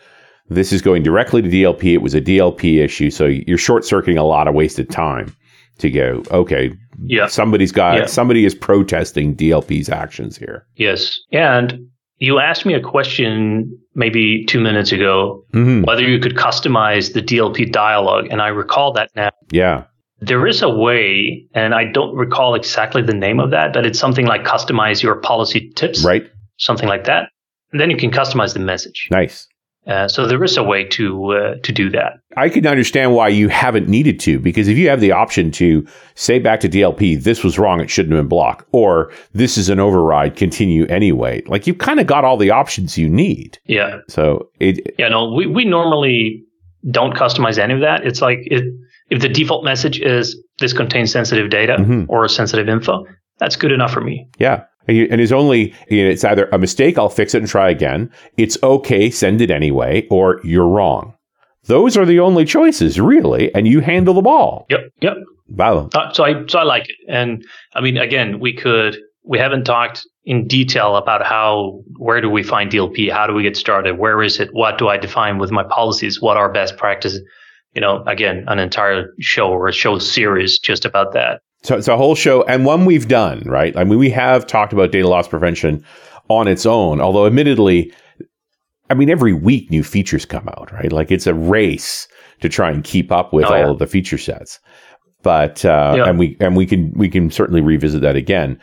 this 0.49 0.71
is 0.71 0.81
going 0.81 1.03
directly 1.03 1.41
to 1.41 1.49
DLP. 1.49 1.93
It 1.93 2.01
was 2.01 2.13
a 2.13 2.21
DLP 2.21 2.83
issue, 2.83 3.09
so 3.09 3.25
you're 3.25 3.57
short 3.57 3.85
circuiting 3.85 4.17
a 4.17 4.25
lot 4.25 4.47
of 4.47 4.53
wasted 4.53 4.89
time 4.89 5.35
to 5.79 5.89
go. 5.89 6.23
Okay, 6.31 6.71
yeah, 7.03 7.27
somebody's 7.27 7.71
got 7.71 7.97
yeah. 7.97 8.05
somebody 8.05 8.45
is 8.45 8.55
protesting 8.55 9.35
DLP's 9.35 9.89
actions 9.89 10.37
here. 10.37 10.65
Yes, 10.75 11.19
and 11.31 11.87
you 12.17 12.39
asked 12.39 12.65
me 12.65 12.73
a 12.73 12.81
question 12.81 13.77
maybe 13.93 14.45
two 14.45 14.59
minutes 14.59 14.91
ago 14.91 15.43
mm-hmm. 15.53 15.83
whether 15.83 16.01
you 16.01 16.19
could 16.19 16.35
customize 16.35 17.13
the 17.13 17.21
DLP 17.21 17.71
dialogue, 17.71 18.27
and 18.29 18.41
I 18.41 18.47
recall 18.47 18.93
that 18.93 19.09
now. 19.15 19.31
Yeah. 19.51 19.85
There 20.19 20.47
is 20.47 20.61
a 20.61 20.69
way, 20.69 21.45
and 21.53 21.75
I 21.75 21.85
don't 21.85 22.15
recall 22.15 22.55
exactly 22.55 23.01
the 23.01 23.13
name 23.13 23.39
of 23.39 23.51
that, 23.51 23.73
but 23.73 23.85
it's 23.85 23.99
something 23.99 24.25
like 24.25 24.43
customize 24.43 25.03
your 25.03 25.15
policy 25.15 25.71
tips. 25.75 26.05
Right. 26.05 26.23
Something 26.57 26.87
like 26.87 27.03
that. 27.03 27.29
And 27.73 27.81
then 27.81 27.91
you 27.91 27.97
can 27.97 28.11
customize 28.11 28.53
the 28.53 28.61
message. 28.61 29.09
Nice. 29.11 29.47
Uh, 29.87 30.07
so 30.07 30.25
there 30.25 30.43
is 30.43 30.57
a 30.57 30.63
way 30.63 30.83
to 30.83 31.31
uh, 31.31 31.55
to 31.61 31.71
do 31.71 31.89
that. 31.91 32.13
I 32.37 32.49
can 32.49 32.65
understand 32.65 33.13
why 33.13 33.27
you 33.27 33.49
haven't 33.49 33.87
needed 33.87 34.19
to, 34.21 34.39
because 34.39 34.67
if 34.67 34.77
you 34.77 34.89
have 34.89 34.99
the 34.99 35.11
option 35.11 35.51
to 35.51 35.85
say 36.15 36.39
back 36.39 36.59
to 36.61 36.69
DLP, 36.69 37.21
this 37.21 37.43
was 37.43 37.59
wrong, 37.59 37.79
it 37.79 37.89
shouldn't 37.89 38.13
have 38.13 38.23
been 38.23 38.29
blocked, 38.29 38.67
or 38.71 39.11
this 39.33 39.57
is 39.57 39.69
an 39.69 39.79
override, 39.79 40.35
continue 40.35 40.85
anyway. 40.87 41.43
Like 41.45 41.67
you've 41.67 41.77
kind 41.77 41.99
of 41.99 42.07
got 42.07 42.25
all 42.25 42.37
the 42.37 42.49
options 42.49 42.97
you 42.97 43.09
need. 43.09 43.59
Yeah. 43.65 43.99
So 44.09 44.49
it. 44.59 44.95
Yeah. 44.97 45.09
No, 45.09 45.31
we 45.31 45.45
we 45.45 45.65
normally 45.65 46.43
don't 46.89 47.15
customize 47.15 47.59
any 47.59 47.75
of 47.75 47.81
that. 47.81 48.05
It's 48.05 48.21
like 48.21 48.39
it, 48.45 48.63
if 49.09 49.21
the 49.21 49.29
default 49.29 49.63
message 49.63 49.99
is 49.99 50.41
this 50.59 50.73
contains 50.73 51.11
sensitive 51.11 51.49
data 51.49 51.77
mm-hmm. 51.79 52.05
or 52.09 52.27
sensitive 52.27 52.67
info, 52.69 53.05
that's 53.37 53.55
good 53.55 53.71
enough 53.71 53.91
for 53.91 54.01
me. 54.01 54.27
Yeah. 54.39 54.63
And 54.87 55.19
it's 55.19 55.31
only, 55.31 55.73
you 55.89 56.03
know, 56.03 56.09
it's 56.09 56.23
either 56.23 56.47
a 56.51 56.59
mistake, 56.59 56.97
I'll 56.97 57.09
fix 57.09 57.33
it 57.33 57.39
and 57.39 57.47
try 57.47 57.69
again. 57.69 58.11
It's 58.37 58.57
okay, 58.61 59.09
send 59.09 59.41
it 59.41 59.49
anyway, 59.49 60.07
or 60.09 60.39
you're 60.43 60.67
wrong. 60.67 61.13
Those 61.65 61.97
are 61.97 62.05
the 62.05 62.19
only 62.19 62.45
choices, 62.45 62.99
really, 62.99 63.53
and 63.55 63.67
you 63.67 63.79
handle 63.79 64.13
the 64.13 64.21
ball. 64.21 64.67
Yep, 64.69 64.81
yep. 65.01 65.17
Wow. 65.47 65.89
Uh, 65.93 66.11
so 66.13 66.23
I 66.23 66.45
so 66.47 66.59
I 66.59 66.63
like 66.63 66.89
it, 66.89 66.95
and 67.07 67.43
I 67.73 67.81
mean, 67.81 67.97
again, 67.97 68.39
we 68.39 68.53
could 68.53 68.97
we 69.23 69.39
haven't 69.39 69.63
talked 69.63 70.05
in 70.25 70.47
detail 70.47 70.95
about 70.95 71.25
how 71.25 71.81
where 71.97 72.21
do 72.21 72.29
we 72.29 72.43
find 72.43 72.71
DLP, 72.71 73.11
how 73.11 73.27
do 73.27 73.33
we 73.33 73.43
get 73.43 73.55
started, 73.57 73.97
where 73.97 74.21
is 74.23 74.39
it, 74.39 74.49
what 74.53 74.77
do 74.77 74.87
I 74.87 74.97
define 74.97 75.37
with 75.37 75.51
my 75.51 75.63
policies, 75.63 76.21
what 76.21 76.37
are 76.37 76.51
best 76.51 76.77
practices. 76.77 77.21
You 77.73 77.81
know, 77.81 78.03
again, 78.07 78.45
an 78.47 78.57
entire 78.57 79.13
show 79.19 79.49
or 79.49 79.67
a 79.67 79.73
show 79.73 79.99
series 79.99 80.59
just 80.59 80.85
about 80.85 81.13
that. 81.13 81.41
So 81.65 81.75
it's 81.75 81.87
a 81.87 81.97
whole 81.97 82.15
show 82.15 82.43
and 82.43 82.65
one 82.65 82.85
we've 82.85 83.07
done, 83.07 83.41
right? 83.45 83.75
I 83.75 83.83
mean, 83.83 83.97
we 83.97 84.09
have 84.11 84.45
talked 84.45 84.71
about 84.71 84.91
data 84.91 85.07
loss 85.07 85.27
prevention 85.27 85.83
on 86.29 86.47
its 86.47 86.65
own, 86.65 87.01
although 87.01 87.25
admittedly, 87.25 87.91
I 88.89 88.93
mean, 88.93 89.09
every 89.09 89.33
week 89.33 89.71
new 89.71 89.83
features 89.83 90.25
come 90.25 90.47
out, 90.49 90.71
right? 90.71 90.91
Like 90.91 91.11
it's 91.11 91.27
a 91.27 91.33
race 91.33 92.07
to 92.41 92.49
try 92.49 92.69
and 92.69 92.83
keep 92.83 93.11
up 93.11 93.33
with 93.33 93.45
oh, 93.45 93.53
all 93.53 93.57
yeah. 93.57 93.69
of 93.69 93.79
the 93.79 93.87
feature 93.87 94.17
sets. 94.17 94.59
But 95.23 95.65
uh, 95.65 95.95
yeah. 95.97 96.07
and 96.07 96.19
we 96.19 96.37
and 96.39 96.55
we 96.55 96.67
can 96.67 96.91
we 96.95 97.09
can 97.09 97.31
certainly 97.31 97.61
revisit 97.61 98.01
that 98.01 98.15
again. 98.15 98.59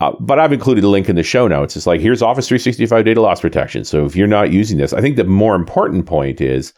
Uh, 0.00 0.12
but 0.18 0.40
I've 0.40 0.52
included 0.52 0.82
a 0.82 0.88
link 0.88 1.08
in 1.08 1.14
the 1.14 1.22
show 1.22 1.46
notes. 1.46 1.76
It's 1.76 1.86
like 1.86 2.00
here's 2.00 2.20
Office 2.20 2.48
365 2.48 3.04
data 3.04 3.20
loss 3.20 3.40
protection. 3.40 3.84
So 3.84 4.04
if 4.04 4.16
you're 4.16 4.26
not 4.26 4.50
using 4.50 4.76
this, 4.76 4.92
I 4.92 5.00
think 5.00 5.16
the 5.16 5.24
more 5.24 5.54
important 5.54 6.06
point 6.06 6.40
is 6.40 6.72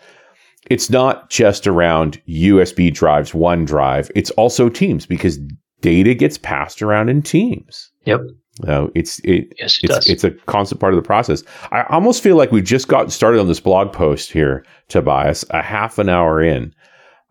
it's 0.70 0.90
not 0.90 1.30
just 1.30 1.66
around 1.66 2.22
USB 2.28 2.92
drives, 2.92 3.32
OneDrive. 3.32 4.11
It's 4.14 4.30
also 4.32 4.68
Teams 4.68 5.06
because 5.06 5.38
data 5.83 6.14
gets 6.14 6.38
passed 6.38 6.81
around 6.81 7.11
in 7.11 7.21
teams. 7.21 7.90
Yep. 8.07 8.21
So 8.64 8.90
it's 8.95 9.18
it, 9.21 9.53
yes, 9.59 9.79
it 9.79 9.85
it's, 9.85 9.95
does. 9.95 10.09
it's 10.09 10.25
a 10.25 10.31
constant 10.31 10.81
part 10.81 10.92
of 10.92 10.97
the 10.97 11.07
process. 11.07 11.42
I 11.71 11.85
almost 11.85 12.23
feel 12.23 12.37
like 12.37 12.53
we've 12.53 12.64
just 12.64 12.88
gotten 12.88 13.11
started 13.11 13.40
on 13.40 13.49
this 13.49 13.61
blog 13.61 13.92
post 13.92 14.31
here, 14.31 14.64
Tobias, 14.88 15.45
a 15.51 15.62
half 15.62 15.99
an 15.99 16.09
hour 16.09 16.42
in. 16.42 16.75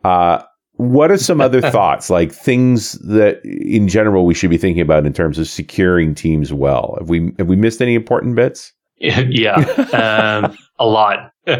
Uh, 0.04 0.42
what 0.78 1.12
are 1.12 1.18
some 1.18 1.40
other 1.40 1.62
thoughts, 1.72 2.10
like 2.10 2.32
things 2.32 2.94
that 3.08 3.40
in 3.46 3.88
general 3.88 4.26
we 4.26 4.34
should 4.34 4.50
be 4.50 4.58
thinking 4.58 4.82
about 4.82 5.06
in 5.06 5.14
terms 5.14 5.38
of 5.38 5.48
securing 5.48 6.16
teams 6.16 6.52
well? 6.52 6.96
Have 7.00 7.10
we 7.10 7.32
have 7.38 7.48
we 7.48 7.56
missed 7.56 7.82
any 7.82 7.94
important 7.94 8.36
bits? 8.36 8.74
yeah, 8.98 9.56
um, 9.94 10.58
a 10.80 10.86
lot. 10.86 11.32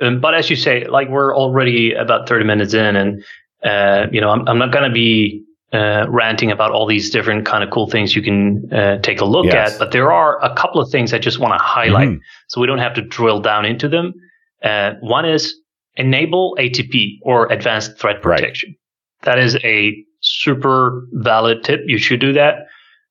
Um, 0.00 0.20
but 0.20 0.34
as 0.34 0.50
you 0.50 0.56
say, 0.56 0.88
like 0.88 1.08
we're 1.08 1.32
already 1.36 1.92
about 1.92 2.28
thirty 2.28 2.44
minutes 2.44 2.74
in, 2.74 2.96
and 2.96 3.24
uh, 3.62 4.06
you 4.10 4.20
know, 4.20 4.28
I'm, 4.28 4.46
I'm 4.48 4.58
not 4.58 4.72
going 4.72 4.82
to 4.82 4.92
be 4.92 5.44
uh, 5.74 6.06
ranting 6.08 6.52
about 6.52 6.70
all 6.70 6.86
these 6.86 7.10
different 7.10 7.44
kind 7.44 7.64
of 7.64 7.70
cool 7.70 7.90
things 7.90 8.14
you 8.14 8.22
can 8.22 8.72
uh, 8.72 8.98
take 8.98 9.20
a 9.20 9.24
look 9.24 9.46
yes. 9.46 9.72
at, 9.72 9.78
but 9.78 9.90
there 9.90 10.12
are 10.12 10.42
a 10.44 10.54
couple 10.54 10.80
of 10.80 10.88
things 10.88 11.12
I 11.12 11.18
just 11.18 11.40
want 11.40 11.52
to 11.52 11.58
highlight 11.58 12.08
mm-hmm. 12.08 12.18
so 12.46 12.60
we 12.60 12.68
don't 12.68 12.78
have 12.78 12.94
to 12.94 13.02
drill 13.02 13.40
down 13.40 13.64
into 13.64 13.88
them. 13.88 14.14
Uh, 14.62 14.92
one 15.00 15.24
is 15.24 15.52
enable 15.96 16.56
ATP 16.60 17.18
or 17.22 17.50
advanced 17.52 17.98
threat 17.98 18.22
protection. 18.22 18.70
Right. 18.70 19.34
That 19.34 19.38
is 19.40 19.56
a 19.64 19.96
super 20.20 21.06
valid 21.12 21.64
tip. 21.64 21.80
You 21.86 21.98
should 21.98 22.20
do 22.20 22.32
that. 22.34 22.66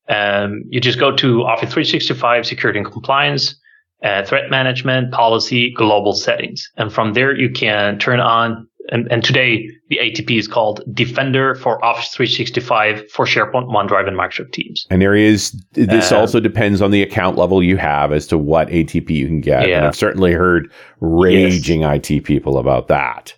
Um, 0.08 0.64
you 0.70 0.80
just 0.80 1.00
go 1.00 1.14
to 1.16 1.44
Office 1.44 1.74
365 1.74 2.46
Security 2.46 2.80
and 2.80 2.90
Compliance, 2.90 3.56
uh, 4.04 4.24
Threat 4.24 4.50
Management, 4.50 5.12
Policy, 5.12 5.74
Global 5.74 6.14
Settings. 6.14 6.70
And 6.78 6.94
from 6.94 7.14
there, 7.14 7.36
you 7.36 7.50
can 7.50 8.00
turn 8.00 8.20
on 8.20 8.68
and, 8.90 9.10
and 9.12 9.24
today 9.24 9.70
the 9.90 9.98
ATP 9.98 10.38
is 10.38 10.48
called 10.48 10.82
Defender 10.94 11.56
for 11.56 11.84
Office 11.84 12.10
365 12.10 13.10
for 13.10 13.26
SharePoint, 13.26 13.68
OneDrive, 13.68 14.08
and 14.08 14.18
Microsoft 14.18 14.52
Teams. 14.52 14.86
And 14.90 15.02
there 15.02 15.16
is 15.16 15.52
this 15.74 16.12
um, 16.12 16.20
also 16.20 16.40
depends 16.40 16.82
on 16.82 16.92
the 16.92 17.02
account 17.02 17.38
level 17.38 17.64
you 17.64 17.78
have 17.78 18.12
as 18.12 18.28
to 18.28 18.38
what 18.38 18.68
ATP 18.68 19.10
you 19.10 19.28
can 19.28 19.42
get. 19.42 19.68
Yeah. 19.68 19.78
And 19.78 19.88
I've 19.88 19.96
certainly 19.96 20.34
heard 20.34 20.72
raging 21.00 21.82
yes. 21.82 22.10
IT 22.10 22.24
people 22.26 22.58
about 22.58 22.88
that. 22.90 23.34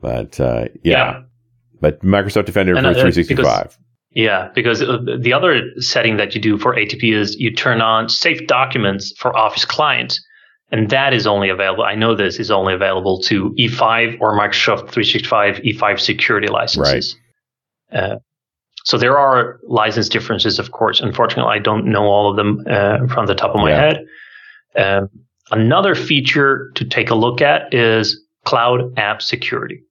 But 0.00 0.38
uh, 0.38 0.68
yeah. 0.82 0.92
yeah. 0.92 1.20
but 1.80 2.00
Microsoft 2.02 2.46
Defender 2.46 2.74
and, 2.74 2.84
for 2.84 2.90
uh, 2.90 2.94
365. 2.94 3.36
Because, 3.36 3.78
yeah, 4.12 4.50
because 4.54 4.82
uh, 4.82 4.98
the 5.20 5.32
other 5.32 5.60
setting 5.78 6.16
that 6.18 6.34
you 6.34 6.40
do 6.40 6.56
for 6.56 6.74
ATP 6.74 7.12
is 7.12 7.36
you 7.36 7.52
turn 7.52 7.80
on 7.80 8.08
Safe 8.08 8.46
Documents 8.46 9.12
for 9.18 9.36
Office 9.36 9.64
clients 9.64 10.24
and 10.70 10.90
that 10.90 11.14
is 11.14 11.26
only 11.26 11.48
available. 11.48 11.84
I 11.84 11.94
know 11.94 12.14
this 12.14 12.38
is 12.38 12.50
only 12.50 12.74
available 12.74 13.20
to 13.22 13.54
E5 13.58 14.20
or 14.20 14.38
Microsoft 14.38 14.90
365 14.90 15.56
E5 15.56 16.00
security 16.00 16.48
licenses. 16.48 17.16
Right. 17.92 18.00
Uh, 18.00 18.18
so 18.84 18.98
there 18.98 19.18
are 19.18 19.60
license 19.64 20.08
differences, 20.08 20.58
of 20.58 20.72
course. 20.72 21.00
Unfortunately, 21.00 21.52
I 21.52 21.58
don't 21.58 21.86
know 21.86 22.04
all 22.04 22.30
of 22.30 22.36
them 22.36 22.64
uh, 22.68 23.06
from 23.08 23.26
the 23.26 23.34
top 23.34 23.54
of 23.54 23.60
my 23.60 23.70
yeah. 23.70 23.80
head. 23.80 24.06
Um, 24.76 25.08
another 25.50 25.94
feature 25.94 26.70
to 26.74 26.84
take 26.84 27.10
a 27.10 27.14
look 27.14 27.40
at 27.40 27.72
is 27.72 28.20
cloud 28.44 28.98
app 28.98 29.22
security. 29.22 29.82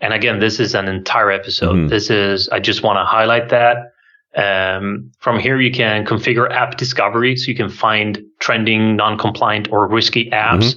And 0.00 0.14
again, 0.14 0.38
this 0.38 0.60
is 0.60 0.74
an 0.74 0.88
entire 0.88 1.30
episode. 1.30 1.76
Mm-hmm. 1.76 1.88
This 1.88 2.10
is, 2.10 2.48
I 2.48 2.58
just 2.58 2.82
want 2.82 2.96
to 2.96 3.04
highlight 3.04 3.50
that. 3.50 3.92
Um, 4.36 5.10
from 5.18 5.40
here, 5.40 5.60
you 5.60 5.72
can 5.72 6.04
configure 6.04 6.50
app 6.50 6.76
discovery 6.76 7.36
so 7.36 7.50
you 7.50 7.56
can 7.56 7.68
find 7.68 8.22
trending, 8.38 8.96
non-compliant, 8.96 9.72
or 9.72 9.88
risky 9.88 10.30
apps. 10.30 10.76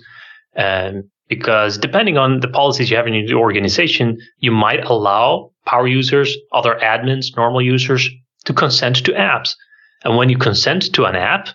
Mm-hmm. 0.57 0.97
Um, 0.97 1.03
because 1.29 1.77
depending 1.77 2.17
on 2.17 2.41
the 2.41 2.47
policies 2.47 2.91
you 2.91 2.97
have 2.97 3.07
in 3.07 3.13
your 3.13 3.39
organization, 3.39 4.17
you 4.39 4.51
might 4.51 4.83
allow 4.83 5.51
power 5.65 5.87
users, 5.87 6.35
other 6.51 6.77
admins, 6.81 7.35
normal 7.35 7.61
users 7.61 8.09
to 8.45 8.53
consent 8.53 8.97
to 9.05 9.13
apps. 9.13 9.55
And 10.03 10.17
when 10.17 10.29
you 10.29 10.37
consent 10.37 10.93
to 10.93 11.05
an 11.05 11.15
app, 11.15 11.49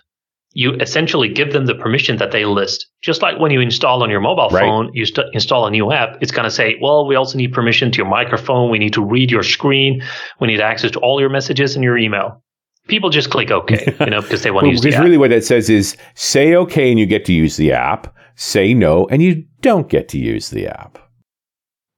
you 0.53 0.73
essentially 0.75 1.29
give 1.29 1.53
them 1.53 1.65
the 1.67 1.75
permission 1.75 2.17
that 2.17 2.31
they 2.31 2.43
list. 2.45 2.87
Just 3.01 3.21
like 3.21 3.39
when 3.39 3.51
you 3.51 3.61
install 3.61 4.01
on 4.01 4.09
your 4.09 4.19
mobile 4.19 4.49
right. 4.49 4.61
phone, 4.61 4.89
you 4.93 5.05
st- 5.05 5.27
install 5.33 5.67
a 5.67 5.71
new 5.71 5.91
app, 5.91 6.17
it's 6.21 6.31
going 6.31 6.45
to 6.45 6.51
say, 6.51 6.75
well, 6.81 7.05
we 7.07 7.15
also 7.15 7.37
need 7.37 7.53
permission 7.53 7.91
to 7.91 7.97
your 7.97 8.07
microphone. 8.07 8.71
We 8.71 8.79
need 8.79 8.93
to 8.93 9.03
read 9.05 9.29
your 9.29 9.43
screen. 9.43 10.01
We 10.39 10.47
need 10.47 10.59
access 10.59 10.91
to 10.91 10.99
all 10.99 11.19
your 11.19 11.29
messages 11.29 11.75
and 11.75 11.83
your 11.83 11.97
email. 11.97 12.43
people 12.87 13.11
just 13.11 13.29
click 13.29 13.51
OK, 13.51 13.95
you 13.99 14.05
know, 14.07 14.21
because 14.21 14.41
they 14.41 14.49
want 14.49 14.63
well, 14.63 14.71
to 14.71 14.75
use 14.75 14.81
the 14.81 14.89
because 14.89 15.03
really 15.05 15.17
what 15.19 15.29
that 15.29 15.43
says 15.45 15.69
is 15.69 15.95
say 16.15 16.55
okay 16.55 16.89
and 16.89 16.99
you 16.99 17.05
get 17.05 17.25
to 17.25 17.33
use 17.33 17.55
the 17.57 17.71
app. 17.71 18.13
Say 18.35 18.73
no 18.73 19.05
and 19.11 19.21
you 19.21 19.43
don't 19.61 19.87
get 19.89 20.07
to 20.09 20.17
use 20.17 20.49
the 20.49 20.67
app. 20.67 20.97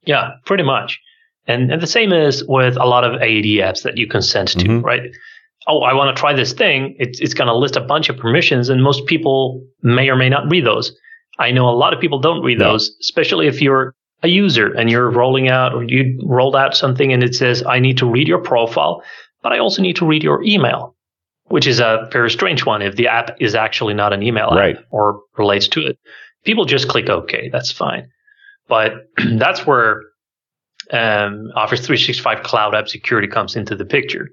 Yeah, 0.05 0.31
pretty 0.45 0.63
much. 0.63 0.99
And 1.47 1.71
and 1.71 1.81
the 1.81 1.87
same 1.87 2.11
is 2.11 2.43
with 2.47 2.75
a 2.77 2.85
lot 2.85 3.03
of 3.03 3.13
AAD 3.21 3.61
apps 3.61 3.83
that 3.83 3.97
you 3.97 4.07
consent 4.07 4.49
to, 4.49 4.65
Mhm. 4.67 4.83
right? 4.83 5.01
Oh, 5.71 5.79
I 5.83 5.93
want 5.93 6.15
to 6.15 6.19
try 6.19 6.33
this 6.33 6.51
thing. 6.53 6.95
It's 6.99 7.19
it's 7.21 7.33
going 7.33 7.47
to 7.47 7.55
list 7.55 7.75
a 7.77 7.81
bunch 7.81 8.09
of 8.09 8.17
permissions, 8.17 8.67
and 8.69 8.83
most 8.83 9.05
people 9.05 9.65
may 9.81 10.09
or 10.09 10.15
may 10.17 10.27
not 10.29 10.49
read 10.51 10.65
those. 10.65 10.91
I 11.39 11.51
know 11.51 11.69
a 11.69 11.77
lot 11.83 11.93
of 11.93 11.99
people 11.99 12.19
don't 12.19 12.43
read 12.43 12.59
No. 12.59 12.71
those, 12.73 12.95
especially 12.99 13.47
if 13.47 13.61
you're 13.61 13.95
a 14.21 14.27
user 14.27 14.67
and 14.77 14.89
you're 14.91 15.09
rolling 15.09 15.47
out 15.47 15.73
or 15.73 15.83
you 15.83 16.19
rolled 16.23 16.55
out 16.55 16.75
something 16.75 17.11
and 17.13 17.23
it 17.23 17.33
says, 17.33 17.63
I 17.65 17.79
need 17.79 17.97
to 17.99 18.05
read 18.05 18.27
your 18.27 18.39
profile, 18.41 19.01
but 19.41 19.51
I 19.53 19.57
also 19.59 19.81
need 19.81 19.95
to 19.95 20.05
read 20.05 20.23
your 20.23 20.43
email, 20.43 20.95
which 21.47 21.65
is 21.65 21.79
a 21.79 22.07
very 22.11 22.29
strange 22.29 22.65
one 22.65 22.81
if 22.83 22.95
the 22.97 23.07
app 23.07 23.37
is 23.39 23.55
actually 23.55 23.93
not 23.95 24.13
an 24.13 24.21
email 24.21 24.49
Right. 24.51 24.77
app 24.77 24.83
or 24.91 25.21
relates 25.37 25.67
to 25.69 25.79
it. 25.87 25.97
People 26.43 26.65
just 26.65 26.87
click 26.89 27.09
OK. 27.09 27.49
That's 27.49 27.71
fine. 27.71 28.09
But 28.67 29.07
that's 29.43 29.65
where 29.65 30.01
um, 30.91 31.51
Office 31.55 31.79
365 31.85 32.43
Cloud 32.43 32.75
App 32.75 32.89
Security 32.89 33.27
comes 33.27 33.55
into 33.55 33.75
the 33.75 33.85
picture. 33.85 34.29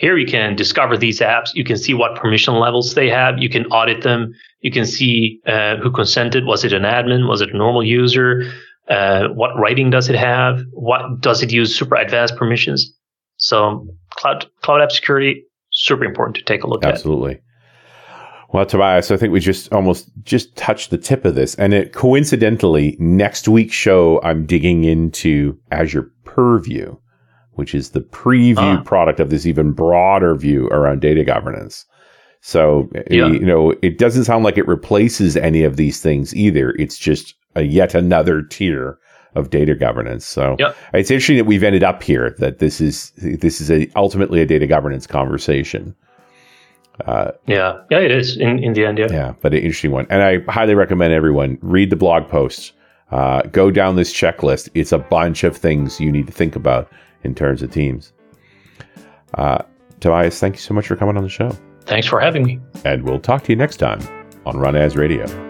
Here 0.00 0.16
you 0.16 0.26
can 0.26 0.56
discover 0.56 0.96
these 0.96 1.20
apps. 1.20 1.50
You 1.52 1.62
can 1.62 1.76
see 1.76 1.92
what 1.92 2.16
permission 2.16 2.54
levels 2.54 2.94
they 2.94 3.10
have. 3.10 3.38
You 3.38 3.50
can 3.50 3.66
audit 3.66 4.02
them. 4.02 4.32
You 4.62 4.70
can 4.70 4.86
see 4.86 5.42
uh, 5.46 5.76
who 5.76 5.90
consented. 5.90 6.46
Was 6.46 6.64
it 6.64 6.72
an 6.72 6.84
admin? 6.84 7.28
Was 7.28 7.42
it 7.42 7.52
a 7.52 7.56
normal 7.56 7.84
user? 7.84 8.50
Uh, 8.88 9.28
what 9.28 9.50
rating 9.60 9.90
does 9.90 10.08
it 10.08 10.16
have? 10.16 10.62
What 10.72 11.20
does 11.20 11.42
it 11.42 11.52
use 11.52 11.78
super 11.78 11.96
advanced 11.96 12.36
permissions? 12.36 12.90
So 13.36 13.86
cloud 14.12 14.46
cloud 14.62 14.80
app 14.80 14.90
security 14.90 15.44
super 15.70 16.04
important 16.04 16.36
to 16.36 16.44
take 16.44 16.62
a 16.62 16.66
look 16.66 16.82
at. 16.82 16.94
Absolutely. 16.94 17.42
Well, 18.54 18.64
Tobias, 18.64 19.10
I 19.10 19.18
think 19.18 19.34
we 19.34 19.40
just 19.40 19.70
almost 19.70 20.10
just 20.22 20.56
touched 20.56 20.88
the 20.88 20.96
tip 20.96 21.26
of 21.26 21.34
this. 21.34 21.54
And 21.56 21.74
it 21.74 21.92
coincidentally, 21.92 22.96
next 22.98 23.48
week's 23.48 23.74
show, 23.74 24.18
I'm 24.22 24.46
digging 24.46 24.84
into 24.84 25.58
Azure 25.70 26.10
Purview, 26.24 26.96
which 27.60 27.74
is 27.74 27.90
the 27.90 28.00
preview 28.00 28.78
Ah. 28.78 28.82
product 28.82 29.20
of 29.20 29.30
this 29.30 29.46
even 29.46 29.70
broader 29.70 30.34
view 30.34 30.66
around 30.68 31.00
data 31.00 31.22
governance. 31.22 31.84
So, 32.40 32.88
uh, 32.96 33.02
Yeah. 33.10 33.28
you 33.28 33.40
know, 33.40 33.74
it 33.82 33.98
doesn't 33.98 34.24
sound 34.24 34.42
like 34.44 34.58
it 34.58 34.66
replaces 34.66 35.36
any 35.36 35.62
of 35.62 35.76
these 35.76 36.00
things 36.00 36.34
either. 36.34 36.74
It's 36.78 36.98
just 36.98 37.34
a 37.54 37.62
yet 37.62 37.94
another 37.94 38.42
tier 38.42 38.96
of 39.36 39.50
data 39.50 39.74
governance. 39.76 40.26
So 40.26 40.56
Yep. 40.58 40.74
it's 40.94 41.10
interesting 41.10 41.36
that 41.36 41.44
we've 41.44 41.62
ended 41.62 41.84
up 41.84 42.02
here, 42.02 42.34
that 42.38 42.58
this 42.58 42.80
is, 42.80 43.12
this 43.18 43.60
is 43.60 43.70
a, 43.70 43.88
ultimately 43.94 44.40
a 44.40 44.46
data 44.46 44.66
governance 44.66 45.06
conversation. 45.06 45.94
Uh, 47.06 47.30
Yeah, 47.46 47.76
yeah, 47.90 47.98
it 48.00 48.10
is 48.10 48.36
in, 48.36 48.58
in 48.58 48.72
the 48.72 48.84
end. 48.84 48.98
Yeah. 48.98 49.06
yeah, 49.10 49.32
but 49.40 49.52
an 49.54 49.60
interesting 49.60 49.90
one. 49.92 50.06
And 50.10 50.22
I 50.22 50.38
highly 50.50 50.74
recommend 50.74 51.12
everyone 51.12 51.58
read 51.62 51.90
the 51.90 51.96
blog 51.96 52.28
posts. 52.28 52.72
Uh, 53.10 53.42
go 53.52 53.70
down 53.70 53.96
this 53.96 54.12
checklist. 54.12 54.68
It's 54.74 54.92
a 54.92 54.98
bunch 54.98 55.42
of 55.44 55.56
things 55.56 55.98
you 56.00 56.12
need 56.12 56.26
to 56.26 56.32
think 56.32 56.54
about 56.56 56.88
in 57.24 57.34
terms 57.34 57.62
of 57.62 57.70
teams. 57.70 58.12
Uh, 59.34 59.62
Tobias, 60.00 60.38
thank 60.40 60.56
you 60.56 60.60
so 60.60 60.74
much 60.74 60.86
for 60.86 60.96
coming 60.96 61.16
on 61.16 61.22
the 61.22 61.28
show. 61.28 61.50
Thanks 61.84 62.06
for 62.06 62.20
having 62.20 62.44
me. 62.44 62.60
And 62.84 63.02
we'll 63.02 63.20
talk 63.20 63.44
to 63.44 63.52
you 63.52 63.56
next 63.56 63.76
time 63.78 64.00
on 64.46 64.54
RunAs 64.54 64.96
Radio. 64.96 65.49